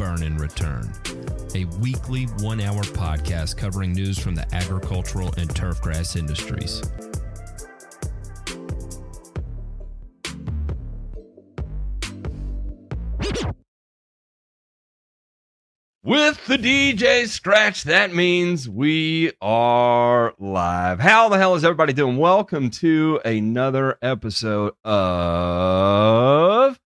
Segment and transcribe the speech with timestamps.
[0.00, 0.90] Burn and Return,
[1.54, 6.80] a weekly one hour podcast covering news from the agricultural and turfgrass industries.
[16.02, 20.98] With the DJ scratch, that means we are live.
[20.98, 22.16] How the hell is everybody doing?
[22.16, 26.80] Welcome to another episode of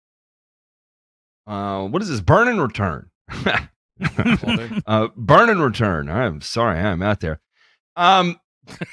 [1.51, 2.21] uh, what is this?
[2.21, 3.10] Burn and Return.
[4.87, 6.09] uh, burn and Return.
[6.09, 7.39] I'm sorry, I'm out there.
[7.95, 8.39] Um,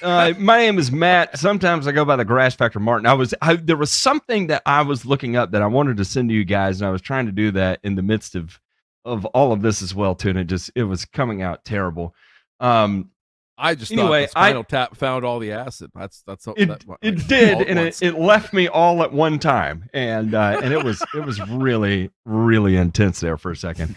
[0.02, 1.38] uh, my name is Matt.
[1.38, 3.06] Sometimes I go by the Grass Factor Martin.
[3.06, 6.04] I was I, there was something that I was looking up that I wanted to
[6.04, 8.58] send to you guys, and I was trying to do that in the midst of
[9.04, 12.14] of all of this as well too, and it just it was coming out terrible.
[12.60, 13.10] Um,
[13.58, 15.90] I just Anyway, thought Spinal Tap found all the acid.
[15.94, 19.12] That's that's it that, like, it all did, and it, it left me all at
[19.12, 23.56] one time, and uh, and it was it was really really intense there for a
[23.56, 23.96] second.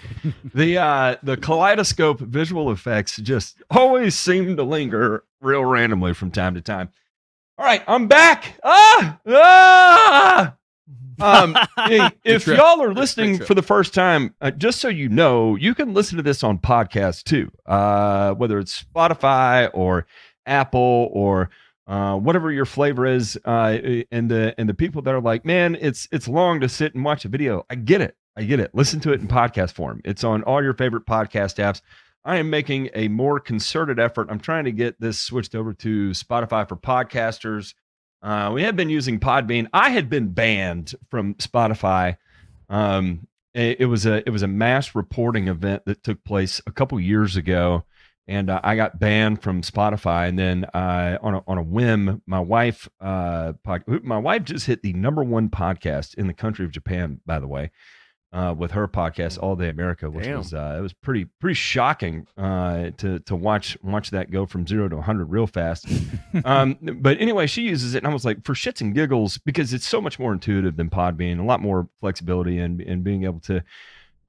[0.54, 6.56] The uh, the kaleidoscope visual effects just always seem to linger real randomly from time
[6.56, 6.89] to time.
[7.58, 8.59] All right, I'm back.
[8.64, 10.56] Ah, ah.
[11.20, 12.58] Um, hey, if trick.
[12.58, 16.17] y'all are listening for the first time, uh, just so you know, you can listen
[16.17, 20.06] to this on podcast too, uh, whether it's Spotify or
[20.45, 21.50] Apple or
[21.88, 23.38] uh, whatever your flavor is.
[23.45, 26.95] Uh, and the and the people that are like, man, it's it's long to sit
[26.95, 27.66] and watch a video.
[27.70, 28.16] I get it.
[28.36, 28.73] I get it.
[28.73, 30.02] Listen to it in podcast form.
[30.05, 31.82] It's on all your favorite podcast apps.
[32.23, 34.27] I am making a more concerted effort.
[34.30, 37.73] I'm trying to get this switched over to Spotify for podcasters.
[38.21, 39.67] Uh, we had been using Podbean.
[39.73, 42.17] I had been banned from Spotify.
[42.70, 46.71] Um, it, it was a it was a mass reporting event that took place a
[46.71, 47.83] couple years ago,
[48.27, 50.30] and uh, I got banned from Spotify.
[50.30, 54.67] And then uh, on a, on a whim, my wife uh, pod, my wife just
[54.67, 57.20] hit the number one podcast in the country of Japan.
[57.26, 57.71] By the way,
[58.33, 60.37] uh, with her podcast All Day America, which Damn.
[60.37, 64.65] was uh, it was pretty pretty shocking uh, to to watch watch that go from
[64.65, 65.86] zero to hundred real fast.
[66.45, 69.73] um, but anyway, she uses it, and I was like, for shits and giggles, because
[69.73, 73.42] it's so much more intuitive than Podbean, a lot more flexibility, and and being able
[73.42, 73.64] to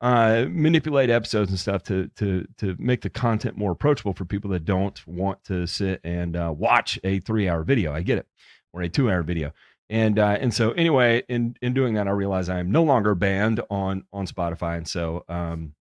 [0.01, 4.51] uh, manipulate episodes and stuff to to to make the content more approachable for people
[4.51, 7.93] that don't want to sit and uh, watch a three hour video.
[7.93, 8.27] I get it,
[8.73, 9.53] or a two hour video.
[9.93, 13.15] And uh, and so anyway, in in doing that, I realize I am no longer
[13.15, 15.75] banned on on Spotify, and so um,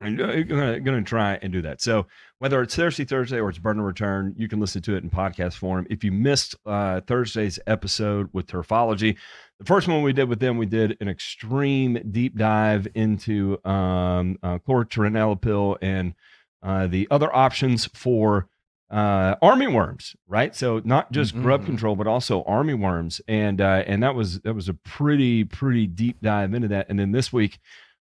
[0.00, 1.80] I'm gonna, try and do that.
[1.80, 2.06] So
[2.38, 5.10] whether it's Thursday Thursday or it's Burn and Return, you can listen to it in
[5.10, 5.88] podcast form.
[5.90, 9.16] If you missed uh, Thursday's episode with Turfology,
[9.58, 14.38] the first one we did with them, we did an extreme deep dive into um,
[14.40, 16.14] uh, chlorantraniliprole and
[16.62, 18.48] uh, the other options for
[18.90, 20.54] uh, army worms, right?
[20.56, 21.66] So not just grub Mhm.
[21.66, 25.86] control, but also army worms, and uh, and that was that was a pretty pretty
[25.86, 26.86] deep dive into that.
[26.88, 27.58] And then this week,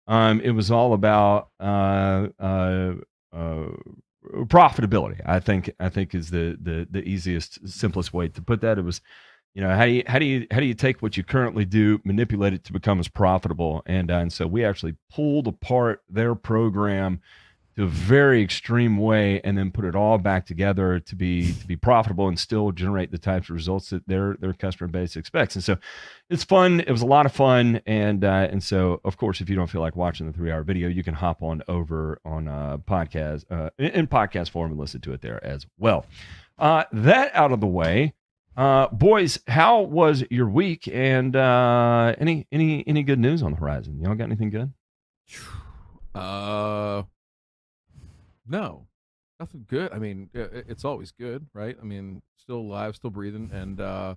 [0.06, 2.94] um, it was all about uh, uh,
[3.32, 3.68] uh,
[4.44, 5.20] profitability.
[5.24, 8.78] I think I think is the the the easiest simplest way to put that.
[8.78, 9.00] It was,
[9.54, 11.64] you know, how do you how do you how do you take what you currently
[11.64, 16.02] do, manipulate it to become as profitable, and uh, and so we actually pulled apart
[16.08, 17.20] their program
[17.76, 21.66] to a very extreme way and then put it all back together to be to
[21.66, 25.54] be profitable and still generate the types of results that their their customer base expects.
[25.54, 25.76] And so
[26.30, 26.80] it's fun.
[26.80, 27.82] It was a lot of fun.
[27.86, 30.62] And uh, and so of course if you don't feel like watching the three hour
[30.62, 34.80] video you can hop on over on uh podcast uh in, in podcast form and
[34.80, 36.06] listen to it there as well.
[36.58, 38.14] Uh that out of the way
[38.56, 40.88] uh boys how was your week?
[40.88, 44.00] And uh any any any good news on the horizon?
[44.00, 44.72] Y'all got anything good?
[46.14, 47.02] Uh,
[48.48, 48.86] no,
[49.40, 49.92] nothing good.
[49.92, 51.76] I mean, i- i- it's always good, right?
[51.80, 54.14] I mean, still alive, still breathing, and uh,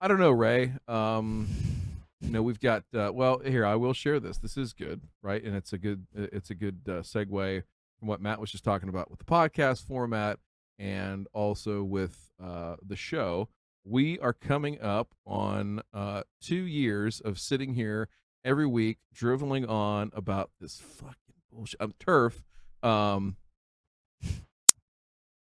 [0.00, 0.74] I don't know, Ray.
[0.88, 1.48] Um,
[2.20, 2.84] you know, we've got.
[2.94, 4.38] Uh, well, here I will share this.
[4.38, 5.42] This is good, right?
[5.42, 6.06] And it's a good.
[6.14, 7.62] It's a good uh, segue
[7.98, 10.38] from what Matt was just talking about with the podcast format,
[10.78, 13.48] and also with uh, the show.
[13.84, 18.08] We are coming up on uh, two years of sitting here
[18.44, 21.14] every week driveling on about this fucking
[21.52, 22.42] bullshit I'm um, turf
[22.82, 23.36] um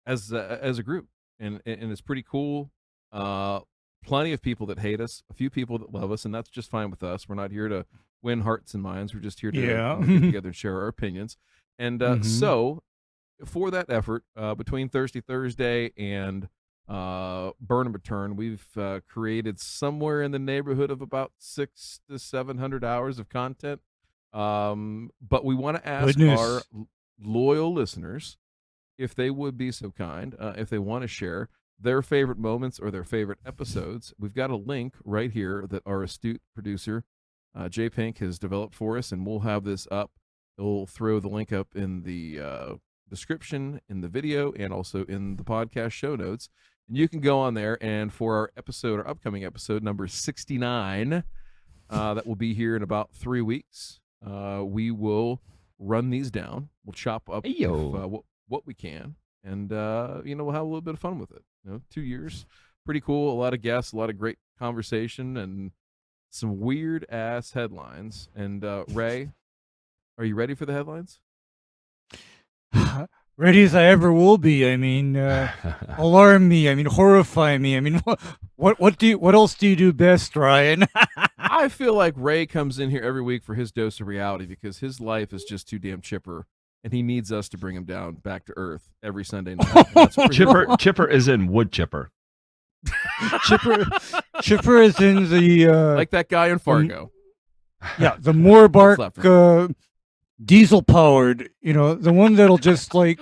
[0.06, 1.06] as a, as a group,
[1.38, 2.70] and and it's pretty cool.
[3.12, 3.61] Uh,
[4.05, 6.70] plenty of people that hate us, a few people that love us, and that's just
[6.70, 7.29] fine with us.
[7.29, 7.85] We're not here to
[8.23, 9.15] win hearts and minds.
[9.15, 10.00] We're just here to Yeah.
[10.06, 11.37] get together and share our opinions.
[11.79, 12.25] And uh, Mhm.
[12.25, 12.82] so,
[13.44, 16.49] for that effort, uh, between Thursday Thursday and
[16.88, 22.19] uh, Burn and Return, we've uh, created somewhere in the neighborhood of about six to
[22.19, 23.81] seven hundred hours of content.
[24.32, 26.62] Um, but we want to ask our
[27.20, 28.37] loyal listeners
[28.98, 31.48] if they would be so kind, uh, if they want to share
[31.80, 34.12] their favorite moments or their favorite episodes.
[34.18, 37.04] We've got a link right here that our astute producer,
[37.54, 40.10] uh, Jay Pink, has developed for us, and we'll have this up.
[40.56, 42.74] We'll throw the link up in the uh,
[43.08, 46.48] description, in the video, and also in the podcast show notes.
[46.88, 51.22] And you can go on there, and for our episode, our upcoming episode number 69,
[51.90, 55.40] uh, that will be here in about three weeks, uh, we will
[55.78, 56.70] run these down.
[56.84, 57.46] We'll chop up
[57.94, 59.14] if, uh, what, what we can,
[59.44, 61.42] and uh, you know we'll have a little bit of fun with it.
[61.64, 62.46] You know, two years,
[62.84, 63.32] pretty cool.
[63.32, 65.72] A lot of guests, a lot of great conversation, and
[66.30, 68.28] some weird ass headlines.
[68.34, 69.30] And uh, Ray,
[70.18, 71.20] are you ready for the headlines?
[73.38, 74.68] Ready as I ever will be.
[74.68, 75.52] I mean, uh,
[75.96, 76.68] alarm me.
[76.68, 77.76] I mean, horrify me.
[77.76, 78.20] I mean, what,
[78.56, 80.86] what, what do you, what else do you do best, Ryan?
[81.38, 84.78] I feel like Ray comes in here every week for his dose of reality because
[84.78, 86.46] his life is just too damn chipper,
[86.84, 89.86] and he needs us to bring him down back to earth every Sunday night.
[89.94, 90.76] That's what we're here chipper for.
[90.76, 92.10] chipper is in wood chipper.
[93.44, 93.86] Chipper,
[94.40, 97.10] Chipper is in the uh, like that guy in Fargo.
[97.98, 99.66] yeah, the more bark uh,
[100.44, 101.50] diesel powered.
[101.60, 103.19] You know, the one that'll just like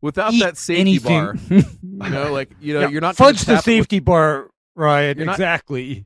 [0.00, 1.24] Without eat that safety anything.
[1.24, 3.64] bar, you know, like you know, Yeah, you're not gonna fudge the tap it with-
[3.64, 5.16] safety bar, Ryan.
[5.18, 6.04] You're not- exactly.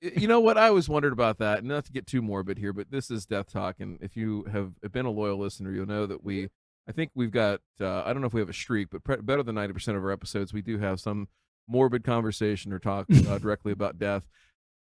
[0.00, 1.64] You know what I always wondered about that.
[1.64, 4.72] Not to get too morbid here, but this is Death Talk, and if you have
[4.92, 6.48] been a loyal listener, you'll know that we.
[6.88, 7.60] I think we've got.
[7.80, 9.96] Uh, I don't know if we have a streak, but pre- better than ninety percent
[9.96, 11.28] of our episodes, we do have some
[11.66, 14.22] morbid conversation or talk uh, directly about death.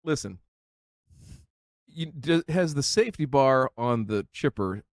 [0.06, 0.40] Listen,
[1.88, 2.12] you,
[2.48, 4.84] has the safety bar on the chipper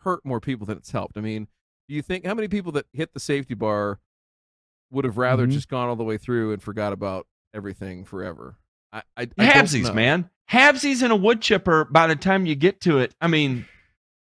[0.00, 1.16] hurt more people than it's helped?
[1.16, 1.48] I mean,
[1.88, 4.00] do you think how many people that hit the safety bar
[4.90, 5.52] would have rather Mhm.
[5.52, 8.56] just gone all the way through and forgot about everything forever?
[8.94, 10.30] I, I, I Habsies, man.
[10.50, 13.14] Habsies in a wood chipper by the time you get to it.
[13.20, 13.66] I mean,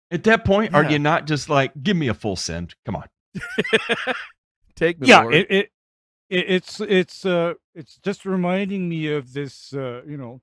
[0.09, 2.73] at that point, are you not just like, give me a full send?
[2.85, 3.07] Come on.
[4.75, 5.35] Take me, yeah, Lord.
[5.35, 5.71] it, it
[6.29, 10.41] it it's it's uh it's just reminding me of this uh you know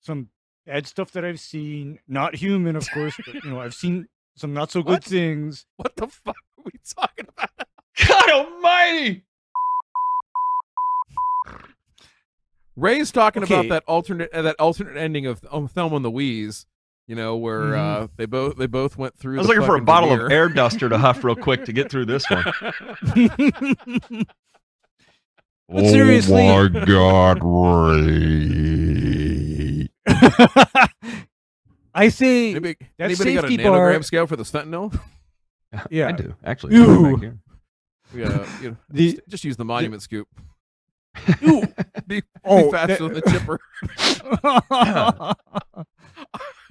[0.00, 0.28] some
[0.66, 1.98] bad stuff that I've seen.
[2.08, 5.04] Not human, of course, but you know I've seen some not so good What?
[5.04, 5.66] things.
[5.76, 7.50] what the fuck are we talking about?
[8.08, 9.24] God almighty.
[12.76, 16.66] Ray's talking about that alternate uh, that alternate ending of um, Thelma and Louise.
[17.08, 18.04] You know where Mhm.
[18.04, 19.36] uh, they both they both went through.
[19.36, 21.72] I was the looking for a bottle of air duster to huff real quick to
[21.72, 22.44] get through this one.
[25.68, 27.40] But seriously- Oh my God,
[28.06, 29.88] Ray.
[31.94, 32.50] I see.
[32.52, 34.96] Anybody, That anybody got a nanogram bar- scale for the Fentanyl?
[35.90, 36.06] Yeah.
[36.08, 36.78] I do actually.
[36.78, 37.38] Back here.
[38.14, 38.46] You know,
[38.90, 40.28] the just, just use the monument scoop.
[41.46, 41.62] Ooh.
[42.06, 43.58] Be, Oh, be faster that- than the chipper.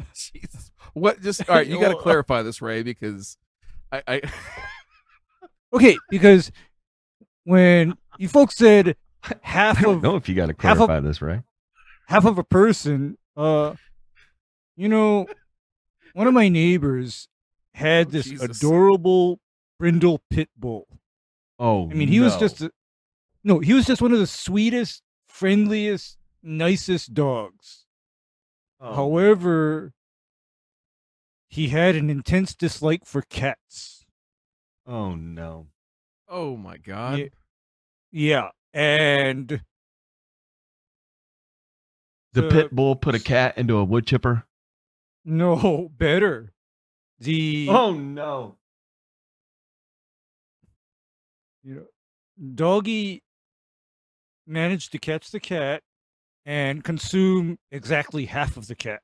[0.16, 0.72] Jesus.
[0.94, 1.22] What?
[1.22, 1.68] Just all right.
[1.68, 3.38] You got to clarify this, Ray, because
[3.92, 4.22] I, I
[5.74, 6.52] okay, because
[7.44, 8.96] when you folks said
[9.42, 11.42] half I don't of know if you got to half of- clarify this, right?
[12.08, 13.74] half of a person, uh,
[14.78, 15.26] you know,
[16.14, 17.28] one of my neighbors
[17.74, 18.58] had Oh, this Jesus.
[18.62, 19.40] adorable
[19.80, 20.88] brindle pit bull.
[21.60, 22.72] Oh, I mean, he was just a,
[23.46, 27.86] no, he was just one of the sweetest, friendliest, nicest dogs.
[28.82, 28.94] Oh.
[28.96, 29.94] However,
[31.48, 34.04] he had an intense dislike for cats.
[34.86, 35.68] Oh no.
[36.28, 37.20] oh my god.
[37.20, 37.26] Yeah.
[38.12, 39.62] Yeah, and
[42.34, 44.46] The Uh, pit bull put a cat into a wood chipper.
[45.24, 46.52] no better.
[47.20, 48.58] The Oh no.
[51.64, 51.86] you know,
[52.54, 53.24] doggy
[54.48, 55.82] managed to catch the cat
[56.46, 59.02] and consume exactly half of the cat.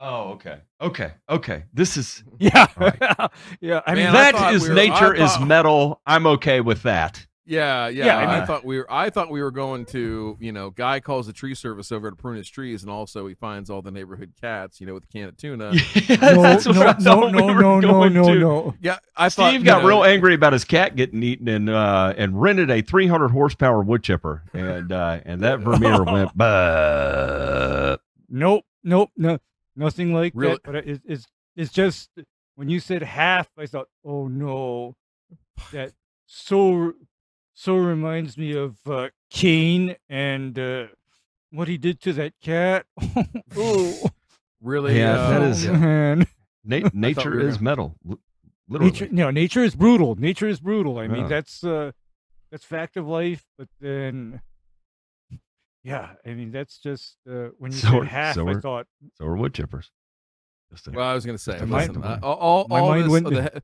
[0.00, 0.58] Oh, okay.
[0.80, 1.12] Okay.
[1.28, 1.64] Okay.
[1.72, 2.96] This is Yeah, Right.
[3.60, 3.82] yeah.
[3.86, 6.00] I Man, mean, I that thought is we were- nature I is metal.
[6.06, 7.24] I'm okay with that.
[7.44, 8.06] Yeah, yeah.
[8.06, 8.86] Yeah, I I, thought we were.
[8.90, 10.36] I thought we were going to.
[10.38, 13.34] You know, guy calls the tree service over to prune his trees, and also he
[13.34, 14.80] finds all the neighborhood cats.
[14.80, 15.72] You know, with a can of tuna.
[16.08, 18.24] Yeah, no, that's what no, I no, thought we no, were no, no, going no,
[18.24, 18.34] to.
[18.38, 18.74] no.
[18.80, 21.68] Yeah, I thought Steve you got know, real angry about his cat getting eaten and
[21.68, 27.96] uh, and rented a 300 horsepower wood chipper and uh, and that Vermeer went bah.
[28.28, 29.38] Nope, nope, no,
[29.76, 30.54] nothing like Really?
[30.54, 30.62] that.
[30.64, 32.10] But it, it's it's just
[32.54, 34.96] when you said half, I thought, oh no,
[35.72, 35.92] that
[36.26, 36.94] so
[37.62, 40.86] so reminds me of uh, Cain and uh,
[41.50, 42.86] what he did to that cat.
[43.56, 43.98] oh,
[44.60, 44.98] Really?
[44.98, 46.26] Yeah, uh, that is- oh, man.
[46.64, 47.96] Na- nature we is gonna- metal.
[48.68, 48.92] Literally.
[48.92, 50.14] Nature, no, nature is brutal.
[50.16, 50.98] Nature is brutal.
[50.98, 51.28] I mean, Yeah.
[51.28, 51.92] that's uh,
[52.50, 53.44] that's fact of life.
[53.58, 54.40] But then,
[55.84, 58.34] yeah, I mean, that's just uh, when you So said are- half.
[58.34, 58.86] so I are- thought
[59.18, 59.90] So are wood chippers.
[60.92, 62.88] Well, I was going to say, Just a listen, mind- uh, all, all, my all
[62.88, 63.50] mind this, went the, there.
[63.54, 63.60] he-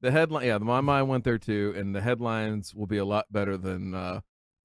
[0.00, 3.26] the headline, yeah, my mind went there too, and the headlines will be a lot
[3.30, 4.20] better than uh,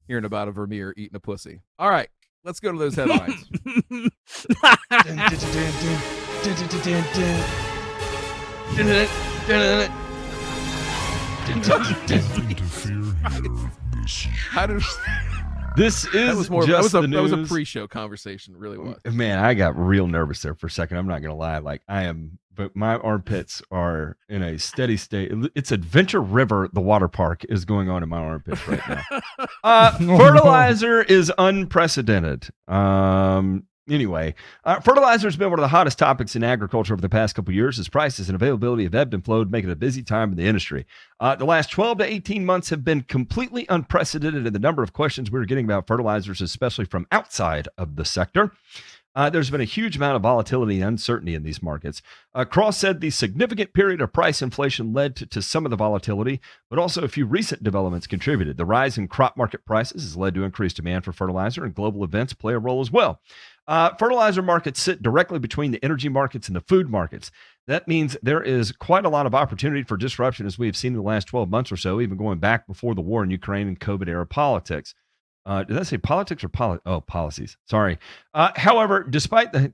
[0.08, 1.62] hearing about a Vermeer eating a pussy.
[1.80, 2.10] All right,
[2.44, 3.50] let's go to those headlines.
[14.50, 14.84] How did
[15.76, 16.66] This that is was more?
[16.66, 18.56] just That was a that was a pre-show conversation.
[18.58, 18.98] Really was.
[19.06, 20.98] Man, I got real nervous there for a second.
[20.98, 21.58] I'm not gonna lie.
[21.60, 25.32] Like I am, but my armpits are in a steady state.
[25.56, 29.02] It's Adventure River, the water park, is going on in my armpits right now.
[29.64, 32.50] Uh, Oh, fertilizer is unprecedented.
[32.68, 37.10] Um, anyway, uh, fertilizer has been one of the hottest topics in agriculture over the
[37.10, 40.04] past couple years as prices and availability have ebbed and flowed, making it a busy
[40.04, 40.86] time in the industry.
[41.20, 44.94] Uh, the last 12 to 18 months have been completely unprecedented in the number of
[44.94, 48.52] questions we are getting about fertilizers, especially from outside of the sector.
[49.16, 52.02] Uh, there's been a huge amount of volatility and uncertainty in these markets.
[52.34, 55.76] Uh, Cross said the significant period of price inflation led to, to some of the
[55.76, 58.58] volatility, but also a few recent developments contributed.
[58.58, 62.04] The rise in crop market prices has led to increased demand for fertilizer, and global
[62.04, 63.22] events play a role as well.
[63.68, 67.32] Uh, fertilizer markets sit directly between the energy markets and the food markets.
[67.68, 70.94] That means there is quite a lot of opportunity for disruption, as we have seen
[70.94, 73.68] in the last 12 months or so, even going back before the war in Ukraine
[73.70, 74.94] and COVID era politics.
[75.46, 77.58] Uh, did I say politics or poli- Oh, policies.
[77.68, 78.00] Sorry.
[78.34, 79.74] Uh, however, despite the,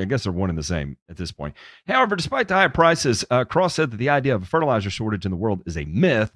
[0.00, 1.54] I guess they're one and the same at this point.
[1.86, 5.26] However, despite the high prices, uh, Cross said that the idea of a fertilizer shortage
[5.26, 6.32] in the world is a myth.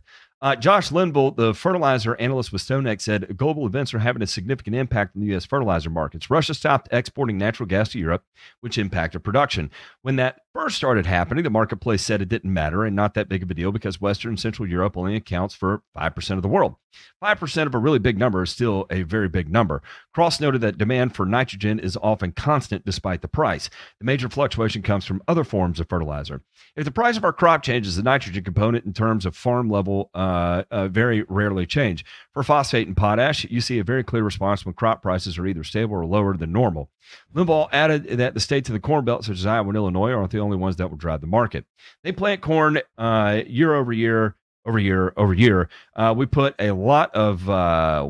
[0.46, 4.76] Uh, Josh Linville, the fertilizer analyst with StoneX, said global events are having a significant
[4.76, 5.44] impact on the U.S.
[5.44, 6.30] fertilizer markets.
[6.30, 8.22] Russia stopped exporting natural gas to Europe,
[8.60, 9.72] which impacted production.
[10.02, 13.42] When that first started happening, the marketplace said it didn't matter and not that big
[13.42, 16.76] of a deal because Western and Central Europe only accounts for 5% of the world.
[17.22, 19.82] 5% of a really big number is still a very big number.
[20.14, 23.68] Cross noted that demand for nitrogen is often constant despite the price.
[23.98, 26.42] The major fluctuation comes from other forms of fertilizer.
[26.74, 30.10] If the price of our crop changes, the nitrogen component in terms of farm level
[30.14, 32.04] uh, uh, very rarely change.
[32.32, 35.64] For phosphate and potash, you see a very clear response when crop prices are either
[35.64, 36.90] stable or lower than normal.
[37.32, 40.32] Linville added that the states of the Corn Belt, such as Iowa and Illinois, aren't
[40.32, 41.66] the only ones that will drive the market.
[42.02, 45.68] They plant corn uh, year over year, over year, over year.
[45.94, 48.08] Uh, we put a lot of, uh,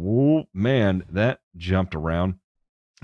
[0.55, 2.37] man, that jumped around.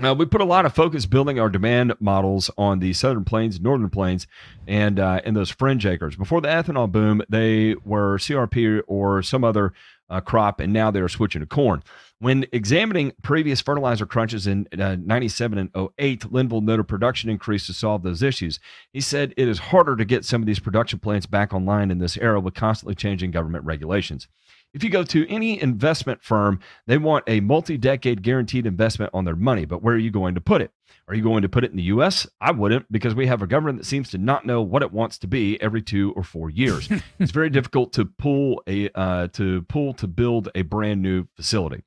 [0.01, 3.59] Uh, we put a lot of focus building our demand models on the southern plains,
[3.61, 4.25] northern plains,
[4.67, 6.15] and uh, and those fringe acres.
[6.15, 9.71] Before the ethanol boom, they were CRP or some other
[10.09, 11.83] uh, crop, and now they are switching to corn.
[12.23, 17.73] When examining previous fertilizer crunches in uh, 97 and 08, Linville noted production increased to
[17.73, 18.61] solve those issues.
[18.93, 21.97] He said it is harder to get some of these production plants back online in
[21.97, 24.29] this era with constantly changing government regulations.
[24.73, 29.25] If you go to any investment firm, they want a multi decade guaranteed investment on
[29.25, 30.71] their money, but where are you going to put it?
[31.09, 32.25] Are you going to put it in the US?
[32.39, 35.17] I wouldn't because we have a government that seems to not know what it wants
[35.17, 36.87] to be every two or four years.
[37.19, 41.83] it's very difficult to pull a uh, to pull to build a brand new facility.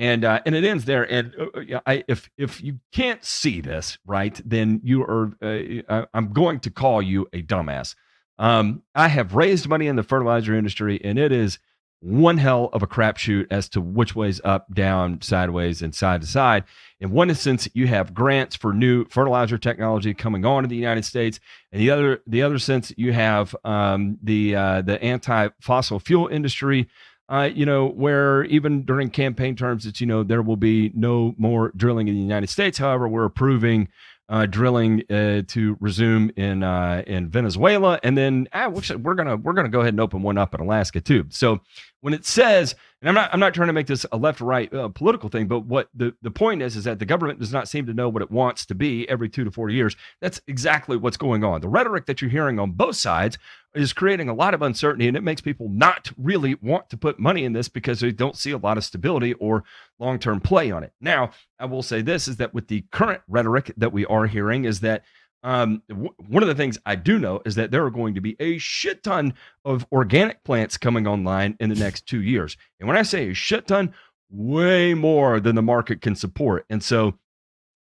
[0.00, 1.04] And uh, and it ends there.
[1.12, 5.32] And uh, I, if if you can't see this right, then you are.
[5.42, 7.94] Uh, I- I'm going to call you a dumbass.
[8.38, 11.58] Um, I have raised money in the fertilizer industry, and it is
[12.00, 16.26] one hell of a crapshoot as to which way's up, down, sideways, and side to
[16.26, 16.64] side.
[16.98, 21.04] In one instance, you have grants for new fertilizer technology coming on in the United
[21.04, 21.38] States,
[21.72, 26.26] and the other the other sense you have um, the uh, the anti fossil fuel
[26.28, 26.88] industry.
[27.30, 31.34] Uh, you know, where even during campaign terms, it's you know there will be no
[31.38, 32.76] more drilling in the United States.
[32.76, 33.88] However, we're approving
[34.28, 39.52] uh, drilling uh, to resume in uh, in Venezuela, and then ah, we're gonna we're
[39.52, 41.24] gonna go ahead and open one up in Alaska too.
[41.30, 41.60] So
[42.00, 44.72] when it says, and I'm not I'm not trying to make this a left right
[44.74, 47.68] uh, political thing, but what the the point is is that the government does not
[47.68, 49.96] seem to know what it wants to be every two to four years.
[50.20, 51.62] That's exactly what's going on.
[51.62, 53.38] The rhetoric that you're hearing on both sides
[53.74, 57.18] is creating a lot of uncertainty, and it makes people not really want to put
[57.18, 59.64] money in this because they don't see a lot of stability or
[59.98, 60.92] long term play on it.
[61.00, 64.64] Now, I will say this is that with the current rhetoric that we are hearing,
[64.64, 65.04] is that
[65.42, 68.20] um, w- one of the things I do know is that there are going to
[68.20, 72.56] be a shit ton of organic plants coming online in the next two years.
[72.78, 73.94] And when I say a shit ton,
[74.30, 76.66] way more than the market can support.
[76.70, 77.14] And so,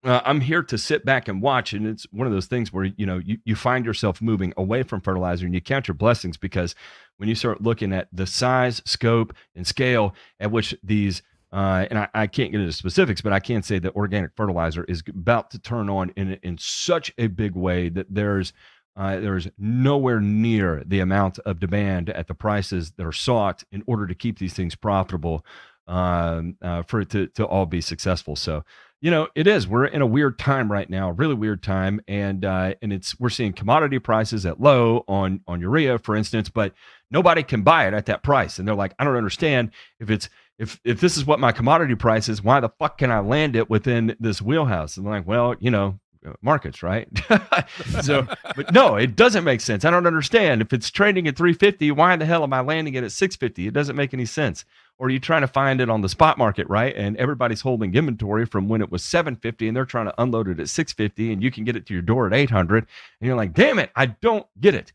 [0.05, 1.73] uh, I'm here to sit back and watch.
[1.73, 4.85] And it's one of those things where, you know, you, you find yourself moving away
[4.85, 6.77] from fertilizer and you count your blessings because
[7.17, 11.23] when you start looking at the size, scope, and scale at which these,
[11.53, 14.85] uh, and I, I can't get into specifics, but I can say that organic fertilizer
[14.85, 18.53] is about to turn on in, in such a big way that there's,
[18.97, 23.83] uh, there's nowhere near the amount of demand at the prices that are sought in
[23.87, 25.45] order to keep these things profitable
[25.87, 28.35] um, uh, for it to, to all be successful.
[28.37, 28.65] So,
[29.01, 29.69] you know, it is.
[29.69, 33.29] We're in a weird time right now, really weird time, and uh, and it's we're
[33.29, 36.73] seeing commodity prices at low on on urea, for instance, but
[37.11, 40.31] nobody can buy it at that price, and they're like, I don't understand if it's
[40.59, 43.57] if if this is what my commodity price is, why the fuck can I land
[43.57, 44.97] it within this wheelhouse?
[44.97, 47.09] And like, well, you know, uh, markets, right?
[48.03, 49.85] so, but no, it doesn't make sense.
[49.85, 50.63] I don't understand.
[50.63, 53.69] If it's trading at 350, why the hell am I landing it at 650?
[53.69, 54.65] It doesn't make any sense
[54.99, 56.95] or you're you trying to find it on the spot market, right?
[56.97, 60.61] And everybody's holding inventory from when it was 750 and they're trying to unload it
[60.61, 62.87] at 650 and you can get it to your door at 800
[63.21, 64.93] and you're like, "Damn it, I don't get it."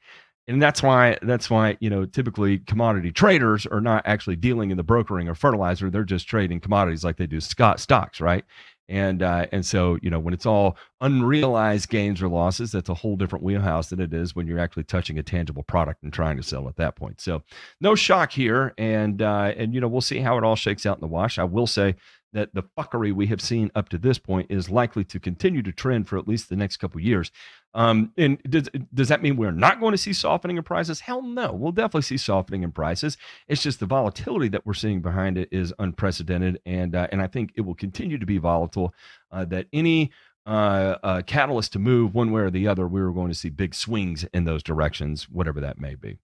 [0.48, 4.78] And that's why that's why, you know, typically commodity traders are not actually dealing in
[4.78, 8.44] the brokering or fertilizer, they're just trading commodities like they do stocks, right?
[8.90, 12.94] And uh, and so you know when it's all unrealized gains or losses, that's a
[12.94, 16.36] whole different wheelhouse than it is when you're actually touching a tangible product and trying
[16.36, 17.22] to sell at that point.
[17.22, 17.42] So
[17.80, 20.98] no shock here, and uh, and you know we'll see how it all shakes out
[20.98, 21.40] in the wash.
[21.40, 21.96] I will say
[22.34, 25.72] that the fuckery we have seen up to this point is likely to continue to
[25.72, 27.32] trend for at least the next couple years.
[27.74, 31.02] Um, and does, does that mean we're not going to see softening in prices?
[31.02, 31.54] Hell no.
[31.54, 33.18] We'll definitely see softening in prices.
[33.48, 37.28] It's just the volatility that we're seeing behind it is unprecedented, and uh, and I
[37.28, 38.94] think it will continue to be volatile.
[39.32, 40.12] Uh, that any
[40.46, 43.50] uh, uh, catalyst to move one way or the other, we are going to see
[43.50, 46.18] big swings in those directions, whatever that may be.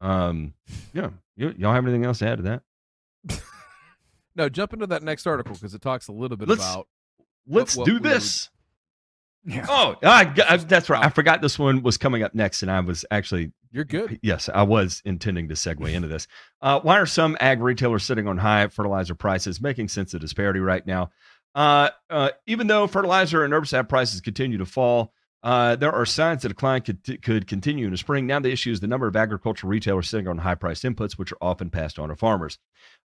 [0.00, 0.54] Um,
[0.92, 2.62] yeah, y'all have anything else to add to that?
[4.36, 6.88] No, jump into that next article because it talks a little bit Let's- about.
[7.46, 8.48] Let's what do we were- this.
[9.46, 9.66] Yeah.
[9.68, 11.04] Oh, I, I- that's right.
[11.04, 14.18] I forgot this one was coming up next, and I was actually You're good.
[14.22, 16.26] Yes, I was intending to segue into this.
[16.62, 20.60] Uh, why are some ag retailers sitting on high fertilizer prices, making sense of disparity
[20.60, 21.10] right now?
[21.54, 26.40] Uh, uh, even though fertilizer and herbicide prices continue to fall, uh, there are signs
[26.40, 28.26] that decline could, could continue in the spring.
[28.26, 31.32] Now, the issue is the number of agricultural retailers sitting on high priced inputs, which
[31.32, 32.58] are often passed on to farmers.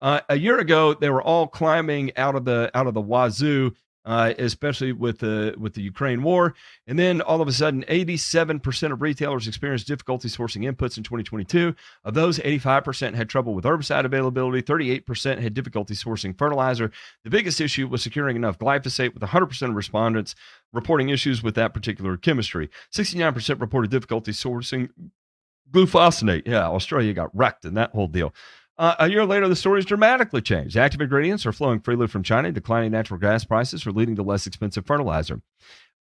[0.06, 3.72] Uh, a year ago, they were all climbing out of the out of the wazoo,
[4.06, 6.54] uh, especially with the with the Ukraine war.
[6.86, 11.76] And then all of a sudden, 87% of retailers experienced difficulty sourcing inputs in 2022.
[12.04, 16.92] Of those, 85% had trouble with herbicide availability, 38% had difficulty sourcing fertilizer.
[17.24, 20.36] The biggest issue was securing enough glyphosate, with 100% of respondents
[20.72, 22.70] reporting issues with that particular chemistry.
[22.94, 24.90] 69% reported difficulty sourcing
[25.72, 26.44] glufosinate.
[26.46, 28.36] Yeah, Australia got wrecked in that whole deal.
[28.78, 30.76] Uh, a year later, the story has dramatically changed.
[30.76, 32.52] Active ingredients are flowing freely from China.
[32.52, 35.42] Declining natural gas prices are leading to less expensive fertilizer.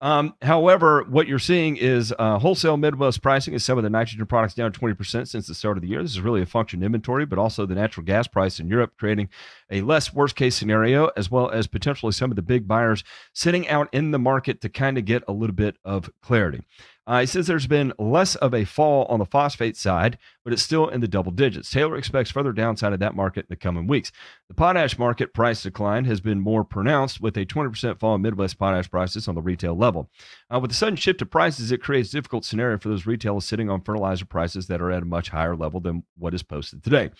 [0.00, 4.26] Um, however, what you're seeing is uh, wholesale Midwest pricing is some of the nitrogen
[4.26, 6.02] products down 20% since the start of the year.
[6.02, 8.92] This is really a function of inventory, but also the natural gas price in Europe
[8.98, 9.30] creating
[9.70, 13.68] a less worst case scenario, as well as potentially some of the big buyers sitting
[13.68, 16.62] out in the market to kind of get a little bit of clarity.
[17.06, 20.62] Uh, he says there's been less of a fall on the phosphate side, but it's
[20.62, 21.70] still in the double digits.
[21.70, 24.12] Taylor expects further downside of that market in the coming weeks.
[24.48, 28.58] The potash market price decline has been more pronounced with a 20% fall in Midwest
[28.58, 30.10] potash prices on the retail level.
[30.52, 33.46] Uh, with the sudden shift to prices, it creates a difficult scenario for those retailers
[33.46, 36.84] sitting on fertilizer prices that are at a much higher level than what is posted
[36.84, 37.10] today.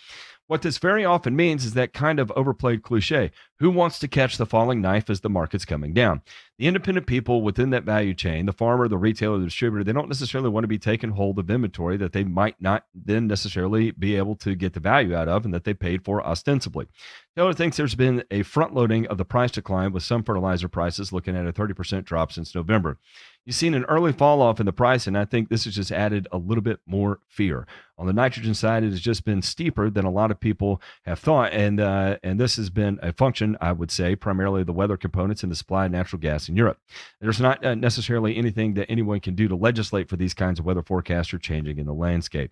[0.47, 4.37] What this very often means is that kind of overplayed cliche who wants to catch
[4.37, 6.21] the falling knife as the market's coming down?
[6.59, 10.07] The independent people within that value chain, the farmer, the retailer, the distributor, they don't
[10.07, 14.15] necessarily want to be taking hold of inventory that they might not then necessarily be
[14.15, 16.87] able to get the value out of and that they paid for ostensibly.
[17.35, 21.11] Taylor thinks there's been a front loading of the price decline with some fertilizer prices
[21.11, 22.97] looking at a 30% drop since November.
[23.45, 25.91] You've seen an early fall off in the price, and I think this has just
[25.91, 27.67] added a little bit more fear.
[27.95, 31.19] On the nitrogen side, it has just been steeper than a lot of people have
[31.19, 34.97] thought, and uh, and this has been a function, I would say, primarily the weather
[34.97, 36.79] components and the supply of natural gas in Europe.
[37.21, 40.65] There's not uh, necessarily anything that anyone can do to legislate for these kinds of
[40.65, 42.51] weather forecasts or changing in the landscape.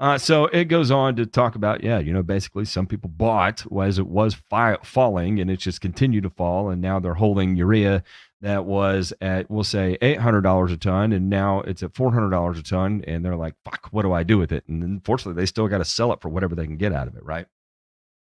[0.00, 3.66] Uh, so it goes on to talk about, yeah, you know, basically some people bought
[3.82, 6.70] as it was fi- falling and it's just continued to fall.
[6.70, 8.02] And now they're holding urea
[8.42, 11.12] that was at, we'll say, $800 a ton.
[11.12, 13.04] And now it's at $400 a ton.
[13.06, 14.64] And they're like, fuck, what do I do with it?
[14.66, 17.16] And unfortunately, they still got to sell it for whatever they can get out of
[17.16, 17.46] it, right?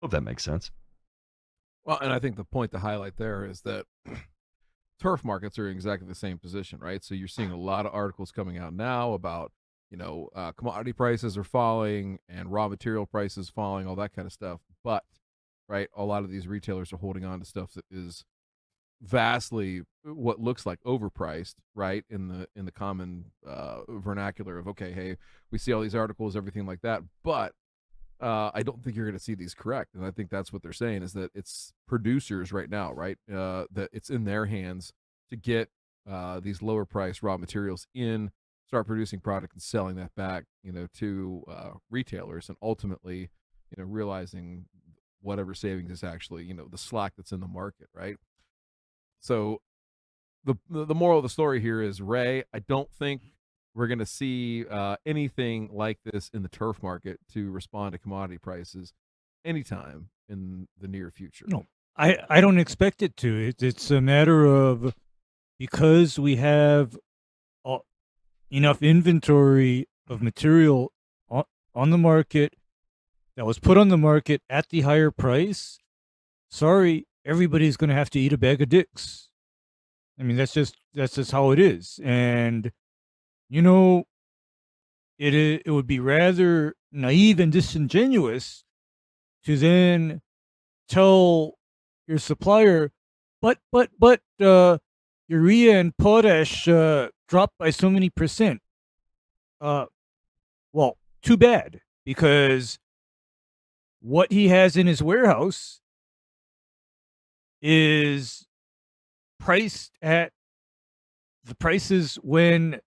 [0.01, 0.71] Hope that makes sense.
[1.83, 3.85] Well, and I think the point to highlight there is that
[4.99, 7.03] turf markets are in exactly the same position, right?
[7.03, 9.51] So you're seeing a lot of articles coming out now about,
[9.91, 14.25] you know, uh, commodity prices are falling and raw material prices falling, all that kind
[14.25, 14.61] of stuff.
[14.83, 15.03] But,
[15.67, 18.23] right, a lot of these retailers are holding on to stuff that is
[19.05, 22.03] vastly what looks like overpriced, right?
[22.09, 25.17] In the in the common uh, vernacular of okay, hey,
[25.51, 27.53] we see all these articles, everything like that, but
[28.21, 30.61] uh, I don't think you're going to see these correct, and I think that's what
[30.63, 33.17] they're saying is that it's producers right now, right?
[33.31, 34.93] Uh, that it's in their hands
[35.29, 35.69] to get
[36.09, 38.31] uh, these lower price raw materials in,
[38.67, 43.29] start producing product and selling that back, you know, to uh, retailers, and ultimately,
[43.69, 44.65] you know, realizing
[45.21, 48.17] whatever savings is actually, you know, the slack that's in the market, right?
[49.25, 49.61] So,
[50.43, 52.43] the the moral of the story here is Ray.
[52.53, 53.21] I don't think
[53.73, 57.97] we're going to see uh, anything like this in the turf market to respond to
[57.97, 58.93] commodity prices
[59.43, 61.45] anytime in the near future.
[61.47, 61.65] No.
[61.97, 63.35] I, I don't expect it to.
[63.35, 64.93] It, it's a matter of
[65.57, 66.95] because we have
[68.51, 70.91] enough inventory of material
[71.29, 72.53] on, on the market
[73.35, 75.79] that was put on the market at the higher price.
[76.47, 79.29] Sorry, everybody's going to have to eat a bag of dicks.
[80.19, 81.99] I mean, that's just that's just how it is.
[82.03, 82.71] And
[83.49, 84.05] you know,
[85.17, 88.63] it it would be rather naive and disingenuous
[89.45, 90.21] to then
[90.87, 91.55] tell
[92.07, 92.91] your supplier,
[93.41, 94.77] but but but uh,
[95.27, 98.61] urea and potash uh, dropped by so many percent.
[99.59, 99.85] Uh,
[100.71, 102.79] well, too bad because
[104.01, 105.81] what he has in his warehouse
[107.67, 108.45] is
[109.39, 110.31] priced at
[111.43, 112.79] the prices when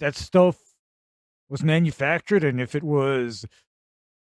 [0.00, 0.58] that stuff
[1.48, 3.46] was manufactured and if it was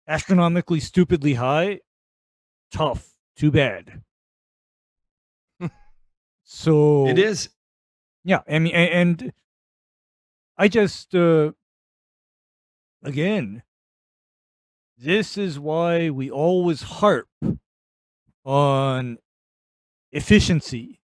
[0.08, 1.80] astronomically stupidly high
[2.72, 4.02] tough too bad
[6.43, 7.50] so It is.
[8.24, 9.34] yeah i mean and
[10.58, 11.52] i just uh
[13.04, 13.63] again
[14.98, 17.28] this is why we always harp
[18.46, 19.17] on
[20.12, 21.00] efficiency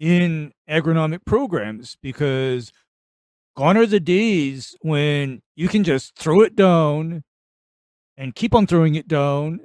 [0.00, 2.72] in agronomic programs because
[3.56, 7.22] gone are the days when you can just throw it down
[8.16, 9.60] and keep on throwing it down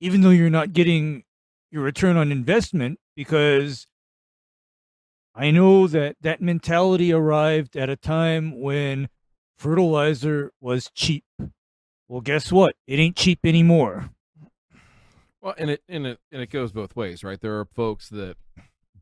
[0.00, 1.22] even though you're not getting
[1.70, 3.86] your return on investment because
[5.34, 9.08] I know that that mentality arrived at a time when
[9.56, 11.24] fertilizer was cheap.
[12.08, 12.74] Well, guess what?
[12.86, 14.10] It ain't cheap anymore.
[15.42, 17.40] Well, and it and it and it goes both ways, right?
[17.40, 18.36] There are folks that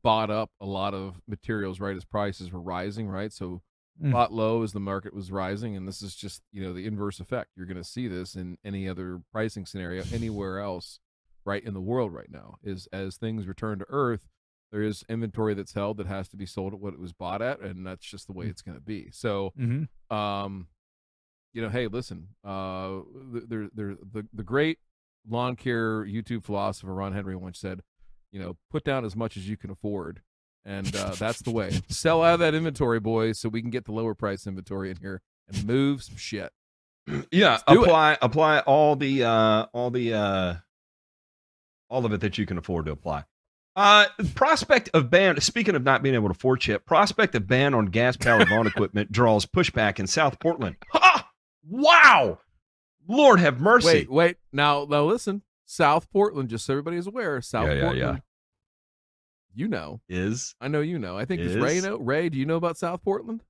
[0.02, 3.32] bought up a lot of materials right as prices were rising, right?
[3.32, 3.62] So
[4.00, 4.12] Mm.
[4.12, 7.18] bought low as the market was rising, and this is just you know the inverse
[7.18, 7.50] effect.
[7.56, 11.00] You're going to see this in any other pricing scenario anywhere else,
[11.44, 12.58] right in the world right now.
[12.62, 14.28] Is as things return to earth,
[14.70, 17.42] there is inventory that's held that has to be sold at what it was bought
[17.42, 19.10] at, and that's just the way it's going to be.
[19.10, 20.16] So Mm-hmm.
[20.16, 20.68] um,
[21.52, 22.98] you know, hey, listen, uh,
[23.32, 24.78] there, there, the the great
[25.28, 27.82] lawn care YouTube philosopher Ron Henry once said,
[28.32, 30.22] you know, put down as much as you can afford,
[30.64, 31.80] and uh, that's the way.
[31.88, 34.96] Sell out of that inventory, boys, so we can get the lower price inventory in
[34.96, 36.52] here and move some shit.
[37.32, 37.86] Yeah, do it.
[37.86, 40.54] apply apply all the uh all the uh
[41.88, 43.24] all of it that you can afford to apply.
[43.74, 47.72] Uh prospect of ban speaking of not being able to afford shit, prospect of ban
[47.72, 50.76] on gas powered lawn equipment draws pushback in South Portland.
[50.92, 51.30] Ha!
[51.66, 52.40] Wow.
[53.08, 53.86] Lord have mercy.
[53.86, 57.80] Wait, wait, now, now listen, South Portland, just so everybody is aware, South Yeah, yeah,
[57.82, 58.16] Portland.
[58.16, 58.20] yeah.
[59.54, 61.16] You know, Is I know you know.
[61.18, 61.96] I think does Ray know?
[61.96, 63.42] Ray, do you know about South Portland?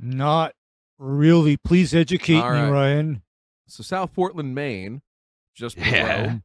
[0.00, 0.54] Not
[0.98, 1.56] really.
[1.56, 2.70] Please educate All me, right.
[2.70, 3.22] Ryan.
[3.66, 5.02] So South Portland, Maine,
[5.54, 6.38] just below, Yeah.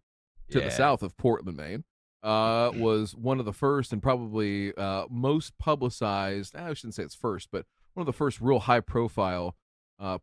[0.51, 0.65] to Yeah.
[0.65, 1.83] the south of Portland, Maine,
[2.23, 6.55] uh, was one of the first and probably uh, most publicized.
[6.55, 9.55] I shouldn't say it's first, but one of the first real high profile
[9.99, 10.17] uh,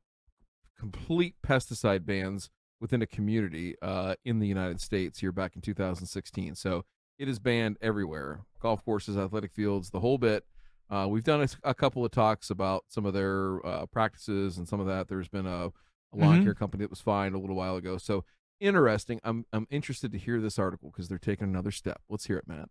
[0.79, 6.55] complete pesticide bans within a community uh, in the United States here back in 2016.
[6.55, 6.85] So
[7.19, 10.45] it is banned everywhere golf courses, athletic fields, the whole bit.
[10.91, 14.79] Uh, we've done a couple of talks about some of their uh, practices and some
[14.81, 15.09] of that.
[15.09, 15.73] There's been a, a
[16.15, 16.45] lawn Mhm.
[16.45, 17.97] care company that was fined a little while ago.
[17.99, 18.25] So
[18.61, 19.21] interesting.
[19.25, 22.03] I'm I'm interested to hear this article because they're taking another step.
[22.09, 22.69] Let's hear it, Matt.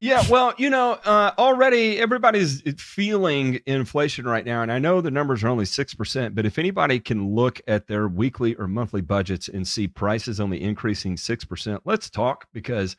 [0.00, 5.10] Yeah, well, you know, uh, already everybody's feeling inflation right now, and I know the
[5.10, 6.34] numbers are only six percent.
[6.34, 10.62] But if anybody can look at their weekly or monthly budgets and see prices only
[10.62, 12.96] increasing six percent, let's talk because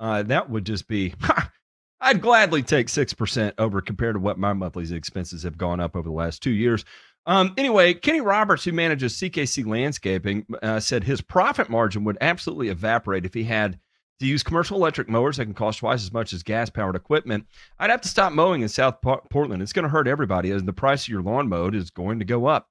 [0.00, 1.14] uh, that would just be.
[2.00, 5.96] I'd gladly take six percent over compared to what my monthly expenses have gone up
[5.96, 6.84] over the last two years.
[7.24, 12.68] Um, anyway, Kenny Roberts, who manages CKC Landscaping, uh, said his profit margin would absolutely
[12.68, 13.78] evaporate if he had
[14.20, 17.46] to use commercial electric mowers that can cost twice as much as gas powered equipment,
[17.78, 19.62] I'd have to stop mowing in South Po- Portland.
[19.62, 22.24] It's going to hurt everybody as the price of your lawn mowed is going to
[22.24, 22.68] go up.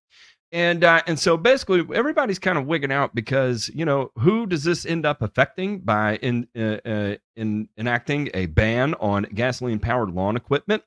[0.53, 4.63] And uh, and so basically everybody's kind of wigging out because you know who does
[4.63, 10.11] this end up affecting by in uh, uh, in enacting a ban on gasoline powered
[10.11, 10.83] lawn equipment,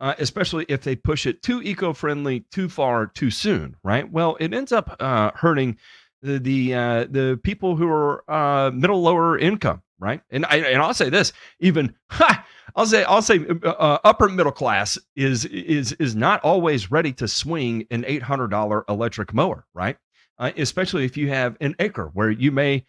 [0.00, 4.10] uh, especially if they push it too eco friendly too far too soon, right?
[4.10, 5.76] Well, it ends up uh, hurting
[6.22, 10.20] the the uh, the people who are uh, middle lower income, right?
[10.30, 14.28] And I and I'll say this, even ha, I'll say I'll say uh, uh, upper
[14.28, 19.32] middle class is is is not always ready to swing an eight hundred dollar electric
[19.32, 19.96] mower, right?
[20.38, 22.82] Uh, especially if you have an acre where you may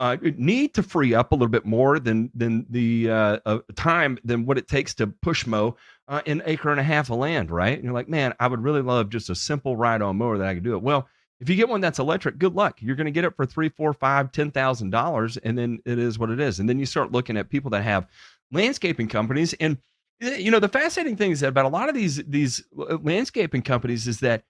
[0.00, 4.18] uh, need to free up a little bit more than than the uh, uh, time
[4.24, 5.76] than what it takes to push mow
[6.08, 7.74] uh, an acre and a half of land, right?
[7.74, 10.54] And you're like, man, I would really love just a simple ride-on mower that I
[10.54, 10.82] could do it.
[10.82, 11.08] Well,
[11.40, 12.78] if you get one that's electric, good luck.
[12.80, 15.98] You're going to get it for three, four, five, ten thousand dollars, and then it
[15.98, 16.60] is what it is.
[16.60, 18.06] And then you start looking at people that have
[18.52, 19.76] landscaping companies, and
[20.22, 22.96] eh, you know the fascinating thing is that about a lot of these these uh,
[23.02, 24.44] landscaping companies is that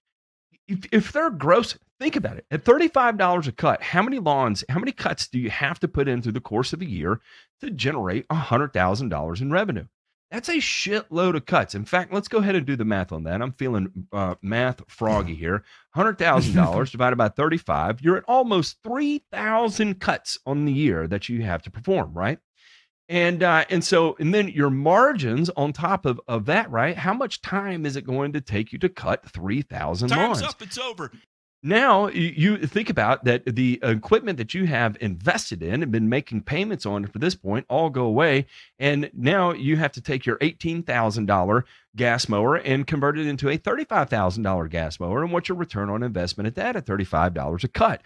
[0.67, 2.45] if, if they're gross, think about it.
[2.51, 5.79] At thirty five dollars a cut, how many lawns, how many cuts do you have
[5.81, 7.19] to put in through the course of a year
[7.61, 9.87] to generate hundred thousand dollars in revenue?
[10.29, 11.73] That's a shitload of cuts.
[11.73, 13.41] In fact, let's go ahead and do the math on that.
[13.41, 15.63] I'm feeling uh, math froggy here.
[15.91, 21.07] Hundred thousand dollars divided by thirty-five, you're at almost three thousand cuts on the year
[21.07, 22.39] that you have to perform, right?
[23.09, 26.97] And uh, and so and then your margins on top of of that, right?
[26.97, 30.41] How much time is it going to take you to cut three thousand lawns?
[30.41, 30.61] Time's up.
[30.61, 31.11] It's over.
[31.63, 36.43] Now you- think about that the equipment that you have invested in and been making
[36.43, 38.45] payments on for this point all go away,
[38.79, 41.65] and now you have to take your eighteen thousand dollar
[41.95, 45.49] gas mower and convert it into a thirty five thousand dollar gas mower, and what's
[45.49, 46.75] your return on investment at that?
[46.75, 48.01] At thirty five dollars a cut.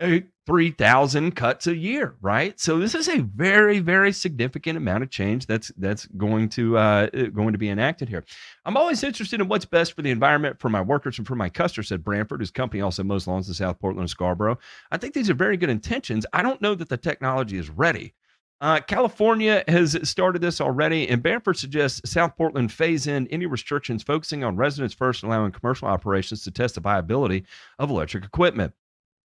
[0.00, 2.58] Uh, 3000 cuts a year right?
[2.58, 7.06] So this is a very very significant amount of change that's that's going to uh
[7.06, 8.24] going to be enacted here.
[8.64, 11.50] I'm always interested in what's best for the environment for my workers and for my
[11.50, 14.58] customers said branford whose company also mows lawns in south portland and scarborough.
[14.90, 16.26] I think these are very good intentions.
[16.32, 18.14] I don't know that the technology is ready.
[18.60, 24.02] Uh, California has started this already, and Bamford suggests South Portland phase in any restrictions
[24.02, 27.44] focusing on residents first allowing commercial operations to test the viability
[27.78, 28.74] of electric equipment.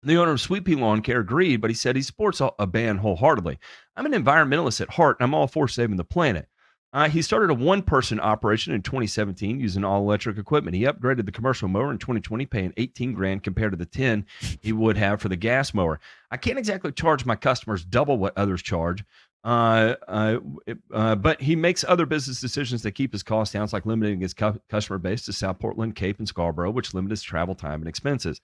[0.02, 2.98] The owner of Sweet Pea Lawn Care agreed, but he said he supports a ban
[2.98, 3.60] wholeheartedly.
[3.98, 6.48] I'm an environmentalist at heart, and I'm all for saving the planet.
[6.92, 10.76] Uh, he started a one person operation in 2017 using all electric equipment.
[10.76, 14.26] He upgraded the commercial mower in 2020, paying 18 grand compared to the 10
[14.62, 16.00] he would have for the gas mower.
[16.32, 19.04] I can't exactly charge my customers double what others charge.
[19.44, 20.40] Uh, uh,
[20.92, 24.34] uh, but he makes other business decisions that keep his costs down, like limiting his
[24.34, 27.88] cu- customer base to South Portland, Cape, and Scarborough, which limit his travel time and
[27.88, 28.42] expenses.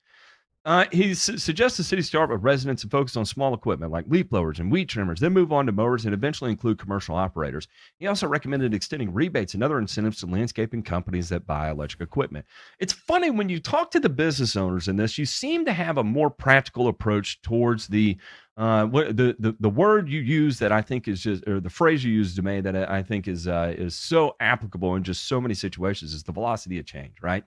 [0.65, 4.03] Uh, he su- suggests the city start with residents and focus on small equipment like
[4.07, 7.67] leaf blowers and weed trimmers, then move on to mowers and eventually include commercial operators.
[7.99, 12.47] He also recommended extending rebates and other incentives to landscaping companies that buy electric equipment.
[12.79, 15.99] It's funny when you talk to the business owners in this, you seem to have
[15.99, 18.17] a more practical approach towards the
[18.57, 21.69] uh, what the, the the word you use that I think is just or the
[21.69, 25.03] phrase you use to me that I I think is uh, is so applicable in
[25.03, 27.43] just so many situations is the velocity of change, right?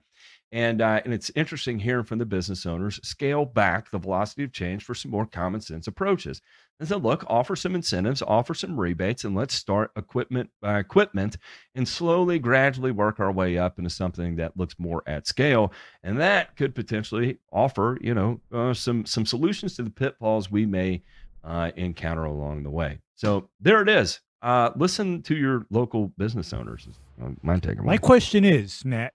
[0.51, 4.51] And uh, and it's interesting hearing from the business owners scale back the velocity of
[4.51, 6.41] change for some more common sense approaches.
[6.79, 11.37] And so, look, offer some incentives, offer some rebates, and let's start equipment by equipment
[11.75, 15.73] and slowly, gradually work our way up into something that looks more at scale.
[16.03, 20.65] And that could potentially offer, you know, uh, some some solutions to the pitfalls we
[20.65, 21.03] may
[21.43, 22.99] uh, encounter along the way.
[23.15, 24.21] So there it is.
[24.41, 26.87] Uh, listen to your local business owners.
[27.21, 27.83] uh, My takeaway.
[27.83, 29.13] My question is, Matt,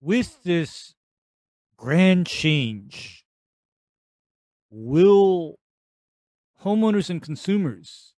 [0.00, 0.94] with this
[1.76, 3.24] grand change,
[4.70, 5.58] will
[6.62, 8.14] homeowners and consumers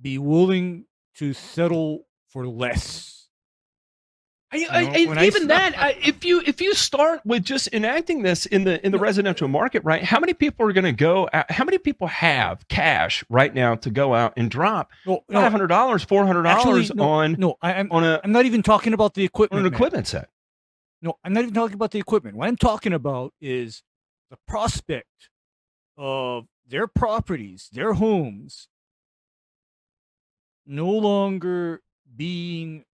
[0.00, 3.23] be willing to settle for less?
[4.54, 8.22] I, I, know, I- even that, I, if you if you start with just enacting
[8.22, 10.02] this in the in the residential market, right?
[10.02, 11.28] How many people are going to go?
[11.32, 15.50] Out, how many people have cash right now to go out and drop No, five
[15.50, 17.56] hundred dollars, four hundred dollars on no.
[17.60, 19.66] I, I'm on a I'm not even talking about the on equipment.
[19.66, 20.28] an equipment set?
[21.02, 22.36] No, I'm not even talking about the equipment.
[22.36, 23.82] What I'm talking about is
[24.30, 25.28] the prospect
[25.98, 28.68] of their properties, their homes,
[30.66, 31.82] no longer
[32.16, 32.84] being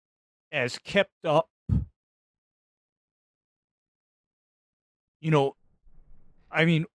[0.52, 1.48] as kept up.
[5.20, 5.56] You know,
[6.50, 6.86] I mean,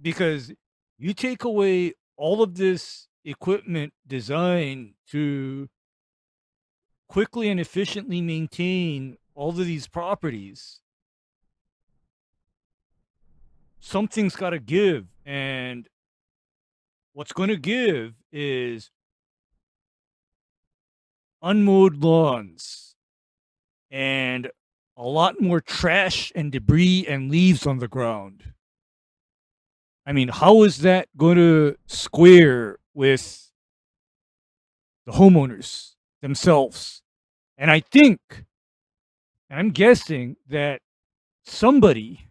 [0.00, 0.52] because
[0.98, 5.68] you take away all of this equipment designed to
[7.08, 10.80] quickly and efficiently maintain all of these properties,
[13.80, 15.06] something's got to give.
[15.24, 15.88] And
[17.12, 18.90] what's going to give is
[21.42, 22.87] unmowed lawns
[23.90, 24.50] and
[24.96, 28.44] a lot more trash and debris and leaves on the ground.
[30.04, 33.52] I mean, how is that going to square with
[35.06, 37.02] the homeowners themselves?
[37.56, 38.20] And I think,
[39.50, 40.80] and I'm guessing that
[41.44, 42.28] somebody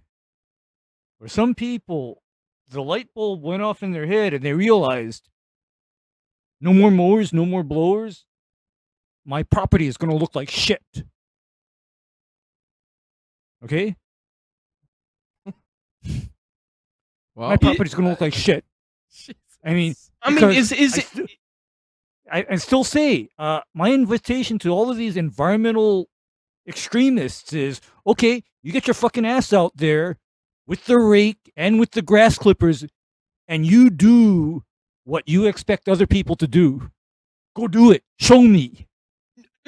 [1.21, 2.21] or some people,
[2.69, 5.29] the light bulb went off in their head and they realized
[6.59, 8.25] no more mowers, no more blowers.
[9.25, 11.03] My property is going to look like shit.
[13.63, 13.95] Okay?
[17.35, 18.65] Well, My property's going to look like shit.
[19.63, 21.31] I mean, I mean, is is I it?
[22.31, 26.09] I, I still say uh, my invitation to all of these environmental
[26.67, 30.17] extremists is okay, you get your fucking ass out there
[30.65, 32.85] with the rake and with the grass clippers
[33.47, 34.63] and you do
[35.05, 36.91] what you expect other people to do.
[37.55, 38.03] Go do it.
[38.19, 38.86] Show me.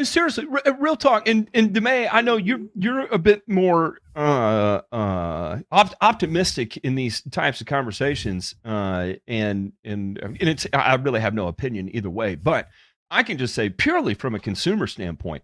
[0.07, 4.81] Seriously r- real talk and and Demay, i know you're you're a bit more uh
[4.91, 11.19] uh op- optimistic in these types of conversations uh and and and it's i really
[11.19, 12.69] have no opinion either way but
[13.11, 15.43] i can just say purely from a consumer standpoint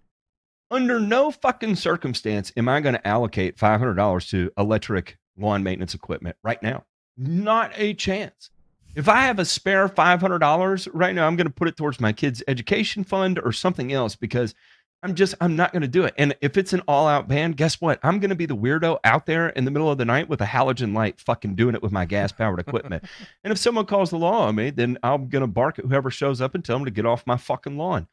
[0.71, 6.35] under no fucking circumstance am i going to allocate $500 to electric lawn maintenance equipment
[6.43, 6.85] right now.
[7.17, 8.49] Not a chance
[8.95, 12.13] if I have a spare $500 right now, I'm going to put it towards my
[12.13, 14.55] kids' education fund or something else because
[15.03, 16.15] I'm just, I'm not going to do it.
[16.17, 17.99] And if it's an all out ban, guess what?
[18.01, 20.41] I'm going to be the weirdo out there in the middle of the night with
[20.41, 23.03] a halogen light fucking doing it with my gas powered equipment.
[23.43, 26.10] and if someone calls the law on me, then I'm going to bark at whoever
[26.10, 28.08] shows up and tell them to get off my fucking lawn.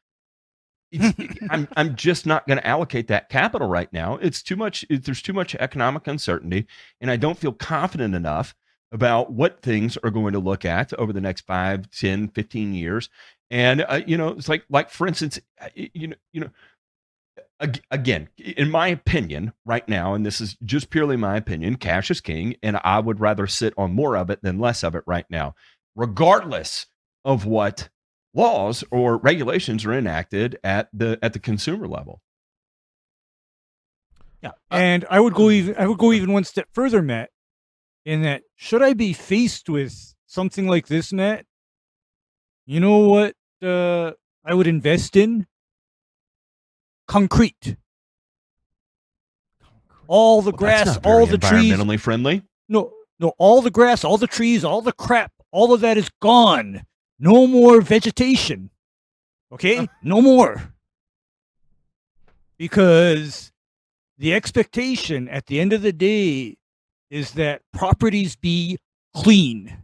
[1.49, 4.16] I'm, I'm just not going to allocate that capital right now.
[4.16, 6.66] It's too much, it, there's too much economic uncertainty.
[7.01, 8.55] And I don't feel confident enough
[8.92, 13.09] about what things are going to look at over the next 5 10 15 years.
[13.50, 16.50] And uh, you know it's like like for instance uh, you know you know
[17.90, 22.20] again in my opinion right now and this is just purely my opinion cash is
[22.20, 25.26] king and i would rather sit on more of it than less of it right
[25.31, 25.55] now.
[25.94, 26.87] Regardless
[27.24, 27.88] of what
[28.35, 32.20] laws or regulations are enacted at the at the consumer level.
[34.42, 34.52] Yeah.
[34.70, 37.31] And I would go even I would go even one step further, Matt,
[38.05, 41.47] in that should I be faced with something like this, Matt?
[42.67, 44.12] You know what uh,
[44.45, 45.47] I would invest in?
[47.07, 47.77] Concrete.
[50.07, 51.73] All the Well, grass, all the trees.
[51.73, 55.81] environmentally friendly No, no, all the grass, all the trees, all the crap, all of
[55.81, 56.85] that is gone.
[57.19, 58.71] No more vegetation.
[59.53, 59.88] Okay?
[60.03, 60.73] no more.
[62.57, 63.53] Because
[64.19, 66.57] the expectation at the end of the day
[67.12, 68.79] is that properties be
[69.14, 69.77] clean.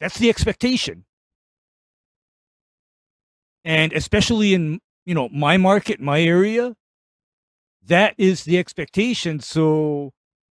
[0.00, 1.04] That's the expectation.
[3.64, 6.74] And especially in, you know, my market, my area,
[7.86, 9.38] that is the expectation.
[9.38, 10.10] So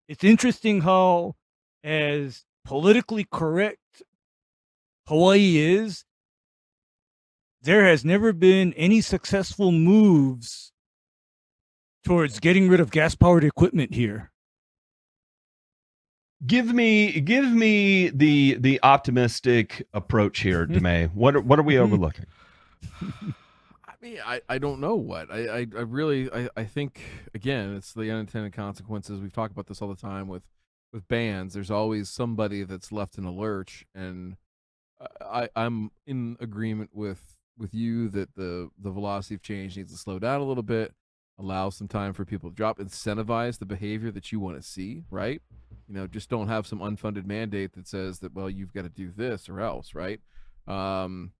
[0.10, 1.36] it's interesting how
[1.82, 4.04] as politically correct
[5.08, 6.04] Hawaii is,
[7.62, 10.74] there has never been any successful moves
[12.04, 14.32] towards getting rid of gas powered equipment here.
[16.46, 21.12] Give me give me the the optimistic approach here Demay.
[21.14, 21.84] what are, what are we mm-hmm.
[21.84, 22.26] overlooking
[23.02, 27.02] I mean, I, I don't know what I, I, I really I, I think
[27.34, 29.20] again it's the unintended consequences.
[29.20, 30.44] We've talked about this all the time with
[30.94, 31.54] with bands.
[31.54, 34.38] There's always somebody that's left in a lurch, and
[35.22, 39.98] I I'm in agreement with with you that the the velocity of change needs to
[39.98, 40.94] slow down a little bit,
[41.38, 45.04] allow some time for people to drop, incentivize the behavior that you want to see.
[45.10, 45.42] Right?
[45.88, 48.90] You know, just don't have some unfunded mandate that says that well you've got to
[48.90, 49.94] do this or else.
[49.94, 50.20] Right?
[50.68, 51.32] Um,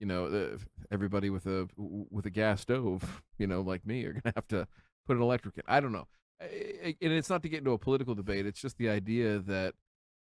[0.00, 0.58] you know,
[0.90, 4.68] everybody with a with a gas stove, you know, like me, are gonna have to
[5.06, 5.64] put an electric in.
[5.66, 6.06] I don't know,
[6.40, 8.46] and it's not to get into a political debate.
[8.46, 9.74] It's just the idea that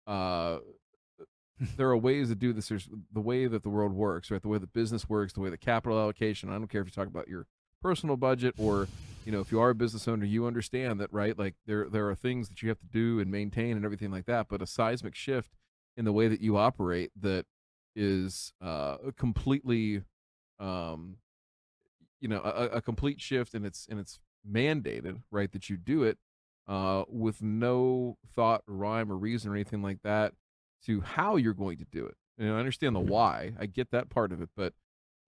[0.07, 0.59] uh,
[1.77, 2.69] there are ways to do this.
[2.69, 4.43] There's the way that the world works, right?
[4.43, 6.51] The way that business works, the way the capital allocation.
[6.51, 7.47] I don't care if you talk about your
[7.81, 8.89] personal budget or
[9.25, 12.09] you know if you are a business owner you understand that right like there there
[12.09, 14.67] are things that you have to do and maintain and everything like that but a
[14.67, 15.53] seismic shift
[15.97, 17.45] in the way that you operate that
[17.95, 20.03] is uh completely
[20.59, 21.17] um
[22.21, 26.03] you know a, a complete shift and it's and it's mandated right that you do
[26.03, 26.19] it
[26.69, 30.33] uh with no thought or rhyme or reason or anything like that
[30.85, 32.17] to how you're going to do it.
[32.39, 33.53] And i understand the why.
[33.59, 34.73] I get that part of it but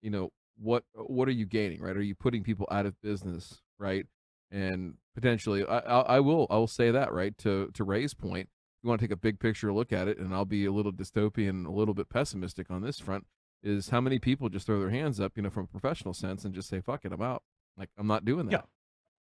[0.02, 1.96] you know what what are you gaining right?
[1.96, 4.06] Are you putting people out of business right
[4.50, 8.48] and potentially i i, I will i will say that right to to ray's point
[8.82, 10.92] you want to take a big picture look at it and i'll be a little
[10.92, 13.24] dystopian a little bit pessimistic on this front
[13.62, 16.44] is how many people just throw their hands up you know from a professional sense
[16.44, 17.42] and just say fuck it i'm out
[17.76, 18.62] like i'm not doing that Yeah.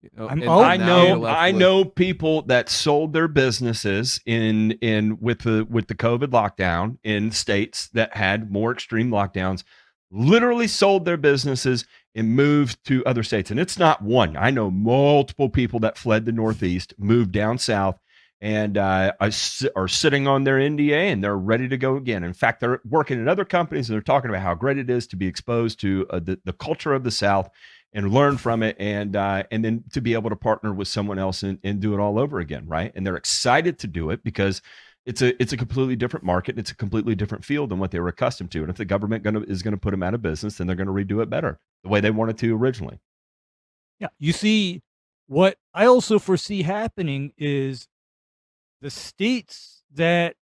[0.03, 1.03] You know, I'm and out I now now.
[1.05, 5.85] you're know I with- know people that sold their businesses in in with the with
[5.89, 9.63] the COVID lockdown in states that had more extreme lockdowns
[10.11, 13.51] literally sold their businesses and moved to other states.
[13.51, 14.35] And it's not one.
[14.35, 17.97] I know multiple people that fled the northeast moved down south
[18.41, 19.13] and uh,
[19.75, 22.23] are sitting on their NDA and they're ready to go again.
[22.23, 25.07] In fact, they're working in other companies and they're talking about how great it is
[25.07, 27.49] to be exposed to uh, the, the culture of the South
[27.93, 31.19] and learn from it and uh, and then to be able to partner with someone
[31.19, 32.91] else and, and do it all over again right?
[32.95, 34.61] And they're excited to do it because
[35.05, 37.99] it's a it's a completely different market it's a completely different field than what they
[37.99, 40.21] were accustomed to and if the government gonna, is going to put them out of
[40.21, 42.99] business then they're going to redo it better the way they wanted to originally
[43.99, 44.09] Yeah.
[44.19, 44.81] You see,
[45.27, 47.87] what I also foresee happening is
[48.81, 50.35] the states that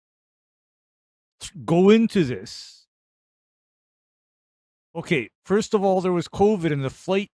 [1.66, 2.88] go into this.
[4.96, 7.32] Okay, first of all, there was COVID and the flight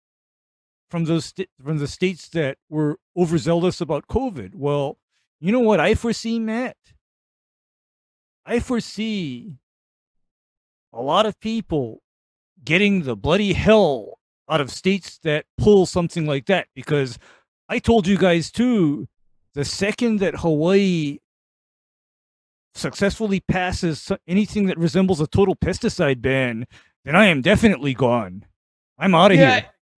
[0.91, 4.55] from those sta- from the states that were overzealous about COVID.
[4.55, 4.99] Well,
[5.41, 6.77] you know what I foresee, Matt?
[8.45, 9.57] I foresee
[10.93, 12.03] a lot of people
[12.65, 14.19] getting the bloody hell
[14.51, 17.19] out of states that pull something like that because
[17.69, 19.09] I told you guys too
[19.55, 21.19] the second that Hawaii
[22.75, 26.67] successfully passes anything that resembles a total pesticide ban,
[27.05, 28.47] then I am definitely gone.
[28.99, 29.47] I'm out of here.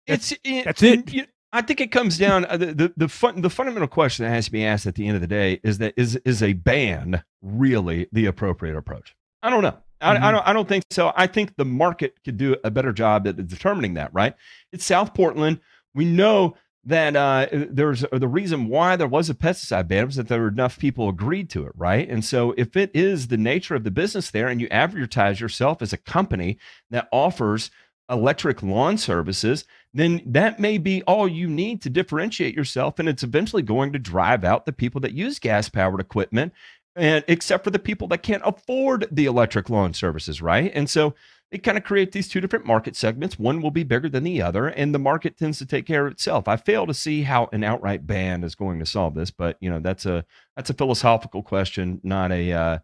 [0.08, 1.14] it's it, that's it.
[1.14, 1.26] you-
[1.56, 4.46] I think it comes down uh, the the the, fun, the fundamental question that has
[4.46, 7.24] to be asked at the end of the day is that is is a ban
[7.42, 9.16] really the appropriate approach?
[9.44, 9.78] I don't know.
[10.02, 10.32] I, I Mhm.
[10.32, 10.48] don't.
[10.48, 11.14] I don't think so.
[11.16, 14.10] I think the market could do a better job at determining that.
[14.14, 14.34] Right?
[14.74, 15.60] It's South Portland.
[15.94, 20.28] We know that uh, there's the reason why there was a pesticide ban was that
[20.28, 21.72] there were enough people agreed to it.
[21.76, 22.10] Right?
[22.10, 25.82] And so if it is the nature of the business there, and you advertise yourself
[25.84, 26.58] as a company
[26.90, 27.70] that offers
[28.10, 33.00] electric lawn services, then that may be all you need to differentiate yourself.
[33.00, 36.54] And it's eventually going to drive out the people that use gas powered equipment,
[36.96, 40.72] and except for the people that can't afford the electric lawn services, right?
[40.76, 41.16] And so
[41.54, 43.38] it kind of create these two different market segments.
[43.38, 46.14] One will be bigger than the other, and the market tends to take care of
[46.14, 46.48] itself.
[46.48, 49.70] I fail to see how an outright ban is going to solve this, but you
[49.70, 50.26] know that's a
[50.56, 52.78] that's a philosophical question, not a uh,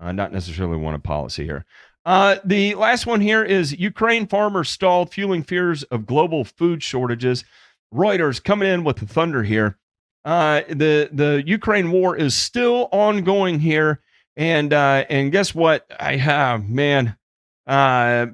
[0.00, 1.66] uh, not necessarily one of policy here.
[2.04, 7.44] Uh, the last one here is Ukraine farmers stalled, fueling fears of global food shortages.
[7.92, 9.78] Reuters coming in with the thunder here.
[10.24, 14.00] Uh, the the Ukraine war is still ongoing here,
[14.36, 15.86] and uh, and guess what?
[15.98, 17.16] I have man.
[17.66, 18.26] Uh,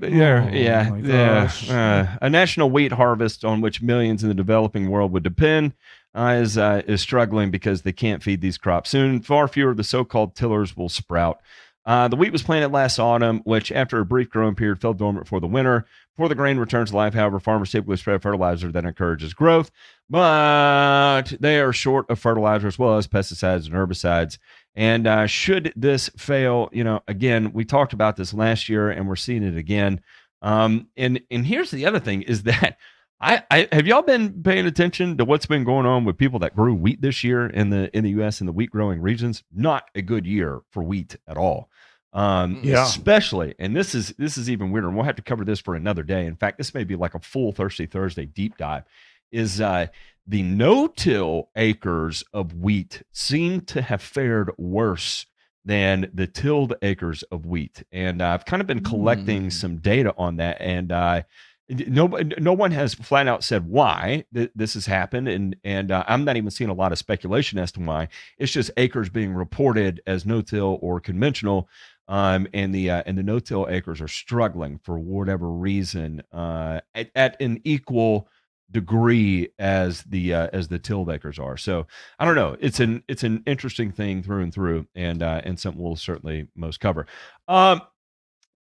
[0.47, 1.51] Oh, yeah, yeah.
[1.71, 5.75] Uh, a national wheat harvest on which millions in the developing world would depend
[6.15, 9.21] uh, is uh, is struggling because they can't feed these crops soon.
[9.21, 11.41] Far fewer of the so-called tillers will sprout.
[11.87, 15.27] Uh, the wheat was planted last autumn, which, after a brief growing period, fell dormant
[15.27, 15.87] for the winter.
[16.15, 19.71] Before the grain returns to life, however, farmers typically spread fertilizer that encourages growth,
[20.11, 24.37] but they are short of fertilizer as well as pesticides and herbicides.
[24.75, 29.09] And uh, should this fail, you know, again, we talked about this last year, and
[29.09, 30.01] we're seeing it again.
[30.43, 32.77] Um, and and here's the other thing: is that
[33.21, 36.57] I, I have y'all been paying attention to what's been going on with people that
[36.57, 38.41] grew wheat this year in the in the U.S.
[38.41, 39.43] in the wheat growing regions?
[39.55, 41.69] Not a good year for wheat at all.
[42.13, 42.83] Um, Yeah.
[42.85, 44.89] especially, and this is this is even weirder.
[44.89, 46.25] And we'll have to cover this for another day.
[46.27, 48.85] In fact, this may be like a full Thirsty Thursday deep dive.
[49.31, 49.87] Is uh,
[50.27, 55.27] the no-till acres of wheat seem to have fared worse
[55.65, 59.49] than the tilled acres of wheat, and I've kind of been collecting Hmm.
[59.51, 61.23] some data on that, and uh,
[61.71, 62.07] no,
[62.39, 66.25] no one has flat out said why th- this has happened, and and uh, I'm
[66.25, 68.09] not even seeing a lot of speculation as to why.
[68.39, 71.69] It's just acres being reported as no-till or conventional,
[72.09, 77.11] um, and the uh, and the no-till acres are struggling for whatever reason uh, at,
[77.15, 78.29] at an equal
[78.71, 81.57] degree as the uh, as the tilled acres are.
[81.57, 81.87] So
[82.19, 82.57] I don't know.
[82.61, 86.49] It's an it's an interesting thing through and through, and uh, and something we'll certainly
[86.57, 87.07] most cover.
[87.49, 87.83] Um,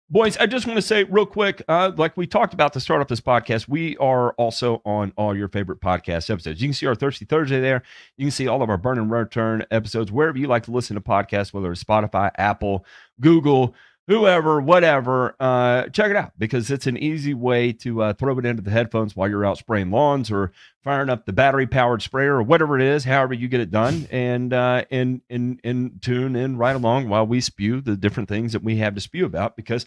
[0.09, 3.01] Boys, I just want to say real quick, uh, like we talked about to start
[3.01, 6.63] off this podcast, we are also on all your favorite podcast episodes.
[6.63, 7.83] You can see our Thirsty Thursday there.
[8.17, 10.95] You can see all of our Burn and Return episodes wherever you like to listen
[10.95, 12.85] to podcasts, whether it's Spotify, Apple,
[13.21, 13.75] Google,
[14.09, 15.35] whoever, whatever.
[15.41, 18.71] Uh, check it out because it's an easy way to uh, throw it into the
[18.71, 20.53] headphones while you're out spraying lawns or
[20.83, 24.07] firing up the battery powered sprayer or whatever it is, however you get it done,
[24.11, 28.53] and uh, and and and tune in right along while we spew the different things
[28.53, 29.57] that we have to spew about.
[29.57, 29.85] Because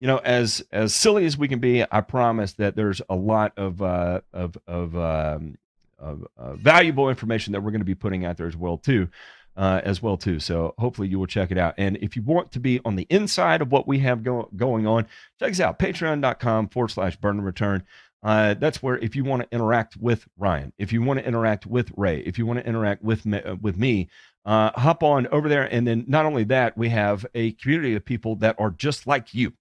[0.00, 3.52] you know, as as silly as we can be, I promise that there's a lot
[3.56, 5.58] of uh, of of, um,
[5.98, 9.08] of uh, valuable information that we're going to be putting out there as well too.
[9.58, 10.38] Uh, as well too.
[10.38, 11.74] So hopefully you will check it out.
[11.78, 14.86] And if you want to be on the inside of what we have go- going
[14.86, 15.08] on,
[15.40, 15.80] check us out.
[15.80, 17.82] Patreon.com forward slash burn and return.
[18.22, 21.66] Uh, that's where if you want to interact with Ryan, if you want to interact
[21.66, 24.08] with Ray, if you want to interact with me, uh, with me,
[24.44, 25.64] uh, hop on over there.
[25.64, 29.34] And then not only that, we have a community of people that are just like
[29.34, 29.54] you,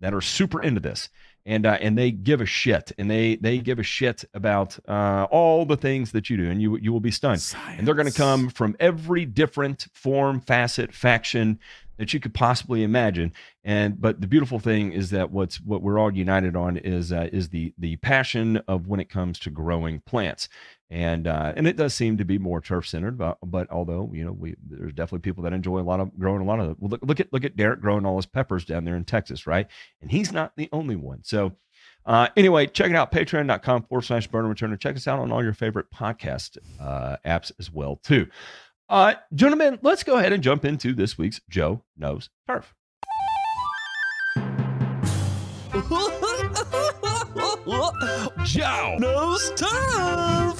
[0.00, 1.08] that are super into this,
[1.44, 5.26] and uh, and they give a shit, and they they give a shit about uh,
[5.30, 7.40] all the things that you do, and you you will be stunned.
[7.78, 11.58] And they're going to come from every different form, facet, faction
[11.98, 13.32] that you could possibly imagine.
[13.64, 17.28] And but the beautiful thing is that what's what we're all united on is uh,
[17.32, 20.48] is the the passion of when it comes to growing plants.
[20.92, 24.26] And uh, and it does seem to be more turf centered, but but although you
[24.26, 26.90] know we there's definitely people that enjoy a lot of growing a lot of well,
[26.90, 29.66] look look at look at Derek growing all his peppers down there in Texas, right?
[30.02, 31.20] And he's not the only one.
[31.24, 31.56] So
[32.04, 34.76] uh, anyway, check it out, patreon.com forward slash burn and return.
[34.78, 38.26] check us out on all your favorite podcast uh, apps as well, too.
[38.88, 42.74] Uh, gentlemen, let's go ahead and jump into this week's Joe Knows Turf.
[47.64, 50.58] Joe knows turf.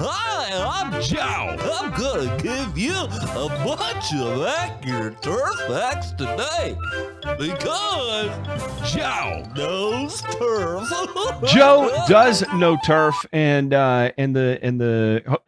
[0.00, 1.56] Hi, I'm Joe.
[1.60, 6.76] I'm gonna give you a bunch of accurate turf facts today
[7.38, 8.30] because
[8.90, 10.88] Joe knows turf.
[11.46, 15.38] Joe does know turf, and uh, and the and the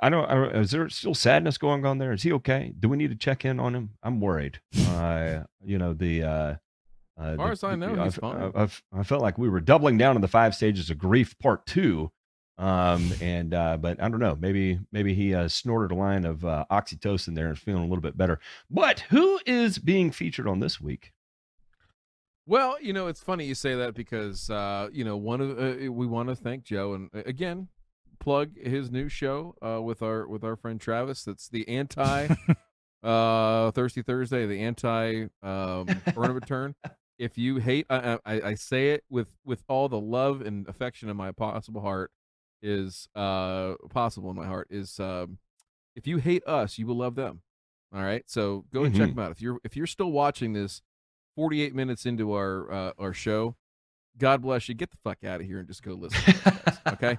[0.00, 0.56] I don't, I don't.
[0.56, 2.12] Is there still sadness going on there?
[2.12, 2.72] Is he okay?
[2.80, 3.90] Do we need to check in on him?
[4.02, 4.60] I'm worried.
[5.00, 6.22] Uh, you know the.
[6.22, 6.54] Uh,
[7.20, 8.52] uh, As far the- as I know, I, he's fine.
[8.54, 8.68] I, I,
[9.00, 12.10] I felt like we were doubling down on the five stages of grief, part two.
[12.58, 14.36] Um, and uh, but I don't know.
[14.38, 18.02] Maybe maybe he uh, snorted a line of uh, oxytocin there and feeling a little
[18.02, 18.38] bit better.
[18.70, 21.12] But who is being featured on this week?
[22.46, 25.92] Well, you know, it's funny you say that because uh, you know one of uh,
[25.92, 27.68] we want to thank Joe and uh, again
[28.18, 31.24] plug his new show uh, with our with our friend Travis.
[31.24, 32.28] That's the anti
[33.02, 36.74] uh, Thirsty Thursday, the anti um, burn of return.
[37.20, 41.08] If you hate, I, I, I say it with with all the love and affection
[41.10, 42.10] in my possible heart
[42.62, 45.38] is uh possible in my heart is um
[45.96, 47.42] if you hate us, you will love them.
[47.94, 49.16] All right, so go and check Mhm.
[49.16, 49.30] them out.
[49.32, 50.80] If you're if you're still watching this
[51.36, 53.56] 48 minutes into our uh, our show,
[54.16, 54.74] God bless you.
[54.74, 56.20] Get the fuck out of here and just go listen.
[56.34, 57.18] To okay.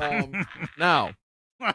[0.00, 0.32] Um,
[0.78, 1.14] now,
[1.60, 1.74] on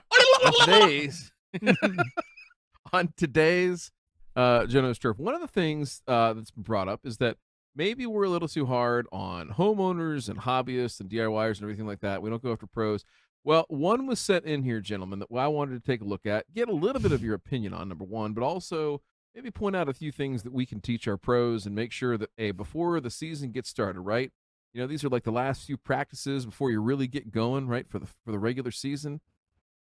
[0.66, 1.32] today's
[2.94, 3.92] on today's
[4.36, 7.38] uh, Joe Knows Turf, one of the things uh, that's been brought up is that
[7.78, 12.00] maybe we're a little too hard on homeowners and hobbyists and DIYers and everything like
[12.00, 12.22] that.
[12.22, 13.06] We don't go after pros.
[13.44, 16.52] Well, one was sent in here, gentlemen, that I wanted to take a look at,
[16.54, 19.02] get a little bit of your opinion on, number one, but also
[19.34, 22.18] maybe point out a few things that we can teach our pros and make sure
[22.18, 24.32] that, hey, before the season gets started, right?
[24.74, 27.88] You know, these are like the last few practices before you really get going, right,
[27.88, 29.22] for the for the regular season.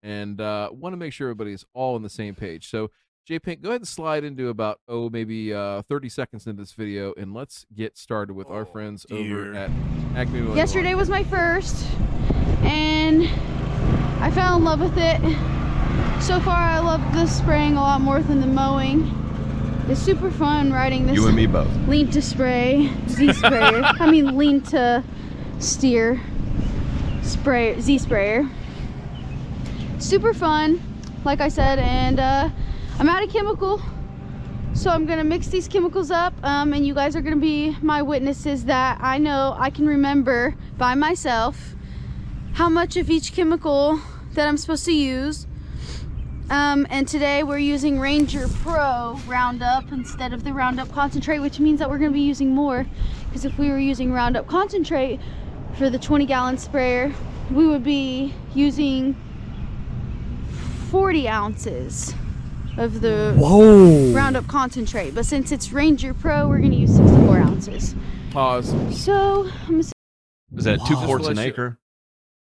[0.03, 2.69] And uh, want to make sure everybody's all on the same page.
[2.69, 2.91] So,
[3.29, 6.71] J Pink, go ahead and slide into about oh maybe uh, 30 seconds into this
[6.71, 9.69] video, and let's get started with our friends over at
[10.15, 10.41] Acme.
[10.41, 11.85] Mowing Yesterday was my first,
[12.63, 13.29] and
[14.19, 15.21] I fell in love with it.
[16.23, 19.03] So far, I love the spraying a lot more than the mowing.
[19.87, 21.69] It's super fun riding this You and me both.
[21.87, 23.83] lean to spray Z sprayer.
[23.83, 25.03] I mean, lean to
[25.59, 26.19] steer
[27.21, 28.49] spray Z sprayer.
[29.99, 30.81] Super fun,
[31.23, 32.49] like I said, and uh,
[32.99, 33.81] I'm out of chemical.
[34.73, 38.01] So I'm gonna mix these chemicals up, um, and you guys are gonna be my
[38.01, 41.75] witnesses that I know I can remember by myself
[42.55, 44.01] how much of each chemical
[44.33, 45.47] that I'm supposed to use.
[46.49, 51.79] Um, and today we're using Ranger Pro Roundup instead of the Roundup Concentrate, which means
[51.79, 52.85] that we're gonna be using more.
[53.29, 55.21] Because if we were using Roundup Concentrate
[55.75, 57.13] for the 20 gallon sprayer,
[57.49, 59.15] we would be using
[60.91, 62.13] 40 ounces
[62.77, 64.11] of the Whoa.
[64.13, 65.13] Roundup Concentrate.
[65.15, 67.95] But since it's Ranger Pro, we're gonna use 64 ounces.
[68.31, 69.03] Pause.
[69.03, 69.91] So I'm gonna
[70.57, 71.79] Is that two quarts an to let you- acre?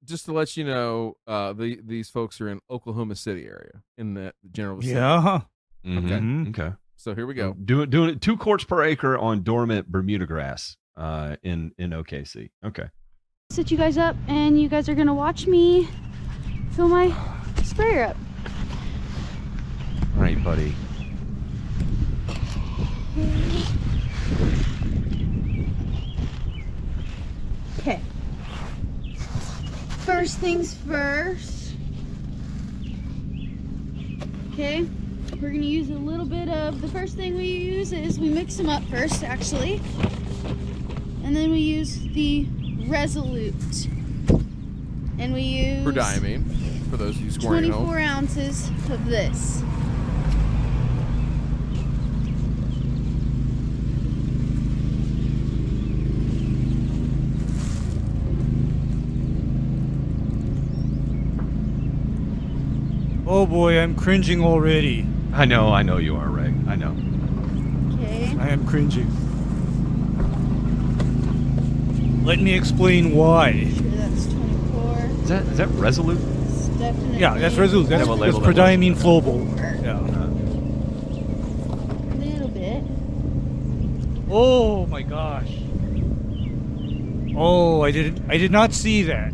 [0.04, 4.12] Just to let you know, uh, the these folks are in Oklahoma City area in
[4.14, 5.00] the general vicinity.
[5.00, 5.40] Yeah.
[5.86, 6.48] Mhm.
[6.50, 6.74] Okay.
[6.96, 7.54] So here we go.
[7.54, 12.50] Doing doing it two quarts per acre on dormant Bermuda grass uh, in in OKC.
[12.64, 12.88] Okay.
[13.50, 15.88] set you guys up, and you guys are gonna watch me
[16.72, 17.14] fill my
[17.62, 18.16] sprayer up.
[20.16, 20.74] All right, buddy.
[27.78, 28.00] Okay.
[29.98, 31.74] First things first.
[34.52, 34.86] Okay.
[35.40, 38.56] We're gonna use a little bit of the first thing we use is we mix
[38.56, 39.80] them up first, actually,
[41.24, 42.46] and then we use the
[42.86, 43.88] Resolute,
[45.18, 46.44] and we use For diamine,
[46.90, 47.86] for those of you scoring at home.
[47.86, 49.62] 24 ounces of this.
[63.37, 65.05] Oh boy, I'm cringing already.
[65.32, 66.55] I know, I know you are, Ray.
[66.68, 66.95] I know.
[67.95, 68.32] Okay.
[68.39, 69.11] I am cringing.
[72.24, 73.72] Let me explain why.
[73.74, 74.99] Sure, that's 24.
[75.24, 76.20] Is that is that resolute?
[76.47, 77.18] It's definitely.
[77.18, 77.89] Yeah, that's resolute.
[77.89, 78.57] That's, Yeah, that's label that was.
[78.57, 79.45] prodiamine flowable.
[79.82, 79.99] Yeah.
[82.12, 82.85] A little bit.
[84.30, 85.51] Oh my gosh.
[87.37, 89.32] Oh, I did I did not see that.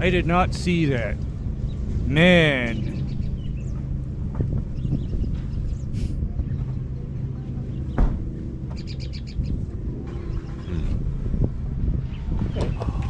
[0.00, 1.16] I did not see that.
[2.08, 2.94] Man.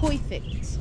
[0.01, 0.79] Perfect.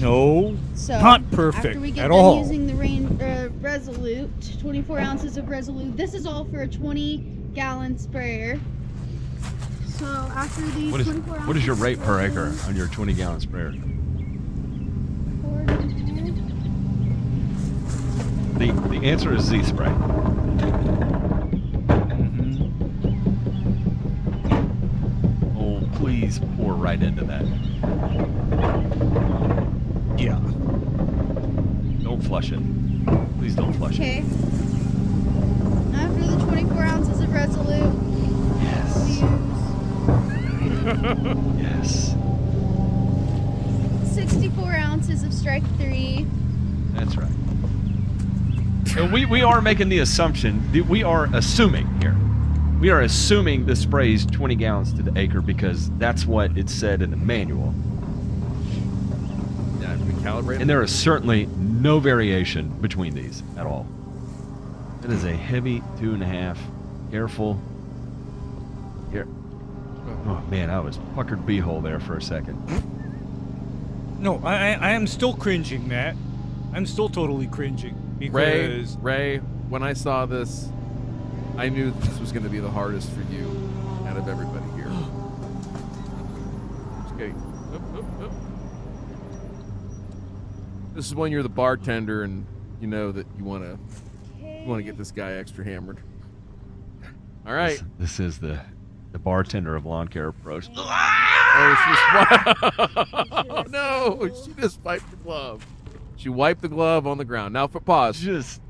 [0.00, 0.56] No.
[0.74, 2.38] So Not perfect after we get at done all.
[2.38, 4.30] using the rain uh, Resolute,
[4.60, 5.96] 24 ounces of Resolute.
[5.96, 7.18] This is all for a 20
[7.54, 8.58] gallon sprayer.
[9.98, 13.12] So after these What is 24 what is your rate per acre on your 20
[13.12, 13.72] gallon sprayer?
[15.42, 16.34] pour it in here.
[19.02, 19.88] The answer is Z spray.
[19.88, 20.78] Mm-hmm.
[25.58, 27.42] Oh, please pour right into that.
[30.16, 30.38] Yeah.
[32.04, 32.60] Don't flush it.
[33.40, 34.02] Please don't flush it.
[34.02, 34.18] Okay.
[35.96, 38.28] After the 24 ounces of Resolute, we
[41.60, 42.14] Yes.
[44.14, 46.24] 64 ounces of Strike 3.
[46.92, 47.41] That's right.
[48.96, 52.14] And we, we are making the assumption, that we are assuming here.
[52.78, 57.00] We are assuming the sprays 20 gallons to the acre because that's what it said
[57.00, 57.74] in the manual.
[59.80, 60.60] Yeah, to calibrated.
[60.60, 63.86] And there is certainly no variation between these at all.
[65.02, 66.60] It is a heavy two and a half.
[67.10, 67.58] Careful.
[69.10, 69.26] Here.
[70.26, 72.60] Oh man, I was puckered beehole there for a second.
[74.20, 76.14] No, I, I I am still cringing, Matt.
[76.74, 80.68] I'm still totally cringing Ray, because Ray, when I saw this,
[81.56, 83.70] I knew this was going to be the hardest for you
[84.06, 84.90] out of everybody here.
[87.02, 87.42] Just kidding.
[87.74, 88.32] Oop, oop, oop.
[90.94, 92.46] This is when you're the bartender and
[92.80, 93.78] you know that you want to
[94.44, 95.98] you want to get this guy extra hammered.
[97.46, 97.82] All right.
[97.98, 98.60] This, this is the
[99.12, 100.68] the bartender of lawn care approach.
[100.74, 105.64] Oh, she just oh, no, she just wiped the glove.
[106.22, 107.52] She wiped the glove on the ground.
[107.52, 108.20] Now for pause.
[108.20, 108.62] Just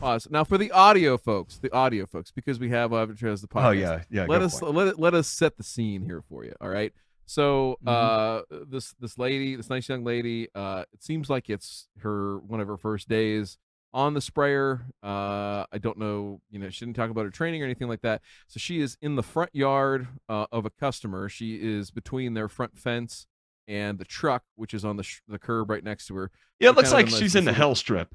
[0.00, 0.28] Pause.
[0.30, 3.66] Now for the audio folks, the audio folks, because we have Avatar as the podcast.
[3.66, 4.26] oh yeah yeah.
[4.26, 4.74] let us for it.
[4.74, 6.54] let it, let us set the scene here for you.
[6.60, 6.92] All right.
[7.24, 12.38] So uh, this this lady, this nice young lady, uh, it seems like it's her
[12.40, 13.56] one of her first days
[13.94, 14.82] on the sprayer.
[15.02, 18.02] Uh, I don't know, you know, she didn't talk about her training or anything like
[18.02, 18.20] that.
[18.46, 21.30] So she is in the front yard uh, of a customer.
[21.30, 23.26] She is between their front fence
[23.70, 26.30] and the truck, which is on the sh- the curb right next to her.
[26.58, 28.14] Yeah, it looks like she's in the hell strip.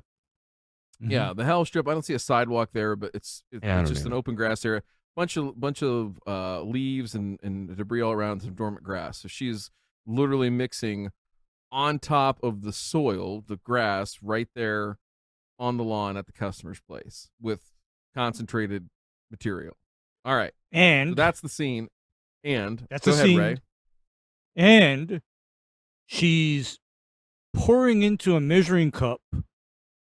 [1.00, 1.88] Yeah, the hell strip.
[1.88, 4.36] I don't see a sidewalk there, but it's it, Yeah, it's don't just an open
[4.36, 4.84] grass area.
[5.16, 9.20] Bunch of bunch of uh, leaves and, and debris all around some dormant grass.
[9.20, 9.72] So she's
[10.06, 11.10] literally mixing
[11.72, 14.98] on top of the soil, the grass right there
[15.58, 17.72] on the lawn at the customer's place with
[18.14, 18.90] concentrated
[19.32, 19.76] material.
[20.26, 21.88] All right, so and that's the scene.
[22.44, 23.40] And That's go the ahead, scene.
[23.40, 23.58] Ray.
[24.56, 25.22] and
[26.06, 26.80] she's
[27.54, 29.22] pouring into a measuring cup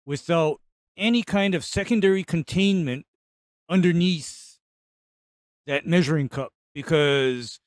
[0.05, 0.59] without
[0.97, 3.05] any kind of secondary containment
[3.69, 4.57] underneath
[5.67, 7.59] that measuring cup because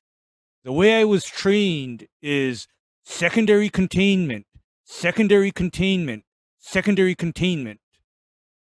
[0.64, 2.66] the way I was trained is
[3.04, 4.46] secondary containment,
[4.84, 6.24] secondary containment,
[6.58, 7.80] secondary containment.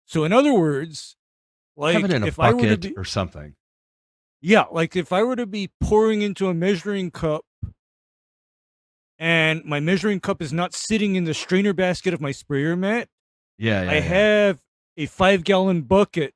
[0.05, 1.17] So in other words,
[1.77, 3.55] like Have it in a if I were to be, or something.
[4.41, 7.45] yeah, like if I were to be pouring into a measuring cup
[9.19, 13.09] and my measuring cup is not sitting in the strainer basket of my sprayer mat,
[13.59, 13.91] Yeah, yeah.
[13.91, 14.01] I yeah.
[14.01, 14.59] have
[14.97, 16.35] a five gallon bucket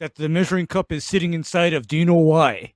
[0.00, 1.86] that the measuring cup is sitting inside of.
[1.88, 2.74] Do you know why?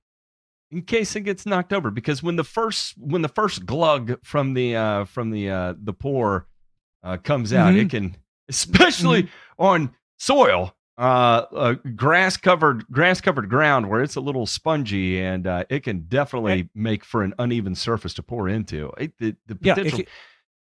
[0.71, 4.55] in case it gets knocked over because when the first when the first glug from
[4.55, 6.47] the uh from the uh the pour
[7.03, 8.17] uh comes out it can
[8.49, 15.19] especially on soil uh, uh grass covered grass covered ground where it's a little spongy
[15.19, 19.35] and uh it can definitely make for an uneven surface to pour into it, the,
[19.47, 20.05] the Yeah, potential ca-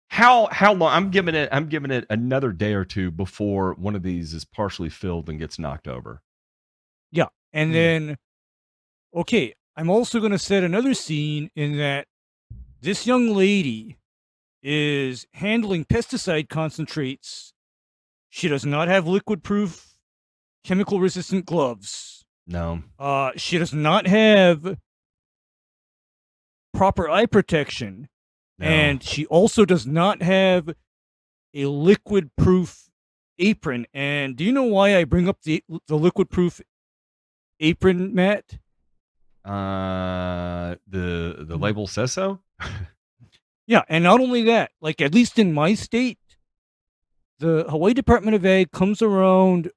[0.08, 3.96] how how long i'm giving it i'm giving it another day or two before one
[3.96, 6.22] of these is partially filled and gets knocked over
[7.12, 7.76] Yeah, And Hmm.
[7.76, 8.18] then,
[9.16, 12.08] okay, I'm also going to set another scene in that
[12.82, 13.98] this young lady
[14.62, 17.54] is handling pesticide concentrates.
[18.30, 19.93] She does not have liquid proof,
[20.64, 22.26] chemical resistant gloves.
[22.48, 24.78] no Uh, she does not have
[26.74, 28.10] proper eye protection.
[28.60, 28.66] no.
[28.68, 30.76] And she also does not have
[31.54, 32.90] a liquid proof
[33.40, 33.86] apron.
[33.94, 36.62] And do you know why I bring up the the liquid proof
[37.60, 38.58] apron, Matt?
[39.46, 41.46] Uh, the Mm-hmm.
[41.48, 42.40] the label says so.
[43.66, 46.20] Yeah, and not only that, like at least in my state,
[47.40, 49.72] the Hawaii Department of Ag comes around,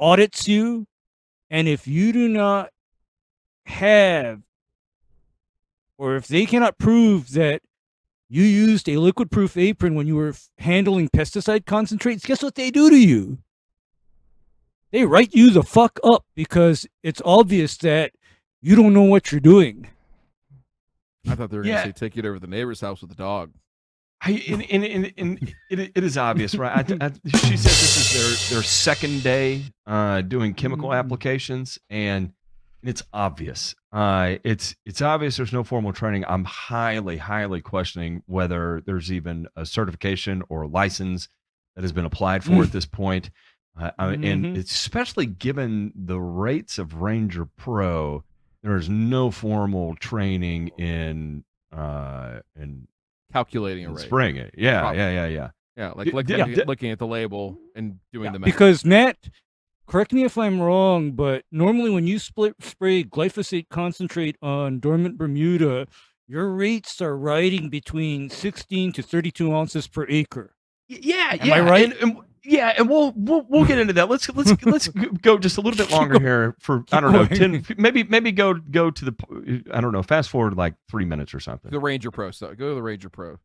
[0.00, 0.86] audits you,
[1.50, 2.70] and if you do not
[3.66, 4.40] have,
[5.96, 7.62] or if they cannot prove that
[8.28, 12.54] you used a liquid proof apron when you were f- handling pesticide concentrates, guess what
[12.54, 13.38] they do to you?
[14.90, 18.12] They write you the fuck up because it's obvious that
[18.60, 19.88] you don't know what you're doing.
[21.26, 21.82] I thought they were Yeah.
[21.82, 23.52] going to say take it over to the neighbor's house with the dog.
[24.20, 26.90] I, in, in, in, in, it, it is obvious, right?
[26.90, 30.98] I, I, she said this is their, their second day uh, doing chemical Mm.
[30.98, 32.32] applications, and
[32.82, 33.74] it's obvious.
[33.92, 36.24] Uh, it's it's obvious there's no formal training.
[36.28, 41.28] I'm highly, highly questioning whether there's even a certification or license
[41.76, 43.30] that has been applied for at this point.
[43.80, 48.24] Uh, I- And especially given the rates of Ranger Pro,
[48.64, 52.88] there is no formal training in uh, in,
[53.32, 53.98] Calculating a rate.
[54.06, 54.54] spraying it.
[54.56, 54.98] Yeah, Probably.
[54.98, 55.50] yeah, yeah, yeah.
[55.76, 58.46] Yeah, like like d- looking, d- looking at the label and doing Yeah, the math.
[58.46, 59.16] Because Matt,
[59.86, 65.16] correct me if I'm wrong, but normally when you split spray glyphosate concentrate on dormant
[65.18, 65.86] Bermuda,
[66.26, 70.54] your rates are riding between 16 to 32 ounces per acre.
[70.88, 71.84] Yeah, Am yeah, I right?
[71.84, 74.08] And, and- yeah, and we'll we'll we'll get into that.
[74.08, 77.64] Let's let's let's go just a little bit longer here for I don't know ten
[77.76, 81.40] maybe maybe go go to the I don't know fast forward like three minutes or
[81.40, 81.70] something.
[81.70, 82.56] the Ranger Pro stuff.
[82.56, 83.38] Go to the Ranger Pro.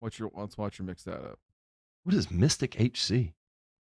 [0.00, 1.38] What's your let's watch you mix that up.
[2.04, 3.10] What is Mystic HC?
[3.10, 3.30] Is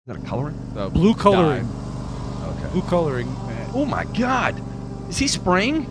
[0.07, 0.59] that a coloring?
[0.75, 1.65] The Blue coloring.
[1.67, 2.55] dye.
[2.59, 2.73] Okay.
[2.73, 3.71] Blue coloring, Matt.
[3.75, 4.61] Oh my God,
[5.09, 5.87] is he spraying?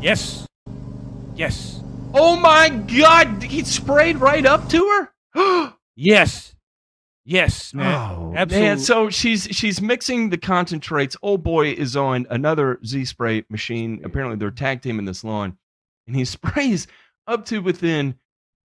[0.00, 0.46] Yes.
[1.34, 1.80] Yes.
[2.12, 5.70] Oh my God, he sprayed right up to her.
[5.96, 6.53] Yes.
[7.24, 8.18] Yes, Matt.
[8.18, 8.78] Oh man!
[8.78, 11.16] So she's she's mixing the concentrates.
[11.22, 14.02] Old boy is on another Z spray machine.
[14.04, 15.56] Apparently, they're tag teaming this lawn,
[16.06, 16.86] and he sprays
[17.26, 18.16] up to within,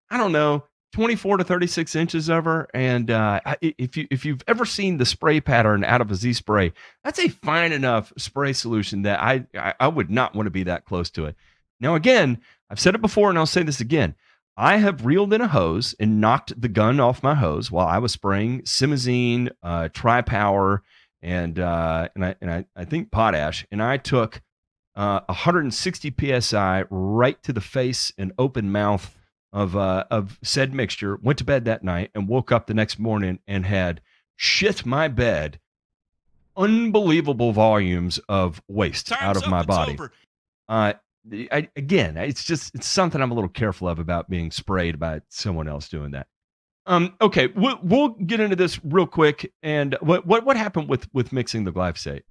[0.09, 2.67] I don't know, twenty four to thirty six inches of her.
[2.73, 6.33] And uh, if you if you've ever seen the spray pattern out of a Z
[6.33, 6.73] spray,
[7.05, 10.63] that's a fine enough spray solution that I I, I would not want to be
[10.63, 11.35] that close to it.
[11.79, 14.15] Now, again, I've said it before, and I'll say this again.
[14.59, 17.97] I have reeled in a hose and knocked the gun off my hose while I
[17.97, 20.83] was spraying simazine, uh, tri-power,
[21.21, 24.41] and uh, and I and I, I think potash, and I took
[24.97, 29.17] uh, 160 psi right to the face and open mouth
[29.53, 31.17] of uh, of said mixture.
[31.23, 34.01] Went to bed that night and woke up the next morning and had
[34.35, 35.61] shit my bed,
[36.57, 39.97] unbelievable volumes of waste out of my body.
[40.67, 40.93] Uh,
[41.51, 45.21] I, again, it's just it's something I'm a little careful of about being sprayed by
[45.29, 46.27] someone else doing that.
[46.85, 49.53] Um, okay, we'll, we'll get into this real quick.
[49.61, 52.23] And what what what happened with with mixing the glyphosate,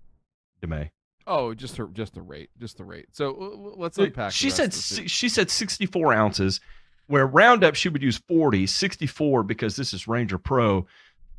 [0.63, 0.91] Demay?
[1.27, 3.07] Oh, just her, just the rate, just the rate.
[3.13, 4.33] So let's unpack.
[4.33, 5.07] She said of the si- thing.
[5.07, 6.61] she said 64 ounces,
[7.07, 10.87] where Roundup she would use 40, 64 because this is Ranger Pro.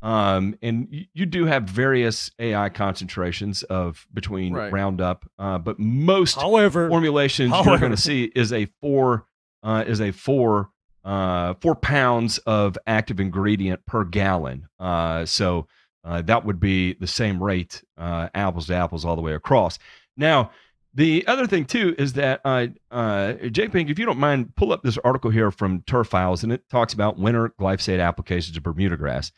[0.02, 4.72] Um, and you, you do have various AI concentrations of between Right.
[4.72, 9.26] Roundup, uh, but most However, formulations you're going to see is a four
[9.62, 10.70] uh, is a four
[11.04, 14.68] uh, four pounds of active ingredient per gallon.
[14.78, 15.66] Uh, so
[16.04, 19.78] uh, that would be the same rate, uh, apples to apples, all the way across.
[20.16, 20.50] Now,
[20.92, 24.72] the other thing too is that uh, uh, J Pink, if you don't mind, pull
[24.72, 28.62] up this article here from Turf Files, and it talks about winter glyphosate applications of
[28.62, 29.30] Bermuda grass.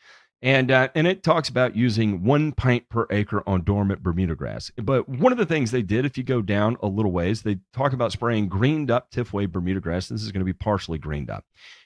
[0.43, 4.73] And uh, and it talks about using one pint per acre on dormant Bermuda grass.
[4.77, 7.59] But one of the things they did, if you go down a little ways, they
[7.73, 10.09] talk about spraying greened up Tifway Bermuda grass.
[10.09, 11.45] This is going to be partially greened up.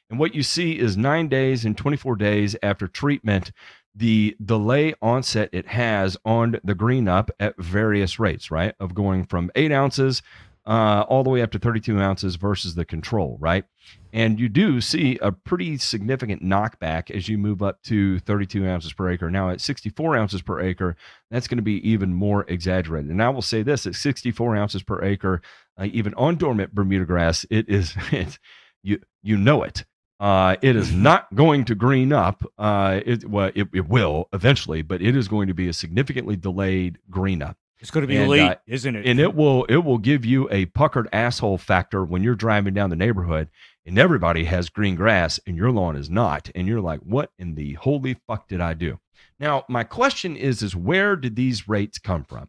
[0.09, 3.52] And what you see is nine days and 24 days after treatment,
[3.94, 8.74] the delay onset it has on the green up at various rates, right?
[8.80, 10.22] Of going from eight ounces
[10.67, 13.64] uh, all the way up to 32 ounces versus the control, right?
[14.12, 18.93] And you do see a pretty significant knockback as you move up to 32 ounces
[18.93, 19.31] per acre.
[19.31, 20.97] Now, at 64 ounces per acre,
[21.31, 23.11] that's going to be even more exaggerated.
[23.11, 25.41] And I will say this at 64 ounces per acre,
[25.79, 28.39] uh, even on dormant Bermuda grass, it is, it's,
[28.83, 29.85] you, you know it.
[30.19, 32.43] Uh, it is not going to green up.
[32.57, 36.37] Uh, it, well, it, it will eventually, but it is going to be a significantly
[36.37, 39.07] delayed green up it's going to be and, late, uh, isn't it?
[39.07, 42.91] and it will it will give you a puckered asshole factor when you're driving down
[42.91, 43.49] the neighborhood
[43.85, 47.55] and everybody has green grass and your lawn is not and you're like what in
[47.55, 48.99] the holy fuck did i do
[49.39, 52.49] now my question is is where did these rates come from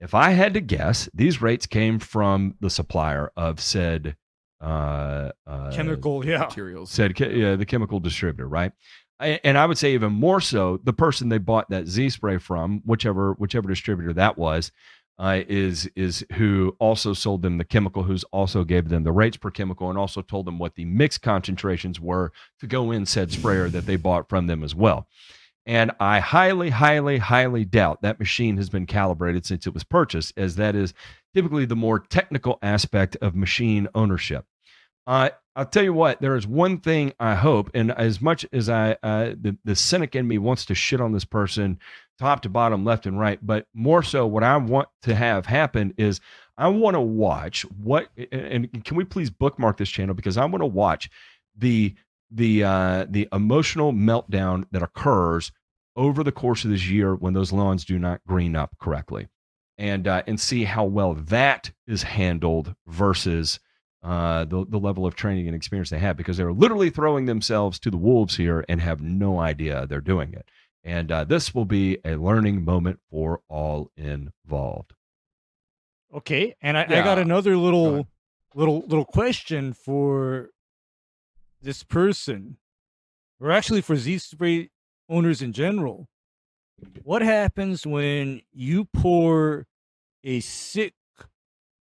[0.00, 4.16] if i had to guess these rates came from the supplier of said
[4.58, 6.38] uh, uh Chemical, yeah.
[6.38, 6.90] materials.
[6.90, 8.72] said yeah, the chemical distributor, right?
[9.18, 12.82] And I would say even more so, the person they bought that Z spray from,
[12.84, 14.72] whichever whichever distributor that was,
[15.18, 19.38] uh, is is who also sold them the chemical, who's also gave them the rates
[19.38, 23.32] per chemical, and also told them what the mix concentrations were to go in said
[23.32, 25.08] sprayer that they bought from them as well.
[25.64, 30.34] And I highly, highly, highly doubt that machine has been calibrated since it was purchased,
[30.36, 30.94] as that is
[31.34, 34.44] typically the more technical aspect of machine ownership.
[35.06, 38.68] Uh, I'll tell you what, there is one thing I hope, and as much as
[38.68, 41.78] I, uh, the, the cynic in me wants to shit on this person
[42.18, 45.94] top to bottom, left and right, but more so, what I want to have happen
[45.96, 46.20] is
[46.58, 50.14] I want to watch what, and can we please bookmark this channel?
[50.14, 51.08] Because I want to watch
[51.56, 51.94] the
[52.30, 55.52] the uh, the emotional meltdown that occurs
[55.96, 59.28] over the course of this year when those lawns do not green up correctly,
[59.78, 63.60] and uh, and see how well that is handled versus
[64.06, 67.80] uh, the the level of training and experience they have because they're literally throwing themselves
[67.80, 70.46] to the wolves here and have no idea they're doing it.
[70.84, 74.92] And uh, this will be a learning moment for all involved.
[76.14, 78.06] Okay, and I, I got another little
[78.54, 80.50] little little question for
[81.60, 82.58] this person,
[83.40, 84.70] or actually for Z spray
[85.08, 86.08] owners in general.
[87.02, 89.66] What happens when you pour
[90.22, 90.94] a sick,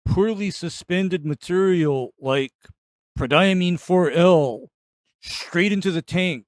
[0.04, 2.52] poorly suspended material like
[3.18, 4.66] prodiamine 4L
[5.22, 6.44] straight into the tank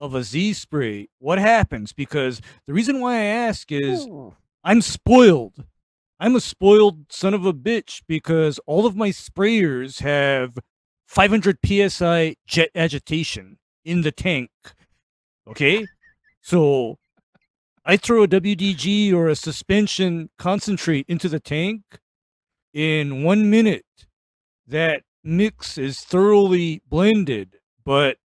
[0.00, 1.08] of a Z spray?
[1.18, 1.92] What happens?
[1.92, 4.06] Because the reason why I ask is
[4.62, 5.64] I'm spoiled.
[6.20, 10.56] I'm a spoiled son of a bitch because all of my sprayers have
[11.06, 14.50] 500 psi jet agitation in the tank.
[15.46, 15.84] Okay?
[16.40, 16.98] So
[17.84, 21.82] I throw a WDG or a suspension concentrate into the tank.
[22.74, 23.86] In one minute,
[24.66, 28.18] that mix is thoroughly blended, but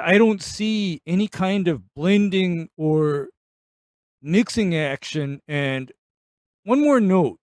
[0.00, 3.28] I don't see any kind of blending or
[4.20, 5.40] mixing action.
[5.48, 5.92] And
[6.64, 7.38] one more note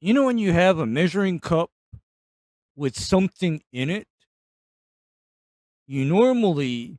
[0.00, 1.70] you know, when you have a measuring cup
[2.76, 4.06] with something in it,
[5.86, 6.98] you normally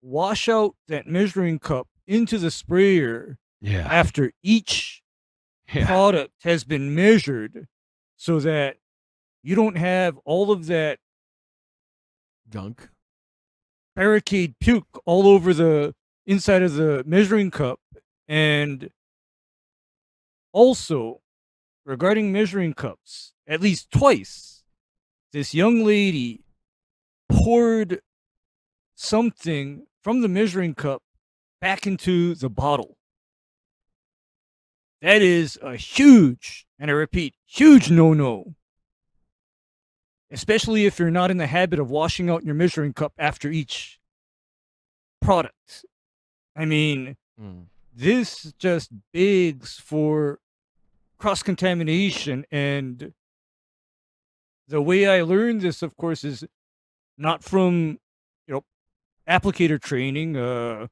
[0.00, 3.86] wash out that measuring cup into the sprayer Yeah.
[3.90, 5.01] after each
[5.72, 5.86] Yeah.
[5.86, 7.66] product has been measured
[8.16, 8.76] so that
[9.42, 10.98] you don't have all of that
[12.50, 12.90] Gunk.
[13.96, 15.94] barricade puke all over the
[16.26, 17.80] inside of the measuring cup.
[18.28, 18.90] And
[20.52, 21.20] also,
[21.84, 24.62] regarding measuring cups, at least twice,
[25.32, 26.44] this young lady
[27.28, 28.00] poured
[28.94, 31.02] something from the measuring cup
[31.60, 32.96] back into the bottle.
[35.02, 38.54] That is a huge, and I repeat, huge no no.
[40.30, 43.98] Especially if you're not in the habit of washing out your measuring cup after each
[45.20, 45.84] product.
[46.56, 47.66] I mean, Mm.
[47.92, 50.38] this just begs for
[51.18, 52.44] cross contamination.
[52.52, 53.12] And
[54.68, 56.44] the way I learned this, of course, is
[57.18, 57.98] not from
[58.46, 58.64] you know
[59.28, 60.36] applicator training.
[60.36, 60.86] Uh,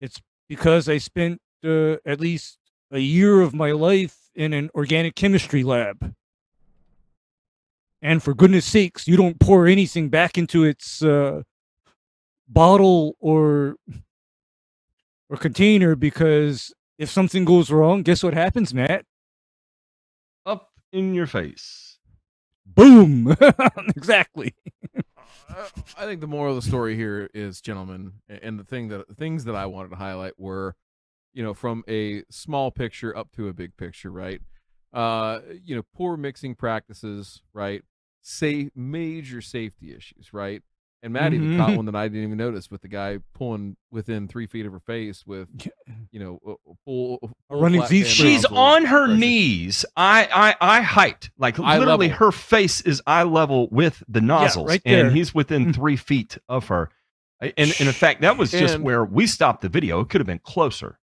[0.00, 2.58] it's because I spent uh, at least
[2.92, 6.14] a year of my life in an organic chemistry lab.
[8.00, 11.42] And for goodness sakes, you don't pour anything back into its uh,
[12.48, 13.76] bottle or
[15.30, 19.06] or container because if something goes wrong, guess what happens, Matt?
[20.44, 21.98] Up in your face.
[22.66, 23.34] Boom!
[23.96, 24.54] exactly.
[25.96, 29.14] I think the moral of the story here is, gentlemen, and the thing that the
[29.14, 30.74] things that I wanted to highlight were,
[31.32, 34.40] you know, from a small picture up to a big picture, right?
[34.92, 37.82] Uh, you know, poor mixing practices, right?
[38.20, 40.62] Say major safety issues, right?
[41.04, 44.28] And Matt even caught one that I didn't even notice with the guy pulling within
[44.28, 45.48] three feet of her face with,
[46.12, 47.18] you know, a, a full,
[47.48, 49.18] full running flat Z She's on her pressure.
[49.18, 49.84] knees.
[49.96, 50.28] I
[50.60, 51.30] I I height.
[51.38, 52.26] Like Eye literally level.
[52.26, 54.68] her face is eye level with the nozzles.
[54.68, 55.06] right there.
[55.06, 55.74] And he's within Mm.
[55.74, 56.90] three feet of her.
[57.40, 59.98] And, and in fact, that was just And- where we stopped the video.
[60.00, 61.00] It could have been closer.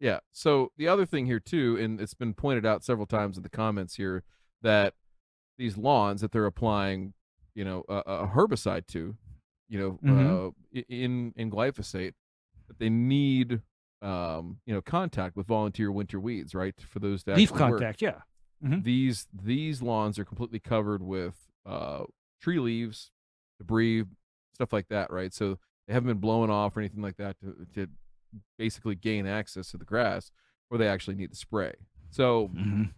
[0.00, 0.20] Yeah.
[0.32, 3.48] So the other thing here too, and it's been pointed out several times in the
[3.50, 4.22] comments here,
[4.62, 4.94] that
[5.58, 7.12] these lawns that they're applying,
[7.54, 9.16] you know, a, a herbicide to,
[9.68, 10.48] you know, Mhm.
[10.74, 12.14] uh, in in glyphosate,
[12.68, 13.60] that they need,
[14.00, 16.80] um, you know, contact with volunteer winter weeds, right?
[16.80, 17.80] For those that Leaf actually work.
[17.80, 18.22] contact, yeah.
[18.64, 18.82] Mhm.
[18.84, 22.04] These these lawns are completely covered with uh,
[22.40, 23.10] tree leaves,
[23.58, 24.04] debris,
[24.54, 25.32] stuff like that, right?
[25.34, 27.86] So they haven't been blown off or anything like that to to
[28.58, 30.30] basically gain access to the grass
[30.68, 31.74] where they actually need to spray.
[32.10, 32.92] So Mhm.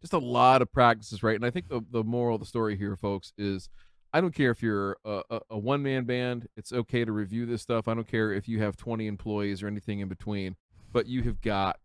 [0.00, 1.36] just a lot of practices, right?
[1.36, 3.68] And I think the, the moral of the story here, folks, is
[4.12, 6.46] I don't care if you're a, a, a one man band.
[6.56, 7.88] It's okay to review this stuff.
[7.88, 10.56] I don't care if you have 20 employees or anything in between,
[10.92, 11.78] but you have got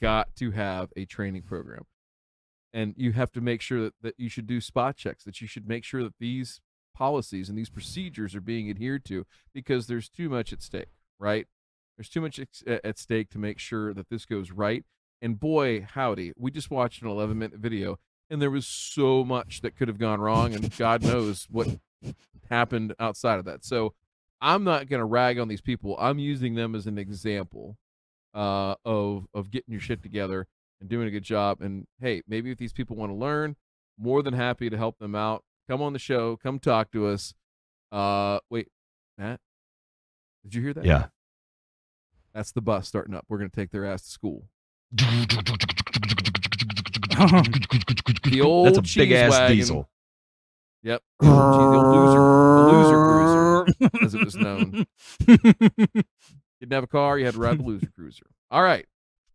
[0.00, 1.84] got to have a training program,
[2.72, 5.24] and you have to make sure that, that you should do spot checks.
[5.24, 6.60] That you should make sure that these
[6.94, 9.24] policies and these procedures are being adhered to
[9.54, 11.46] because there's too much at stake, right?
[12.00, 14.84] There's too much at stake to make sure that this goes right.
[15.20, 17.98] And boy, howdy, we just watched an 11 minute video
[18.30, 21.68] and there was so much that could have gone wrong and god knows what
[22.48, 23.92] happened outside of that so
[24.40, 27.76] i'm not going to rag on these people i'm using them as an example
[28.34, 30.46] uh, of of getting your shit together
[30.80, 33.56] and doing a good job and hey maybe if these people want to learn
[33.98, 37.34] more than happy to help them out come on the show come talk to us
[37.90, 38.68] uh wait
[39.18, 39.40] matt
[40.44, 41.06] did you hear that Yeah.
[42.34, 44.44] That's the bus starting up we're going to take their ass to school
[48.24, 49.56] the old That's a cheese big ass wagon.
[49.56, 49.88] diesel.
[50.82, 51.02] Yep.
[51.20, 52.18] The loser,
[52.56, 54.86] the loser cruiser, as it was known.
[55.26, 58.26] Didn't have a car, you had to ride the loser cruiser.
[58.50, 58.86] All right.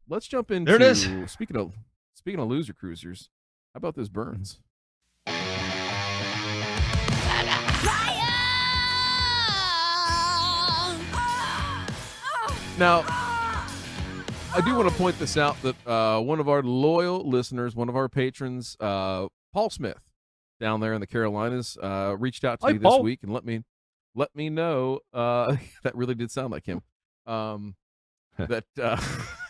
[0.09, 1.07] Let's jump into There it is.
[1.31, 1.73] speaking of
[2.15, 3.29] speaking of loser cruisers,
[3.73, 4.59] how about those burns?
[12.77, 13.05] Now,
[14.53, 17.87] I do want to point this out that uh, one of our loyal listeners, one
[17.87, 20.01] of our patrons, uh, Paul Smith,
[20.59, 23.01] down there in the Carolinas, uh, reached out to Hi, me this Paul.
[23.03, 23.63] week and let me
[24.13, 26.81] let me know uh, that really did sound like him.
[27.25, 27.75] Um,
[28.37, 29.01] that uh,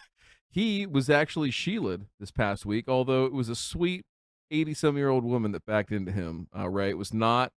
[0.49, 4.05] he was actually Sheilaed this past week, although it was a sweet
[4.51, 6.47] eighty-some year old woman that backed into him.
[6.55, 7.51] Uh, right, it was not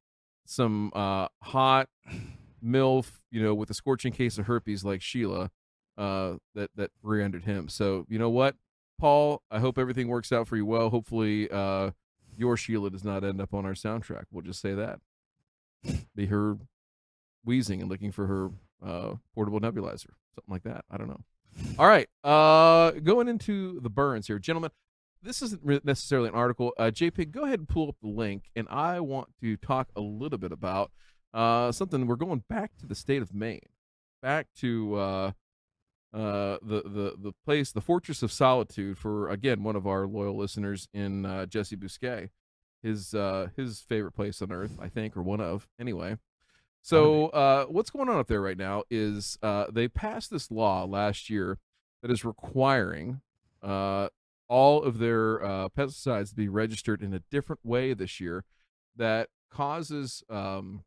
[0.46, 1.90] some uh, hot
[2.64, 5.50] milf, you know, with a scorching case of herpes like Sheila
[5.98, 7.70] uh, that that rear-ended him.
[7.70, 8.56] So you know what,
[9.00, 10.90] Paul, I hope everything works out for you well.
[10.90, 11.92] Hopefully, uh,
[12.38, 14.26] your Sheila does not end up on our soundtrack.
[14.32, 15.00] We'll just say that.
[16.16, 16.58] Be her
[17.44, 18.50] wheezing and looking for her
[18.84, 20.86] uh, portable nebulizer, something like that.
[20.90, 21.22] I don't know.
[21.80, 24.72] All right, uh, going into the burns here, gentlemen.
[25.22, 26.72] This isn't necessarily an article.
[26.78, 30.02] Uh, JP, go ahead and pull up the link, and I want to talk a
[30.02, 30.92] little bit about
[31.34, 32.06] uh, something.
[32.06, 33.70] We're going back to the state of Maine,
[34.22, 35.34] back to
[36.14, 40.38] uh, the the the place, the Fortress of Solitude, for again one of our loyal
[40.38, 42.30] listeners in uh, Jesse Bousquet,
[42.82, 46.18] his uh, his favorite place on earth, I think, or one of anyway.
[46.86, 50.84] So uh, what's going on up there right now is uh, they passed this law
[50.84, 51.58] last year
[52.04, 53.22] that is requiring
[53.64, 54.10] uh,
[54.48, 58.46] all of their uh, pesticides to be registered in a different way this year.
[58.96, 60.84] That causes um,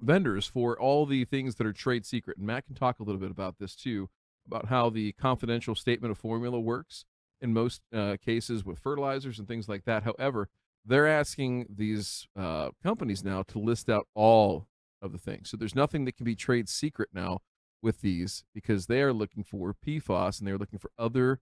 [0.00, 2.38] vendors for all the things that are trade secret.
[2.38, 4.08] And Matt can talk a little bit about this too,
[4.46, 7.04] about how the confidential statement of formula works
[7.40, 10.04] in most uh, cases with fertilizers and things like that.
[10.04, 10.48] However,
[10.84, 14.68] they're asking these uh, companies now to list out all
[15.02, 15.50] of the things.
[15.50, 17.40] So there's nothing that can be trade secret now
[17.82, 21.40] with these because they are looking for PFAS and they're looking for other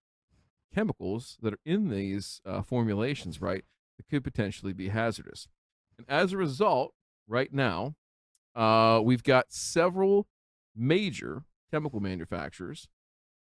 [0.75, 3.65] chemicals that are in these uh, formulations, right,
[3.97, 5.47] that could potentially be hazardous.
[5.97, 6.95] And as a result,
[7.29, 7.95] right now,
[8.57, 10.27] uh, we've got several
[10.75, 12.89] major chemical manufacturers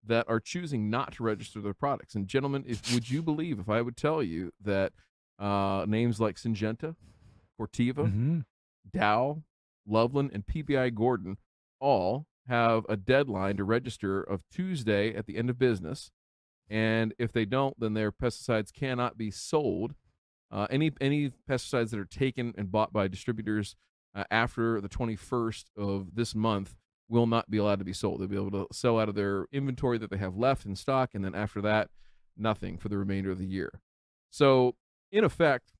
[0.04, 2.14] that are choosing not to register their products.
[2.14, 4.92] And gentlemen, if would you believe if I would tell you that
[5.38, 6.94] uh, names like Syngenta,
[7.60, 8.44] Corteva, Mhm.
[8.90, 9.42] Dow,
[9.86, 11.38] Loveland, and PBI Gordon
[11.80, 16.10] all have a deadline to register of Tuesday at the end of business.
[16.68, 19.94] And if they don't, then their pesticides cannot be sold.
[20.50, 23.74] Uh, any any pesticides that are taken and bought by distributors
[24.14, 26.74] uh, after the 21st of this month
[27.08, 28.20] will not be allowed to be sold.
[28.20, 31.10] They'll be able to sell out of their inventory that they have left in stock,
[31.14, 31.90] and then after that,
[32.36, 33.80] nothing for the remainder of the year.
[34.30, 34.76] So,
[35.10, 35.72] in effect,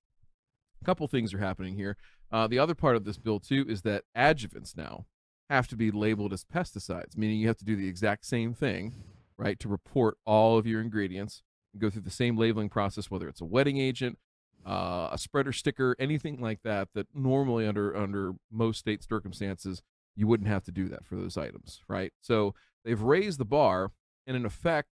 [0.80, 1.96] a couple things are happening here.
[2.30, 5.06] Uh, the other part of this bill too is that adjuvants now
[5.48, 8.94] have to be labeled as pesticides, meaning you have to do the exact same thing,
[9.36, 11.42] right, to report all of your ingredients
[11.72, 14.18] and go through the same labeling process, whether it's a wetting agent,
[14.66, 16.88] uh, a spreader sticker, anything like that.
[16.94, 19.82] That normally under under most state circumstances
[20.16, 22.12] you wouldn't have to do that for those items, right?
[22.20, 22.54] So
[22.84, 23.92] they've raised the bar,
[24.26, 24.88] and in effect,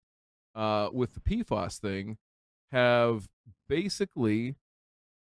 [0.55, 2.19] uh, with the PFAS thing,
[2.73, 3.29] have
[3.69, 4.57] basically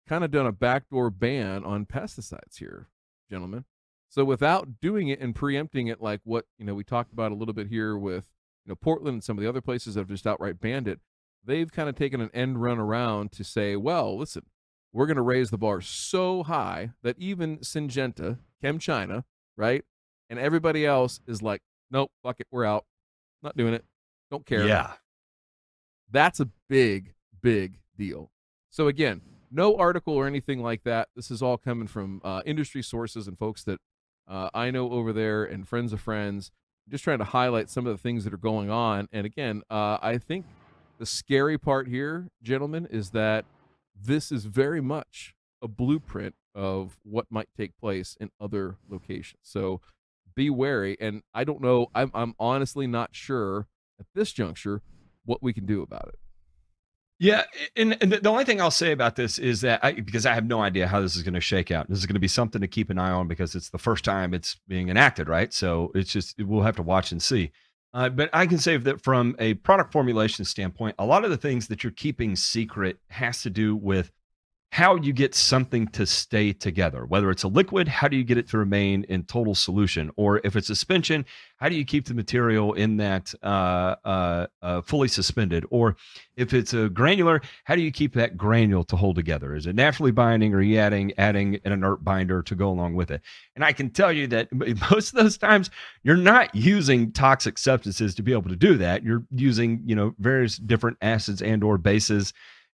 [0.08, 2.88] kind of done a backdoor ban on pesticides here,
[3.30, 3.64] gentlemen.
[4.08, 7.34] So without doing it and preempting it like what, you know, we talked about a
[7.34, 8.28] little bit here with,
[8.64, 11.00] you know, Portland and some of the other places that have just outright banned it,
[11.44, 14.44] they've kind of taken an end run around to say, well, listen,
[14.92, 19.24] we're going to raise the bar so high that even Syngenta, ChemChina,
[19.56, 19.84] right?
[20.30, 22.84] And everybody else is like, nope, fuck it, we're out.
[23.42, 23.84] Not doing it.
[24.30, 24.66] Don't care.
[24.66, 24.92] Yeah.
[26.10, 28.30] That's a big, big deal.
[28.70, 31.08] So again, no article or anything like that.
[31.14, 33.80] This is all coming from uh, industry sources and folks that
[34.26, 36.50] uh, I know over there and friends of friends.
[36.88, 39.08] Just trying to highlight some of the things that are going on.
[39.12, 40.44] And again, uh, I think
[40.98, 43.44] the scary part here, gentlemen, is that
[43.94, 45.34] this is very much
[45.64, 49.40] a blueprint of what might take place in other locations.
[49.42, 49.80] So
[50.36, 50.96] be wary.
[51.00, 51.88] And I don't know.
[51.94, 53.66] I'm I'm honestly not sure
[53.98, 54.82] at this juncture
[55.24, 56.18] what we can do about it.
[57.20, 57.44] Yeah,
[57.76, 60.46] and, and the only thing I'll say about this is that I, because I have
[60.46, 61.88] no idea how this is going to shake out.
[61.88, 64.04] This is going to be something to keep an eye on because it's the first
[64.04, 65.52] time it's being enacted, right?
[65.52, 67.52] So it's just we'll have to watch and see.
[67.94, 71.36] Uh, but I can say that from a product formulation standpoint, a lot of the
[71.36, 74.10] things that you're keeping secret has to do with
[74.74, 77.06] how you get something to stay together.
[77.06, 80.10] Whether it's a liquid, how do you get it to remain in total solution?
[80.16, 81.26] Or if it's suspension,
[81.58, 85.64] how do you keep the material in that uh, uh, uh, fully suspended?
[85.70, 85.94] Or
[86.36, 89.54] if it's a granular, how do you keep that granule to hold together?
[89.54, 92.96] Is it naturally binding, or are you adding adding an inert binder to go along
[92.96, 93.20] with it?
[93.54, 94.48] And I can tell you that
[94.90, 95.70] most of those times
[96.02, 99.04] you're not using toxic substances to be able to do that.
[99.04, 102.32] You're using you know various different acids and or bases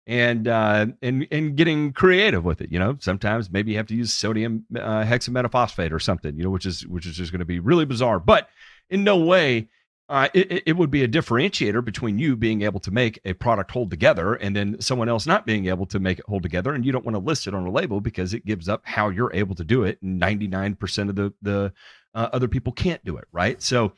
[0.09, 2.71] and uh, and and getting creative with it.
[2.71, 6.35] You know, sometimes maybe you have to use sodium uh, hexametaphosphate or something.
[6.35, 8.19] You know, which is which is just going to be really bizarre.
[8.19, 8.49] But
[8.89, 9.69] in no way
[10.09, 13.69] uh, it, it would be a differentiator between you being able to make a product
[13.69, 16.73] hold together and then someone else not being able to make it hold together.
[16.73, 19.09] And you don't want to list it on a label because it gives up how
[19.09, 20.03] you're able to do it.
[20.03, 21.71] 99% of the the
[22.15, 23.61] uh, other people can't do it, right?
[23.61, 23.93] So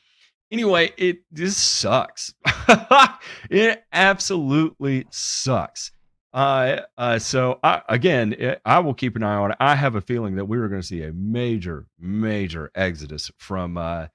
[0.52, 2.34] anyway, it this sucks.
[3.50, 5.92] it absolutely sucks.
[6.34, 9.58] Uh, uh, so I, again, it, I will keep an eye on it.
[9.60, 13.78] I have a feeling that we are going to see a major, major exodus from,
[13.78, 14.08] uh,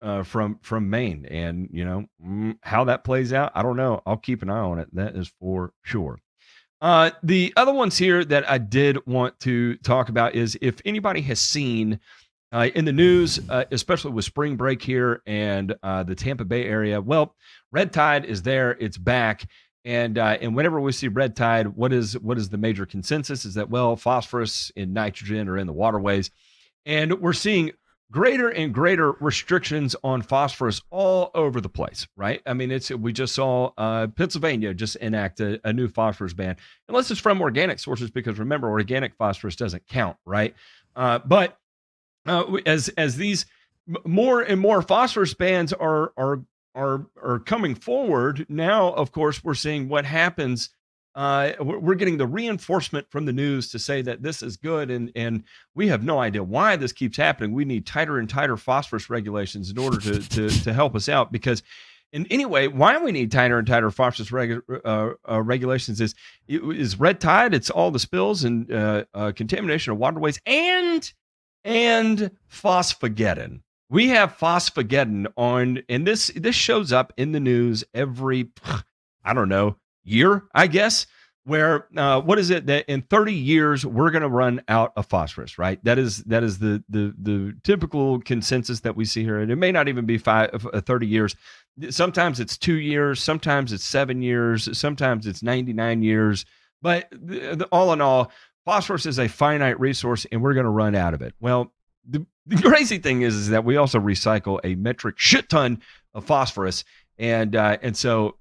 [0.00, 3.52] uh, from from Maine, and you know mm, how that plays out.
[3.54, 4.00] I don't know.
[4.06, 4.88] I'll keep an eye on it.
[4.94, 6.20] That is for sure.
[6.80, 11.20] Uh, the other ones here that I did want to talk about is if anybody
[11.22, 11.98] has seen
[12.52, 16.64] uh, in the news, uh, especially with spring break here and uh, the Tampa Bay
[16.64, 17.00] area.
[17.00, 17.34] Well,
[17.72, 19.46] red tide is there; it's back,
[19.88, 23.46] and uh, and whenever we see red tide, what is what is the major consensus?
[23.46, 26.30] Is that well, phosphorus and nitrogen are in the waterways,
[26.84, 27.72] and we're seeing
[28.10, 32.42] greater and greater restrictions on phosphorus all over the place, right?
[32.44, 36.56] I mean, it's we just saw uh, Pennsylvania just enact a, a, new phosphorus ban,
[36.90, 40.54] unless it's from organic sources, because remember, organic phosphorus doesn't count, right?
[40.96, 41.56] Uh, but
[42.26, 43.46] uh, as as these
[44.04, 46.42] more and more phosphorus bans are are
[46.74, 50.70] are are coming forward, now of course we're seeing what happens
[51.18, 55.10] uh, we're getting the reinforcement from the news to say that this is good, and
[55.16, 55.42] and
[55.74, 57.52] we have no idea why this keeps happening.
[57.52, 61.32] We need tighter and tighter phosphorus regulations in order to to, to help us out
[61.32, 61.62] because.
[62.10, 66.14] And anyway, why we need tighter and tighter phosphorus regu- uh, uh, regulations is
[66.46, 67.52] is red tide.
[67.52, 71.12] It's all the spills and uh, uh, contamination of waterways and
[71.64, 73.60] and phosphogeddon.
[73.90, 78.50] We have phosphogeddon on, and this this shows up in the news every
[79.24, 81.06] I don't know year, I guess,
[81.44, 85.06] where uh, what is it that in 30 years we're going to run out of
[85.06, 85.82] phosphorus, right?
[85.84, 89.56] That is that is the the the typical consensus that we see here, and it
[89.56, 91.36] may not even be five uh, 30 years.
[91.90, 96.44] Sometimes it's two years, sometimes it's seven years, sometimes it's 99 years.
[96.82, 98.30] But the, the, all in all,
[98.64, 101.34] phosphorus is a finite resource, and we're going to run out of it.
[101.40, 101.72] Well,
[102.08, 105.82] the, the crazy thing is, is that we also recycle a metric shit ton
[106.14, 106.84] of phosphorus
[107.18, 108.36] and uh, and so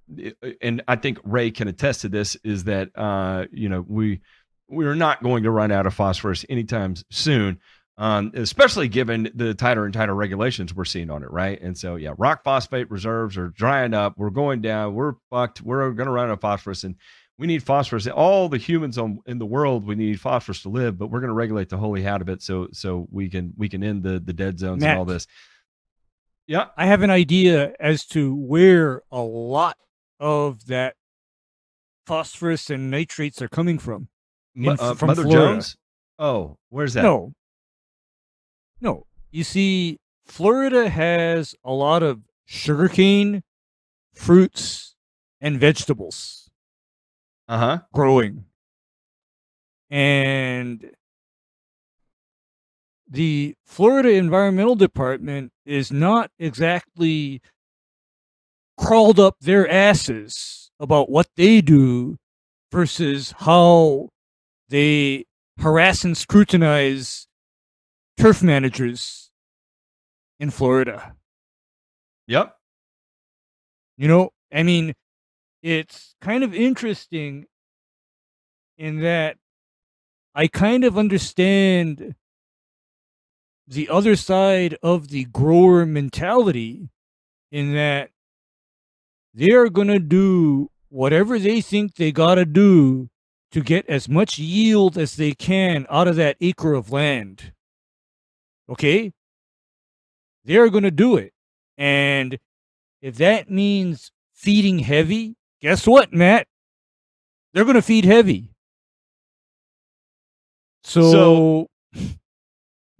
[0.61, 4.21] and I think Ray can attest to this is that uh, you know we
[4.69, 7.59] we are not going to run out of phosphorus anytime soon,
[7.97, 11.59] um, especially given the tighter and tighter regulations we're seeing on it, right?
[11.59, 14.13] And so yeah, rock phosphate reserves are drying up.
[14.15, 14.93] We're going down.
[14.93, 15.61] We're fucked.
[15.61, 16.95] We're going to run out of phosphorus and.
[17.39, 18.07] We need phosphorus.
[18.07, 21.29] All the humans on, in the world, we need phosphorus to live, but we're going
[21.29, 24.19] to regulate the holy out of it so so we can we can end the
[24.19, 25.27] the dead zones Matt, and all this.
[26.47, 26.67] Yeah.
[26.75, 29.77] I have an idea as to where a lot
[30.19, 30.95] of that
[32.07, 34.07] phosphorus and nitrates are coming from.
[34.55, 35.53] In- uh, from Mother Florida.
[35.53, 35.77] Jones.
[36.17, 37.03] Oh, where's that?
[37.03, 37.33] No.
[38.81, 39.05] No.
[39.29, 43.43] You see, Florida has a lot of sugarcane,
[44.15, 44.95] fruits,
[45.39, 46.46] and vegetables
[47.47, 47.79] Uh huh.
[47.93, 48.45] growing.
[49.89, 50.91] And
[53.09, 57.41] the Florida Environmental Department is not exactly
[58.77, 62.17] crawled up their asses about what they do
[62.71, 64.09] versus how
[64.69, 65.25] they
[65.59, 67.27] harass and scrutinize
[68.17, 69.31] turf managers
[70.39, 71.15] in Florida.
[72.27, 72.55] Yep.
[73.97, 74.93] You know, I mean,
[75.67, 77.45] it's kind of interesting
[78.77, 79.35] in that
[80.33, 82.15] I kind of understand
[83.67, 86.89] the other side of the grower mentality
[87.51, 88.11] in that
[89.33, 93.09] they are going to do whatever they think they got to do
[93.51, 97.51] to get as much yield as they can out of that acre of land.
[98.69, 99.11] Okay?
[100.45, 101.33] They're going to do it.
[101.77, 102.39] And
[103.01, 106.47] if that means feeding heavy, guess what, Matt?
[107.53, 108.51] They're going to feed heavy.
[110.83, 111.67] So, So-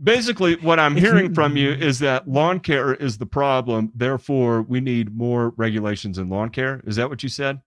[0.04, 3.92] Basically, what I'm hearing from you is that lawn care is the problem.
[3.96, 6.82] Therefore, we need more regulations in lawn care.
[6.86, 7.62] Is that what you said?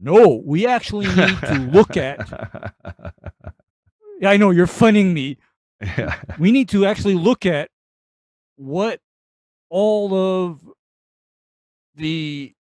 [0.00, 2.72] no, we actually need to look at.
[4.20, 5.36] Yeah, I know you're funning me.
[5.80, 6.18] Yeah.
[6.40, 7.70] we need to actually look at
[8.56, 8.98] what
[9.70, 10.60] all of
[11.94, 12.52] the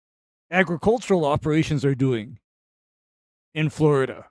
[0.52, 2.40] agricultural operations are doing
[3.54, 4.28] in Florida.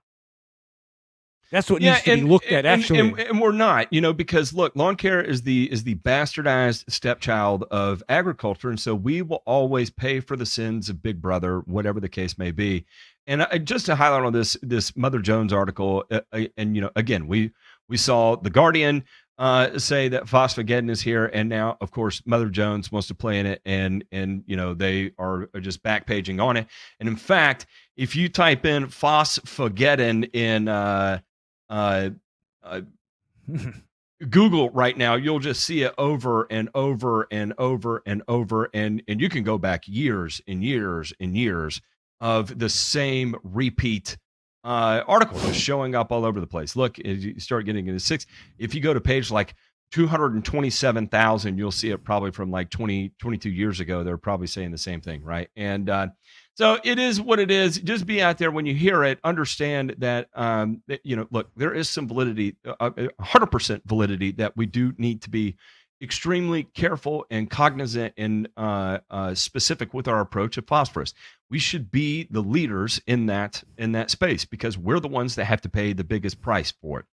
[1.52, 2.66] That's what needs to be looked at.
[2.66, 5.94] Actually, and, and we're not, you know, because look, lawn care is the is the
[5.97, 11.22] bastardized stepchild of agriculture, and so we will always pay for the sins of Big
[11.22, 12.84] Brother, whatever the case may be.
[13.28, 16.82] And I, just to highlight on this this Mother Jones article, uh, uh, and you
[16.82, 17.52] know, again, we
[17.88, 19.05] we saw the Guardian
[19.38, 23.38] uh, say that phosphogeddon is here, and now, of course, Mother Jones wants to play
[23.38, 26.66] in it, and and you know they are, are just backpaging on it.
[27.00, 31.20] And in fact, if you type in phosphogeddon in uh,
[31.68, 32.10] uh,
[32.62, 32.80] uh,
[34.30, 39.02] Google right now, you'll just see it over and over and over and over, and
[39.06, 41.82] and you can go back years and years and years
[42.20, 44.16] of the same repeat
[44.66, 46.74] uh, showing up all over the place.
[46.74, 48.26] Look, as you start getting into six,
[48.59, 49.55] if you go to page like
[49.93, 54.02] 227,000, you'll see it probably from like 20, 22 years ago.
[54.02, 55.48] They're probably saying the same thing, right?
[55.56, 56.09] And uh,
[56.55, 57.78] so it is what it is.
[57.78, 59.20] Just be out there when you hear it.
[59.22, 62.90] Understand that, um, that you know, look, there is some validity, uh,
[63.20, 65.56] hundred percent validity that we do need to be
[66.02, 71.14] extremely careful and cognizant and uh, uh, specific with our approach of phosphorus.
[71.51, 75.44] We should be the leaders in that in that space because we're the ones that
[75.44, 77.06] have to pay the biggest price for it.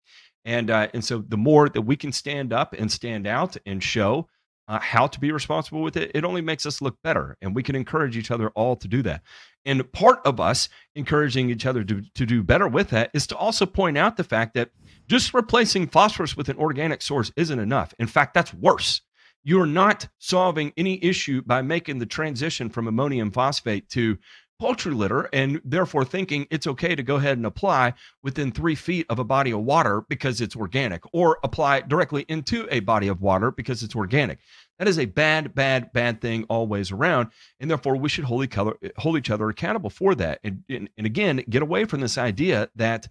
[0.46, 3.84] And uh, and so the more that we can stand up and stand out and
[3.84, 4.28] show
[4.68, 7.38] uh, how to be responsible with it, it only makes us look better.
[7.42, 9.22] And we can encourage each other all to do that.
[9.66, 13.38] And part of us encouraging each other to, to do better with that is to
[13.38, 14.72] also point out the fact that
[15.08, 17.94] just replacing phosphorus with an organic source isn't enough.
[18.00, 19.02] In fact, that's worse.
[19.44, 24.18] You're not solving any issue by making the transition from ammonium phosphate to
[24.62, 29.08] poultry litter and therefore thinking it's okay to go ahead and apply within three feet
[29.10, 33.24] of a body of water because it's organic or apply directly into a body of
[33.24, 34.38] water because it's organic.
[34.78, 37.30] That is a bad, bad, bad thing always around.
[37.60, 40.40] And therefore, we should hold each other, hold each other accountable for that.
[40.44, 43.08] And, and, and again, get away from this idea that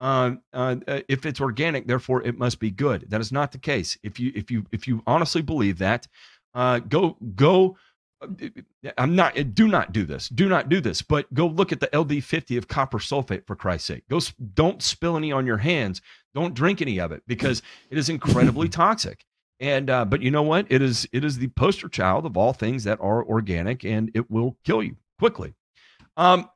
[0.00, 0.76] uh, uh,
[1.06, 3.10] if it's organic, therefore it must be good.
[3.10, 3.98] That is not the case.
[4.02, 6.08] If you if you if you honestly believe that,
[6.54, 7.76] uh, go go.
[8.96, 9.54] I'm not.
[9.54, 10.28] Do not do this.
[10.28, 11.02] Do not do this.
[11.02, 14.04] But go look at the LD50 of copper sulfate for Christ's sake.
[14.08, 14.20] Go.
[14.54, 16.00] Don't spill any on your hands.
[16.34, 19.24] Don't drink any of it because it is incredibly toxic.
[19.60, 20.66] And uh, but you know what?
[20.70, 24.30] It is it is the poster child of all things that are organic, and it
[24.30, 25.54] will kill you quickly.
[26.16, 26.48] Um,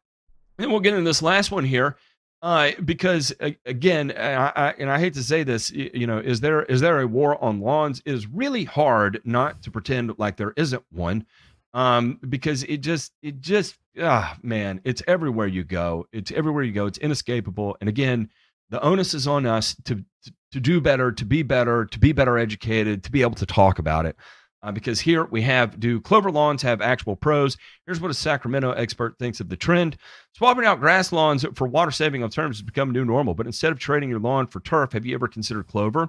[0.59, 1.97] and we'll get into this last one here.
[2.41, 6.41] Uh, because uh, again, I, I, and I hate to say this, you know, is
[6.41, 8.01] there is there a war on lawns?
[8.05, 11.27] It is really hard not to pretend like there isn't one,
[11.75, 16.07] um, because it just it just ah man, it's everywhere you go.
[16.13, 16.87] It's everywhere you go.
[16.87, 17.77] It's inescapable.
[17.81, 18.31] And again,
[18.71, 22.13] the onus is on us to to, to do better, to be better, to be
[22.13, 24.17] better educated, to be able to talk about it.
[24.63, 27.57] Uh, because here we have do clover lawns have actual pros?
[27.87, 29.97] Here's what a Sacramento expert thinks of the trend.
[30.37, 33.79] Swapping out grass lawns for water saving alternatives has become new normal, but instead of
[33.79, 36.09] trading your lawn for turf, have you ever considered clover?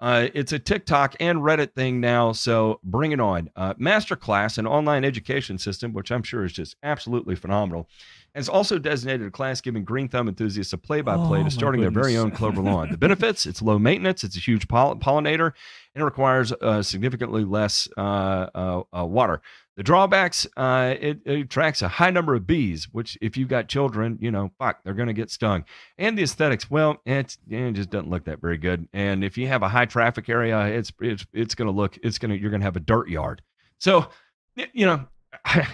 [0.00, 3.50] Uh, it's a TikTok and Reddit thing now, so bring it on.
[3.54, 7.88] Uh, Masterclass, an online education system, which I'm sure is just absolutely phenomenal,
[8.34, 11.50] has also designated a class giving green thumb enthusiasts a play by play Oh, to
[11.50, 12.90] starting their very own clover lawn.
[12.90, 15.52] The benefits it's low maintenance, it's a huge poll- pollinator,
[15.94, 18.00] and it requires uh, significantly less uh,
[18.54, 19.42] uh, uh, water.
[19.76, 23.66] The drawbacks, uh, it, it attracts a high number of bees, which if you've got
[23.68, 25.64] children, you know, fuck, they're going to get stung.
[25.96, 28.88] And the aesthetics, well, it's, it just doesn't look that very good.
[28.92, 32.18] And if you have a high traffic area, it's it's it's going to look, it's
[32.18, 33.42] going to you're going to have a dirt yard.
[33.78, 34.08] So,
[34.72, 35.06] you know.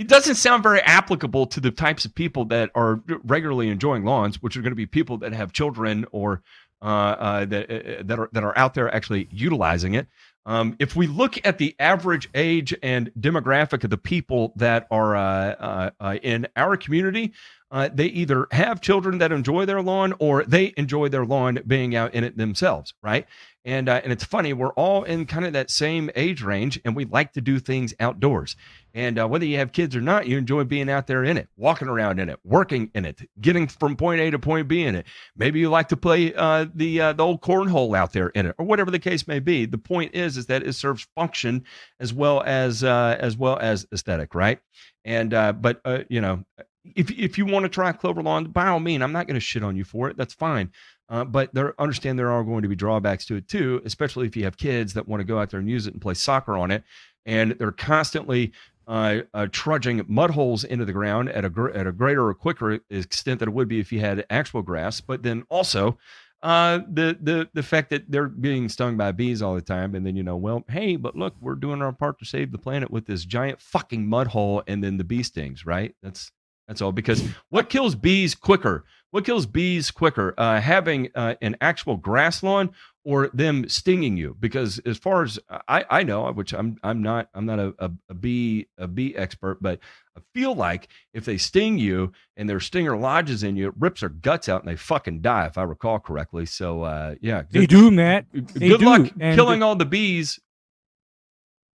[0.00, 4.40] It doesn't sound very applicable to the types of people that are regularly enjoying lawns,
[4.40, 6.40] which are going to be people that have children or
[6.80, 10.06] uh, uh, that uh, that are that are out there actually utilizing it.
[10.46, 15.14] Um, if we look at the average age and demographic of the people that are
[15.14, 17.34] uh, uh, uh, in our community,
[17.70, 21.94] uh, they either have children that enjoy their lawn or they enjoy their lawn being
[21.94, 23.26] out in it themselves, right?
[23.64, 26.96] And uh, and it's funny, we're all in kind of that same age range, and
[26.96, 28.56] we like to do things outdoors.
[28.94, 31.48] And uh, whether you have kids or not, you enjoy being out there in it,
[31.56, 34.94] walking around in it, working in it, getting from point A to point B in
[34.96, 35.06] it.
[35.36, 38.54] Maybe you like to play uh, the uh, the old cornhole out there in it,
[38.58, 39.64] or whatever the case may be.
[39.66, 41.64] The point is, is that it serves function
[42.00, 44.58] as well as uh, as well as aesthetic, right?
[45.04, 46.44] And uh, but uh, you know,
[46.84, 49.40] if if you want to try clover lawn, by all means, I'm not going to
[49.40, 50.16] shit on you for it.
[50.16, 50.70] That's fine.
[51.08, 54.36] Uh, but there, understand there are going to be drawbacks to it too, especially if
[54.36, 56.56] you have kids that want to go out there and use it and play soccer
[56.56, 56.84] on it,
[57.26, 58.52] and they're constantly
[58.90, 62.34] uh, uh, trudging mud holes into the ground at a gr- at a greater or
[62.34, 65.00] quicker extent than it would be if you had actual grass.
[65.00, 65.96] But then also
[66.42, 70.04] uh, the the the fact that they're being stung by bees all the time, and
[70.04, 72.90] then you know, well, hey, but look, we're doing our part to save the planet
[72.90, 75.94] with this giant fucking mud hole, and then the bee stings, right?
[76.02, 76.32] That's
[76.66, 76.90] that's all.
[76.90, 78.84] Because what kills bees quicker?
[79.12, 80.34] What kills bees quicker?
[80.36, 82.70] Uh, having uh, an actual grass lawn
[83.04, 84.36] or them stinging you?
[84.38, 87.90] Because as far as I, I know, which I'm I'm not I'm not a, a,
[88.10, 89.78] a bee a bee expert, but
[90.16, 94.00] I feel like if they sting you and their stinger lodges in you, it rips
[94.00, 96.44] their guts out and they fucking die, if I recall correctly.
[96.46, 98.26] So uh, yeah, They do, Matt.
[98.32, 98.86] They good do.
[98.86, 100.38] luck And- killing all the bees.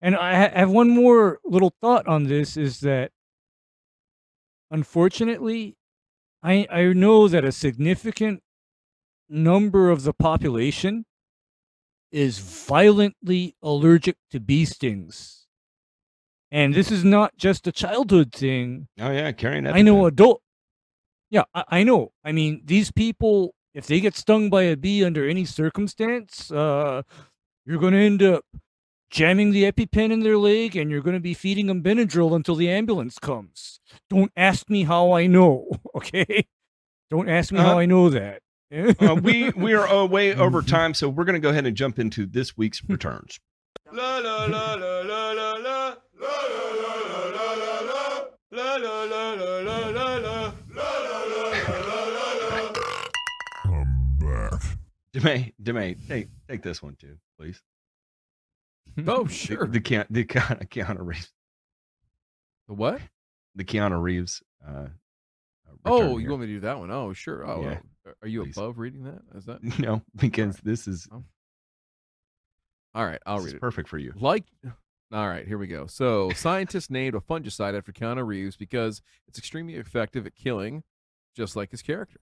[0.02, 3.12] And I have one more little thought on this is that
[4.72, 5.78] unfortunately,
[6.42, 8.42] I I know that a significant
[9.30, 11.06] number of the population
[12.14, 15.48] is violently allergic to bee stings.
[16.52, 18.88] And this is not just a childhood thing.
[19.00, 19.74] Oh yeah, carrying that.
[19.76, 20.42] I know adult.
[21.32, 22.12] Yeah, I, I know.
[22.24, 27.02] I mean, these people, if they get stung by a bee under any circumstance, uh,
[27.66, 28.46] you're going to end up
[29.10, 32.56] jamming the EpiPen in their leg, and you're going to be feeding them Benadryl until
[32.56, 33.80] the ambulance comes.
[34.12, 35.68] Don't ask me how I know.
[35.96, 36.46] Okay,
[37.10, 37.80] don't ask me how Uh-huh.
[37.80, 38.42] I know that.
[38.72, 41.76] Uh, we we are uh, way over time, so we're going to go ahead and
[41.78, 43.40] jump into this week's returns.
[43.92, 46.34] La la la la la la la la la
[46.72, 47.84] la la la
[48.52, 50.54] la la la la la la la la
[53.66, 54.62] I'm back.
[55.14, 57.62] Demae, Demae, take take this one too, please.
[59.08, 59.68] Oh, The- sure.
[59.68, 61.32] The, Keanu, the Keanu, Keanu Reeves,
[62.68, 63.02] The what?
[63.56, 64.42] the Keanu Reeves.
[64.68, 64.88] Uh, uh,
[65.86, 66.30] Oh, return you here.
[66.30, 66.92] want me to do that one?
[66.92, 67.46] Oh, sure.
[67.46, 67.88] Oh, Yeah, oh,
[68.22, 68.58] are you please.
[68.58, 69.22] above reading that?
[69.36, 71.24] Is that no, because this is oh.
[72.94, 73.22] all right?
[73.26, 73.62] I'll this read it.
[73.62, 74.14] perfect for you.
[74.16, 74.46] Like,
[75.14, 75.88] all right, here we go.
[75.88, 80.84] So, scientists named a fungicide after Keanu Reeves because it's extremely effective at killing,
[81.36, 82.20] just like his character.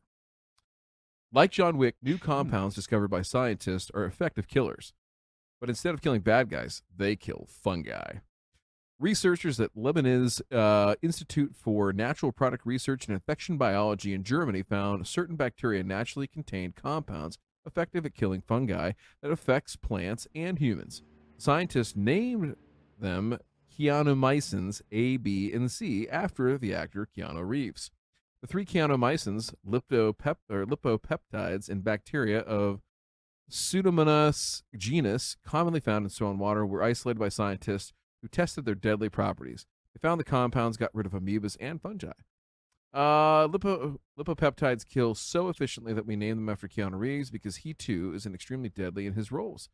[1.34, 2.26] Like John Wick, new hmm.
[2.26, 4.94] compounds discovered by scientists are effective killers.
[5.60, 8.16] But instead of killing bad guys, they kill fungi.
[9.02, 15.08] Researchers at Leibniz uh, Institute for Natural Product Research and Infection Biology in Germany found
[15.08, 18.92] certain bacteria naturally contained compounds effective at killing fungi
[19.24, 21.02] that affects plants and humans.
[21.40, 22.56] Scientists named
[23.00, 23.40] them
[23.76, 27.90] Keanumycins A, B, and C after the actor Keanu Reeves.
[28.42, 32.82] The three Keanumycins, lipopep- lipopeptides and bacteria of
[33.50, 38.76] Pseudomonas genus, commonly found in soil and water, were isolated by scientists who tested their
[38.76, 39.66] deadly properties.
[39.94, 42.12] They found the compounds got rid of amoebas and fungi.
[42.94, 47.74] Uh, lipo- lipopeptides kill so efficiently that we name them after Keanu Reeves because he
[47.74, 49.70] too is an extremely deadly in his roles.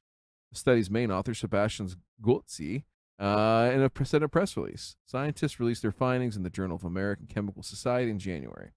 [0.51, 1.89] The study's main author, Sebastian
[2.21, 2.83] Götze,
[3.19, 4.95] uh, in a in a press release.
[5.05, 8.71] Scientists released their findings in the Journal of American Chemical Society in January.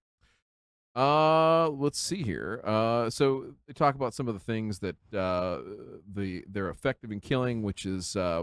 [0.96, 2.60] Uh, let's see here.
[2.64, 5.58] Uh, so they talk about some of the things that uh,
[6.12, 8.42] the they're effective in killing, which is uh,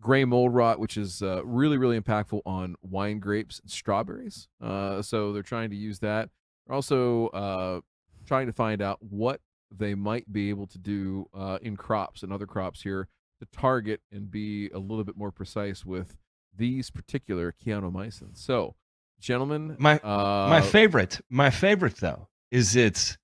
[0.00, 4.48] gray mold rot, which is uh, really really impactful on wine grapes and strawberries.
[4.62, 6.30] Uh, so they're trying to use that.
[6.66, 7.80] They're also uh,
[8.26, 9.40] trying to find out what
[9.76, 13.08] they might be able to do uh, in crops and other crops here
[13.40, 16.16] to target and be a little bit more precise with
[16.56, 18.38] these particular keanumycins.
[18.38, 18.74] So,
[19.20, 23.18] gentlemen, My uh, my favorite, my favorite though, is its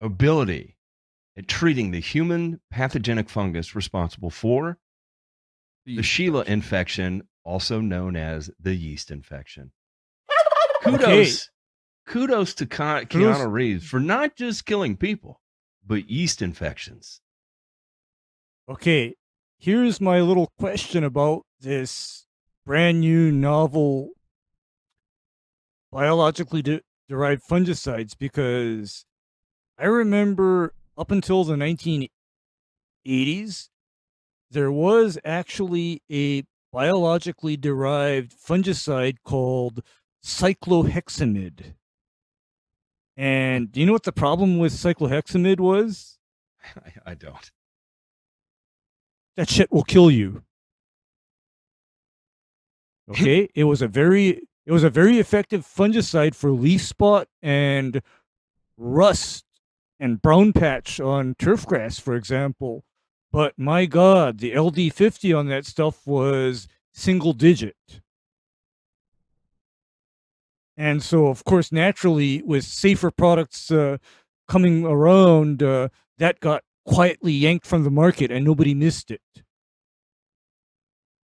[0.00, 0.76] ability
[1.36, 4.78] at treating the human pathogenic fungus responsible for
[5.96, 9.72] the Sheila infection, also known as the yeast infection.
[10.82, 11.32] Kudos, Okay.
[12.06, 15.40] kudos to Kudos- Keanu Reeves for not just killing people,
[15.86, 17.20] but yeast infections.
[18.68, 19.14] Okay,
[19.58, 22.26] here's my little question about this
[22.66, 24.10] brand new novel
[25.90, 29.06] biologically de- derived fungicides because
[29.78, 33.70] I remember up until the 1980s,
[34.50, 39.82] there was actually a biologically derived fungicide called
[40.24, 41.74] cycloheximide.
[43.16, 46.18] And do you know what the problem with cycloheximide was?
[46.76, 47.50] I, I don't.
[49.36, 50.42] That shit will kill you.
[53.10, 58.02] Okay, it was a very it was a very effective fungicide for leaf spot and
[58.76, 59.46] rust
[59.98, 62.84] and brown patch on turf grass, for example.
[63.30, 67.76] But my God, the LD50 on that stuff was single digit.
[70.76, 73.98] And so, of course, naturally, with safer products uh,
[74.46, 75.88] coming around, uh,
[76.18, 79.20] that got quietly yanked from the market and nobody missed it.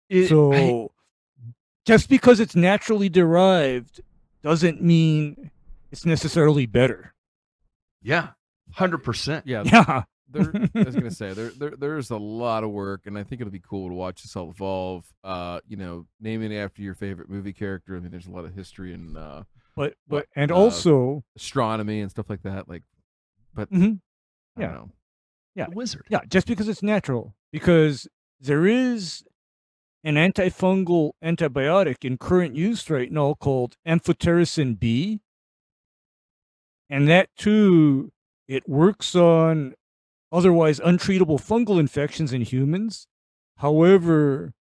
[0.08, 0.88] It- so, I-
[1.84, 4.00] just because it's naturally derived
[4.42, 5.50] doesn't mean
[5.90, 7.12] it's necessarily better.
[8.02, 8.30] yeah,
[8.72, 9.46] hundred percent.
[9.46, 10.04] Yeah, Yeah.
[10.32, 13.40] There, I was gonna say there, there there's a lot of work, and I think
[13.40, 15.04] it'll be cool to watch this all evolve.
[15.22, 17.96] Uh, you know, naming it after your favorite movie character.
[17.96, 19.44] I mean, there's a lot of history in uh,
[19.76, 22.68] But but and uh, also astronomy and stuff like that.
[22.68, 22.82] Like,
[23.54, 24.00] but Mhm.
[24.56, 24.66] I Yeah.
[24.68, 24.90] don't know.
[25.54, 25.66] Yeah.
[25.72, 26.06] wizard.
[26.08, 27.34] Yeah, just because it's natural.
[27.52, 28.08] Because
[28.40, 29.22] there is
[30.04, 35.20] an antifungal antibiotic in current use right now called amphotericin B.
[36.90, 38.12] And that too,
[38.48, 39.74] it works on
[40.32, 43.06] otherwise untreatable fungal infections in humans.
[43.56, 44.54] However,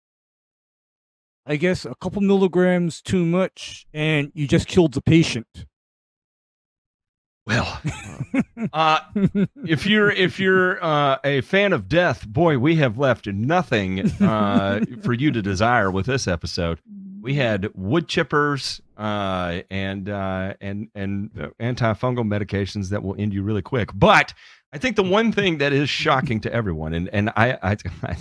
[1.46, 5.66] I guess a couple milligrams too much and you just killed the patient.
[7.46, 7.80] Well,
[8.72, 9.00] uh,
[9.64, 14.84] if you're if you're uh, a fan of death, boy, we have left nothing uh,
[15.02, 16.78] for you to desire with this episode.
[17.20, 23.32] We had wood chippers uh, and uh, and and uh, antifungal medications that will end
[23.32, 23.90] you really quick.
[23.94, 24.32] But
[24.72, 28.16] I think the one thing that is shocking to everyone, and and I I, I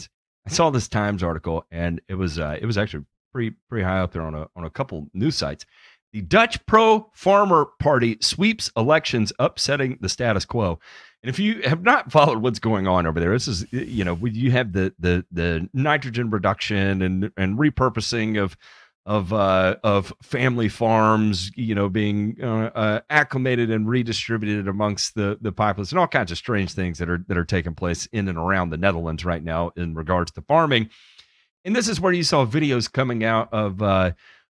[0.50, 4.12] saw this Times article, and it was uh, it was actually pretty pretty high up
[4.12, 5.66] there on a on a couple news sites.
[6.12, 10.80] The Dutch pro farmer party sweeps elections, upsetting the status quo.
[11.22, 14.18] And if you have not followed what's going on over there, this is you know
[14.24, 18.58] you have the the the nitrogen reduction and and repurposing of
[19.10, 25.36] of uh, of family farms, you know, being uh, uh, acclimated and redistributed amongst the
[25.42, 28.28] the populace, and all kinds of strange things that are that are taking place in
[28.28, 30.92] and around the Netherlands right now in regards to farming.
[31.66, 34.12] And this is where you saw videos coming out of uh,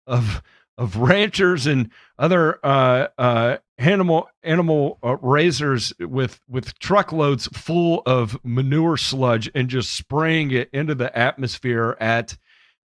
[0.07, 0.41] of
[0.77, 8.95] of ranchers and other uh, uh, animal animal raisers with with truckloads full of manure
[8.95, 12.37] sludge and just spraying it into the atmosphere at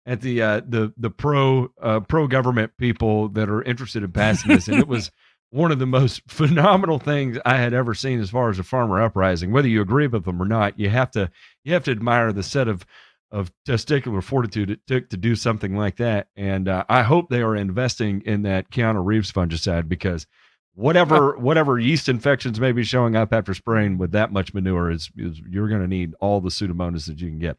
[0.10, 4.52] at the uh, the the pro uh, pro government people that are interested in passing
[4.52, 5.11] this, and it was
[5.52, 8.99] one of the most phenomenal things I had ever seen as far as a farmer
[8.99, 9.52] uprising.
[9.52, 11.30] Whether you agree with them or not, you have to
[11.64, 12.86] you have to admire the set of
[13.31, 16.30] of testicular fortitude it took to do something like that.
[16.36, 20.26] And uh, I hope they are investing in that Keanu Reeves fungicide because
[20.73, 25.11] whatever whatever yeast infections may be showing up after spraying with that much manure is,
[25.15, 27.57] is you're going to need all the pseudomonas that you can get.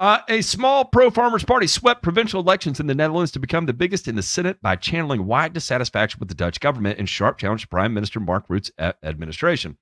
[0.00, 3.72] Uh, a small pro farmers party swept provincial elections in the Netherlands to become the
[3.72, 7.62] biggest in the Senate by channeling wide dissatisfaction with the Dutch government and sharp challenge
[7.62, 9.76] to Prime Minister Mark Rutte's a- administration.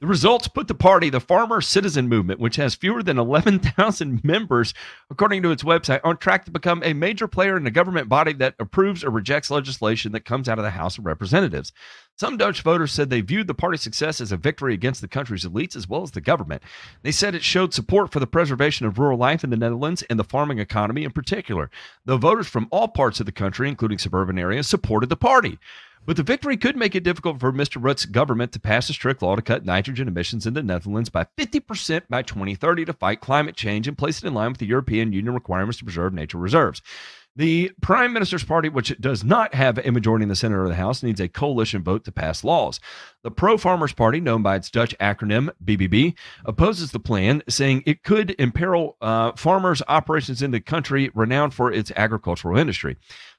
[0.00, 4.74] The results put the party, the Farmer Citizen Movement, which has fewer than 11,000 members,
[5.08, 8.32] according to its website, on track to become a major player in a government body
[8.34, 11.72] that approves or rejects legislation that comes out of the House of Representatives.
[12.16, 15.44] Some Dutch voters said they viewed the party's success as a victory against the country's
[15.44, 16.62] elites as well as the government.
[17.02, 20.18] They said it showed support for the preservation of rural life in the Netherlands and
[20.18, 21.70] the farming economy in particular.
[22.04, 25.58] Though voters from all parts of the country, including suburban areas, supported the party.
[26.06, 27.82] But the victory could make it difficult for Mr.
[27.82, 31.26] Rutte's government to pass a strict law to cut nitrogen emissions in the Netherlands by
[31.38, 35.12] 50% by 2030 to fight climate change and place it in line with the European
[35.12, 36.82] Union requirements to preserve nature reserves.
[37.36, 40.76] The Prime Minister's party, which does not have a majority in the Senate or the
[40.76, 42.78] House, needs a coalition vote to pass laws.
[43.24, 46.14] The Pro Farmers Party, known by its Dutch acronym BBB,
[46.44, 51.72] opposes the plan, saying it could imperil uh, farmers' operations in the country renowned for
[51.72, 52.96] its agricultural industry.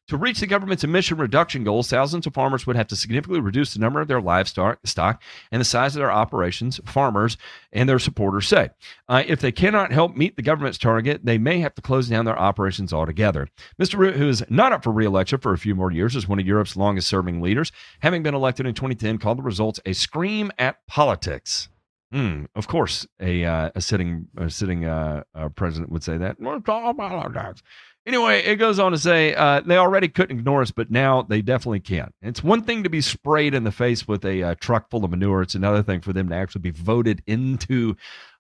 [0.10, 3.73] To reach the government's emission reduction goals, thousands of farmers would have to significantly reduce
[3.73, 5.19] the number of their livestock stock
[5.52, 7.38] and the size of their operations, farmers
[7.73, 8.69] and their supporters say.
[9.10, 12.26] Uh, if they cannot help meet the government's target, they may have to close down
[12.26, 13.48] their operations altogether.
[13.82, 13.98] Mr.
[13.98, 16.45] Rutte, who is not up for re-election for a few more years, is one of
[16.45, 17.72] Europe's longest-serving leaders,
[18.02, 21.69] having been elected in 2010, called the results a scream at politics.
[22.11, 26.40] Hmm, of course, a uh, a sitting a sitting uh, uh, president would say that.
[28.06, 31.41] Anyway, it goes on to say uh, they already couldn't ignore us, but now they
[31.41, 32.11] definitely can.
[32.22, 35.10] It's one thing to be sprayed in the face with a uh, truck full of
[35.10, 35.41] manure.
[35.41, 37.95] It's another thing for them to actually be voted into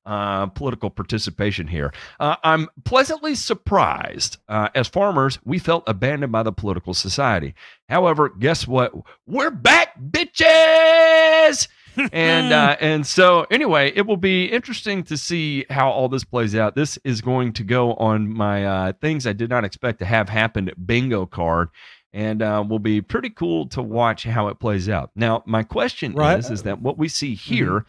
[0.05, 1.91] uh, political participation here.
[2.19, 4.37] Uh, I'm pleasantly surprised.
[4.47, 7.55] Uh, as farmers, we felt abandoned by the political society.
[7.89, 8.93] However, guess what?
[9.25, 11.67] We're back, bitches!
[12.11, 16.55] And uh, and so anyway, it will be interesting to see how all this plays
[16.55, 16.75] out.
[16.75, 20.29] This is going to go on my uh, things I did not expect to have
[20.29, 21.69] happen bingo card,
[22.13, 25.11] and uh, will be pretty cool to watch how it plays out.
[25.15, 26.39] Now, my question Right.
[26.39, 27.85] is is that what we see here.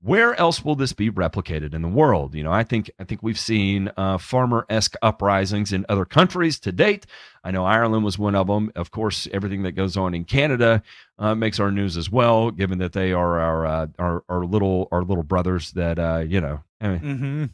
[0.00, 2.34] Where else will this be replicated in the world?
[2.34, 6.70] You know, I think I think we've seen uh, farmer-esque uprisings in other countries to
[6.72, 7.04] date.
[7.42, 8.70] I know Ireland was one of them.
[8.76, 10.84] Of course, everything that goes on in Canada
[11.18, 14.86] uh, makes our news as well, given that they are our uh, our, our little
[14.92, 17.44] our little brothers that uh, you know eh, hmm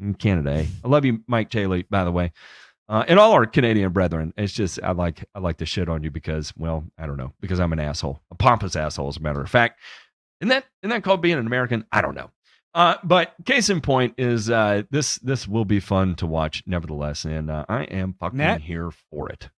[0.00, 0.52] in Canada.
[0.52, 0.66] eh?
[0.84, 2.32] I love you, Mike Taylor, by the way,
[2.88, 4.32] uh, and all our Canadian brethren.
[4.38, 7.34] It's just I like I like to shit on you because well I don't know
[7.40, 9.78] because I'm an asshole, a pompous asshole as a matter of fact.
[10.40, 11.84] Isn't that isn't that called being an American?
[11.92, 12.30] I don't know.
[12.74, 17.24] Uh, but case in point is uh, this this will be fun to watch nevertheless,
[17.24, 18.60] and uh, I am fucking Matt?
[18.62, 19.48] here for it.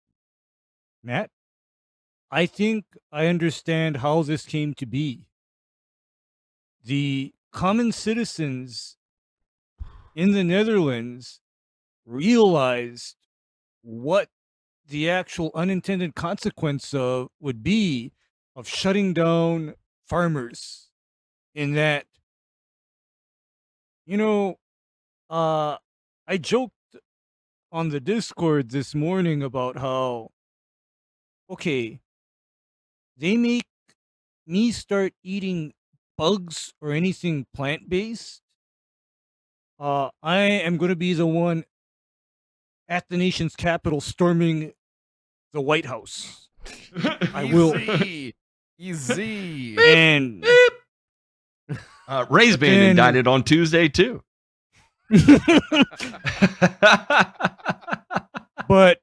[1.03, 1.31] Matt,
[2.31, 5.27] I think I understand how this came to be.
[6.85, 8.97] The common citizens
[10.15, 11.41] in the Netherlands
[12.07, 13.17] realized
[13.83, 14.29] what
[14.89, 18.13] the actual unintended consequence of would be
[18.55, 19.75] of shutting down
[20.09, 20.89] farmers
[21.55, 22.07] in that
[24.07, 24.59] you know
[25.31, 25.77] uh
[26.27, 26.73] i joked
[27.71, 30.31] on the discord this morning about how
[31.51, 32.01] okay,
[33.17, 33.67] they make
[34.47, 35.73] me start eating
[36.17, 38.43] bugs or anything plant based,
[39.79, 41.65] uh, I am going to be the one
[42.89, 44.73] at the nation's capital storming
[45.53, 46.49] the White House.
[47.33, 47.77] I will.
[47.77, 48.35] Easy.
[48.79, 49.77] Easy.
[49.79, 50.45] And
[52.09, 54.23] Uh, Ray's being And- indicted on Tuesday too.
[58.69, 58.99] but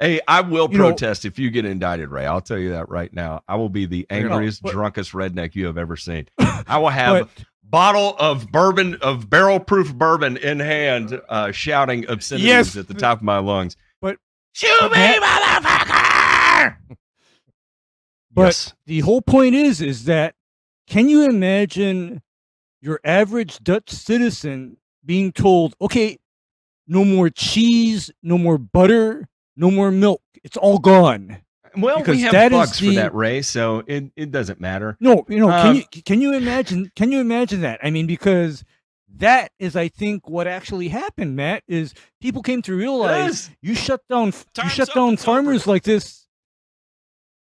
[0.00, 2.24] hey, I will You know- protest if you get indicted, Ray.
[2.26, 3.42] I'll tell you that right now.
[3.48, 6.26] I will be the angriest, but- drunkest redneck you have ever seen.
[6.38, 12.08] I will have but bottle of bourbon of barrel proof bourbon in hand, uh, shouting
[12.08, 12.76] obscenities Yes.
[12.76, 13.76] at the top of my lungs.
[14.00, 14.16] But-
[14.52, 16.76] shoot me, motherfucker!
[18.32, 18.74] But- yes.
[18.86, 20.34] the whole point is is that
[20.86, 22.22] can you imagine
[22.80, 26.18] your average Dutch citizen being told, okay,
[26.86, 30.22] no more cheese, no more butter, no more milk.
[30.44, 31.38] It's all gone.
[31.76, 33.42] Well, because we have that bugs for the- that, Ray.
[33.42, 34.96] So it, it doesn't matter.
[35.00, 37.78] No, you know, Um, can you can you imagine can you imagine that?
[37.82, 38.64] I mean, because
[39.16, 44.00] that is I think what actually happened, Matt, is people came to realize you shut
[44.08, 44.28] down
[44.62, 45.70] you shut up, down farmers over.
[45.72, 46.26] like this.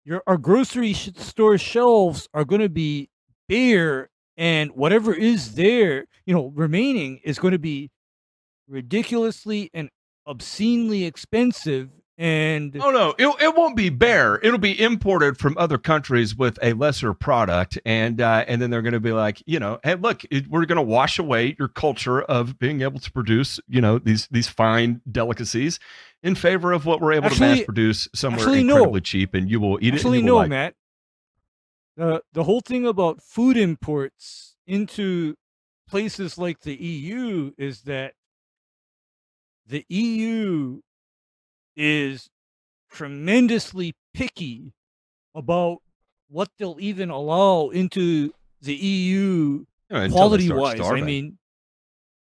[0.09, 3.09] Your our grocery store shelves are going to be
[3.47, 7.91] bare, and whatever is there, you know, remaining is going to be
[8.67, 9.91] ridiculously and
[10.25, 11.89] obscenely expensive.
[12.19, 14.41] And Oh no, it, it won't be bare.
[14.43, 18.81] It'll be imported from other countries with a lesser product, and uh, and then they're
[18.81, 21.69] going to be like, you know, hey, look, it, we're going to wash away your
[21.69, 25.79] culture of being able to produce, you know, these these fine delicacies
[26.21, 28.73] in favor of what we're able to mass produce somewhere actually, no.
[28.73, 30.23] incredibly cheap, and you will eat Actually, it.
[30.23, 30.49] will no, like.
[30.49, 30.75] Matt.
[31.95, 35.35] The the whole thing about food imports into
[35.87, 38.15] places like the EU is that
[39.65, 40.81] the EU
[41.79, 42.29] is
[42.91, 44.73] tremendously picky
[45.33, 45.77] about
[46.27, 50.81] what they'll even allow into the EU You know, until they quality wise.
[50.81, 51.37] I mean,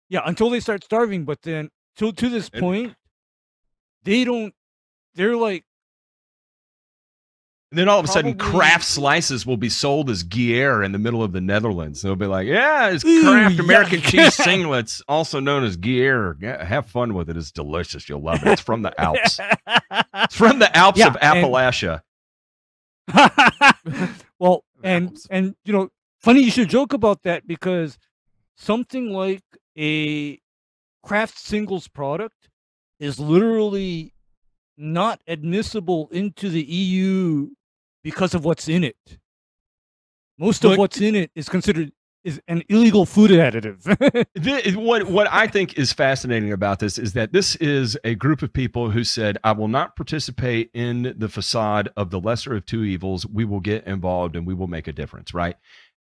[0.08, 2.94] yeah, until they start starving, but then to to this point,
[4.02, 4.54] they don't.
[5.14, 5.64] They're like
[7.72, 10.92] And then all of a sudden, probably- Kraft slices will be sold as Guerre in
[10.92, 12.00] the middle of the Netherlands.
[12.00, 14.10] They'll be like, "Yeah, it's Ooh, Kraft American yuck.
[14.10, 16.36] cheese singlets, also known as Guerre.
[16.40, 17.36] Yeah, have fun with it.
[17.36, 18.08] It's delicious.
[18.08, 18.48] You'll love it.
[18.52, 19.40] It's from the Alps.
[20.14, 22.02] It's from the Alps Yeah, of and- Appalachia.
[24.38, 25.88] well, and and you know,
[26.20, 27.98] funny you should joke about that because
[28.56, 29.42] something like
[29.78, 30.38] a
[31.02, 32.48] Kraft singles product
[32.98, 34.12] is literally
[34.76, 37.48] not admissible into the EU
[38.04, 38.96] because of what's in it.
[40.38, 41.92] Most of what's in it is considered
[42.24, 43.82] is an illegal food additive.
[44.34, 48.42] The- what what I think is fascinating about this is that this is a group
[48.42, 52.66] of people who said, "I will not participate in the facade of the lesser of
[52.66, 53.24] two evils.
[53.26, 55.56] We will get involved and we will make a difference." Right.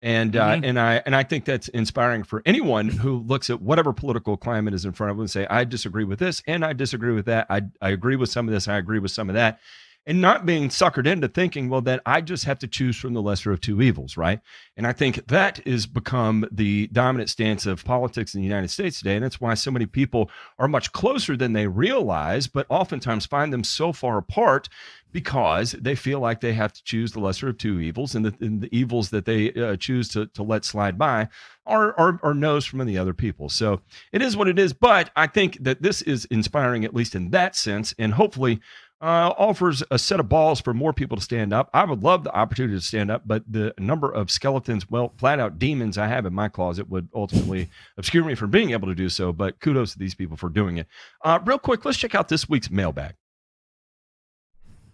[0.05, 0.65] And uh, Mhm.
[0.69, 4.75] and I and I think that's inspiring for anyone who looks at whatever political climate
[4.75, 7.25] is in front of them and say, "I disagree with this and I disagree with
[7.25, 7.47] that.
[7.49, 8.69] I I agree with some of this.
[8.69, 9.59] I agree with some of that."
[10.07, 13.23] and not being suckered into thinking, well, then I just have to choose from the
[13.23, 14.39] lesser of two evils, right?
[14.77, 18.99] And I think that has become the dominant stance of politics in the United States
[18.99, 19.15] today.
[19.15, 23.51] And that's why so many people are much closer than they realize, but oftentimes find
[23.51, 24.69] them so far apart
[25.15, 28.35] because they feel like they have to choose the lesser of two evils, and the,
[28.41, 31.29] and the evils that they uh, choose to, to let slide by
[31.67, 33.49] are, are, are no's from the other people.
[33.49, 33.81] So
[34.13, 34.73] it is what it is.
[34.73, 38.61] But I think that this is inspiring, at least in that sense, and hopefully
[39.01, 41.71] uh, offers a set of balls for more people to stand up.
[41.73, 45.39] I would love the opportunity to stand up, but the number of skeletons, well, flat
[45.39, 48.97] out demons I have in my closet would ultimately obscure me from being able to
[48.97, 49.33] do so.
[49.33, 50.89] But kudos to these people for doing it.
[51.23, 53.15] Uh, real quick, let's check out this week's mailbag.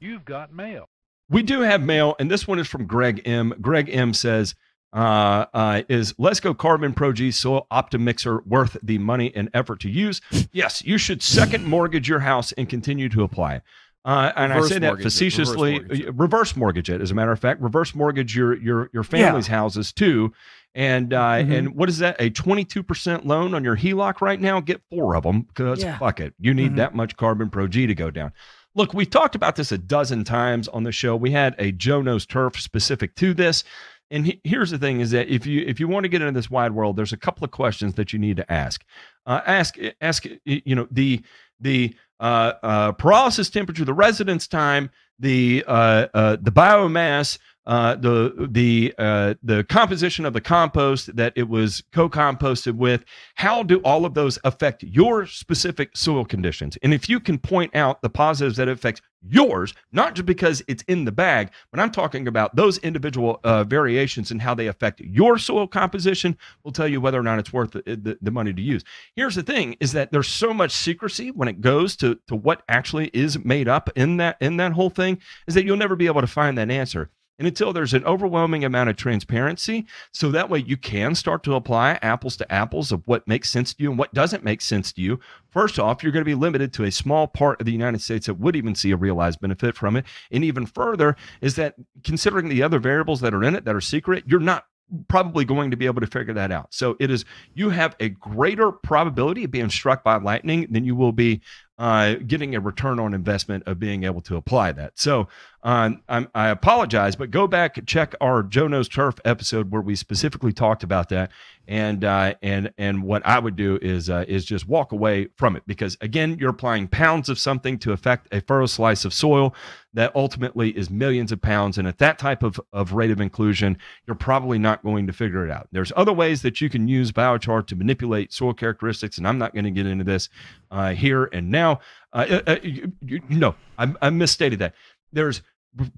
[0.01, 0.89] You've got mail.
[1.29, 3.55] We do have mail, and this one is from Greg M.
[3.61, 4.55] Greg M says,
[4.93, 9.79] uh, uh, is Let's Go Carbon Pro G Soil Optimixer worth the money and effort
[9.81, 10.21] to use?
[10.53, 13.61] Yes, you should second mortgage your house and continue to apply.
[14.05, 15.73] Uh, and Reverse I say that mortgage it, facetiously.
[15.79, 16.15] reverse mortgage it.
[16.19, 17.61] Reverse mortgage it, as a matter of fact.
[17.61, 20.33] Reverse mortgage your your your family's houses too.
[20.75, 21.59] And uh, Mhm.
[21.59, 22.17] and what is that?
[22.19, 24.59] A twenty two percent loan on your HELOC right now?
[24.61, 25.99] Get four of them because Yeah.
[25.99, 26.77] fuck it, you need Mhm.
[26.77, 28.33] that much Carbon Pro G to go down.
[28.75, 31.17] Look, we've talked about this a dozen times on the show.
[31.17, 33.65] We had a Joe Knows Turf specific to this.
[34.11, 36.33] And he, here's the thing: is that if you if you want to get into
[36.33, 38.85] this wide world, there's a couple of questions that you need to ask.
[39.27, 41.23] Uh, ask ask you know the
[41.61, 48.49] the uh, uh, pyrolysis temperature, the residence time, the uh, uh, the biomass, uh, the
[48.51, 53.05] the uh, the composition of the compost that it was co-composted with.
[53.35, 56.79] How do all of those affect your specific soil conditions?
[56.83, 60.83] And if you can point out the positives that affects yours, not just because it's
[60.85, 65.01] in the bag, but I'm talking about those individual uh, variations and how they affect
[65.01, 68.55] your soil composition, will tell you whether or not it's worth the, the, the money
[68.55, 68.83] to use.
[69.17, 72.63] Here's the thing: is that there's so much secrecy when it goes to to what
[72.69, 76.07] actually is made up in that in that whole thing, is that you'll never be
[76.07, 77.11] able to find that answer.
[77.41, 81.55] And until there's an overwhelming amount of transparency, so that way you can start to
[81.55, 84.93] apply apples to apples of what makes sense to you and what doesn't make sense
[84.93, 85.19] to you.
[85.49, 88.27] First off, you're going to be limited to a small part of the United States
[88.27, 90.05] that would even see a realized benefit from it.
[90.31, 93.81] And even further, is that considering the other variables that are in it that are
[93.81, 94.67] secret, you're not
[95.09, 96.75] probably going to be able to figure that out.
[96.75, 100.95] So it is you have a greater probability of being struck by lightning than you
[100.95, 101.41] will be
[101.79, 104.99] uh, getting a return on investment of being able to apply that.
[104.99, 105.29] So
[105.63, 109.95] um, I'm, I apologize, but go back check our Joe Knows Turf episode where we
[109.95, 111.31] specifically talked about that.
[111.69, 115.55] And uh, and and what I would do is uh, is just walk away from
[115.55, 119.55] it because again, you're applying pounds of something to affect a furrow slice of soil
[119.93, 121.79] that ultimately is millions of pounds.
[121.79, 123.77] And at that type of, of rate of inclusion,
[124.07, 125.69] you're probably not going to figure it out.
[125.73, 129.53] There's other ways that you can use biochar to manipulate soil characteristics, and I'm not
[129.53, 130.29] going to get into this
[130.71, 131.81] uh, here and now.
[132.13, 134.75] Uh, uh, you, you, no, I, I misstated that.
[135.13, 135.43] There's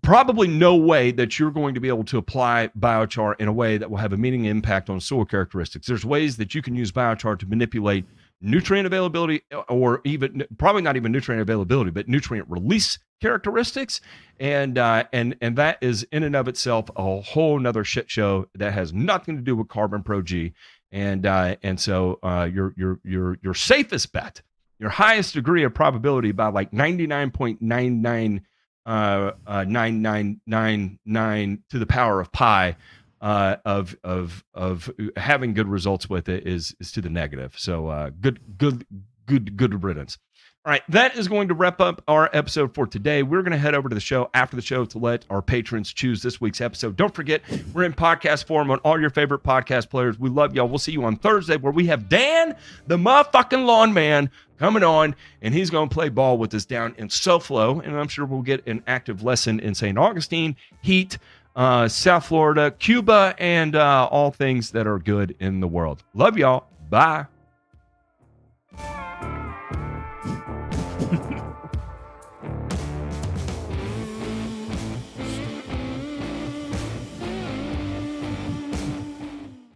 [0.02, 3.78] probably no way that you're going to be able to apply biochar in a way
[3.78, 5.86] that will have a meaning impact on soil characteristics.
[5.86, 8.04] There's ways that you can use biochar to manipulate
[8.42, 14.00] nutrient availability or even probably not even nutrient availability but nutrient release characteristics
[14.40, 18.46] and uh, and and that is in and of itself a whole nother shit show
[18.56, 20.52] that has nothing to do with carbon pro g
[20.90, 24.42] and uh, and so uh, your your your your safest bet
[24.80, 28.42] your highest degree of probability by like 99.99
[28.86, 32.76] uh, uh, 9999 to the power of pi
[33.20, 37.54] uh, of of of having good results with it is is to the negative.
[37.56, 38.84] So uh, good good
[39.26, 40.18] good good riddance.
[40.64, 43.24] All right, that is going to wrap up our episode for today.
[43.24, 45.92] We're going to head over to the show after the show to let our patrons
[45.92, 46.96] choose this week's episode.
[46.96, 47.42] Don't forget,
[47.74, 50.20] we're in podcast form on all your favorite podcast players.
[50.20, 50.68] We love y'all.
[50.68, 52.54] We'll see you on Thursday where we have Dan,
[52.86, 56.94] the motherfucking lawn man, coming on, and he's going to play ball with us down
[56.96, 57.84] in SoFlo.
[57.84, 59.98] And I'm sure we'll get an active lesson in St.
[59.98, 61.18] Augustine, Heat,
[61.56, 66.04] uh, South Florida, Cuba, and uh, all things that are good in the world.
[66.14, 66.66] Love y'all.
[66.88, 67.26] Bye.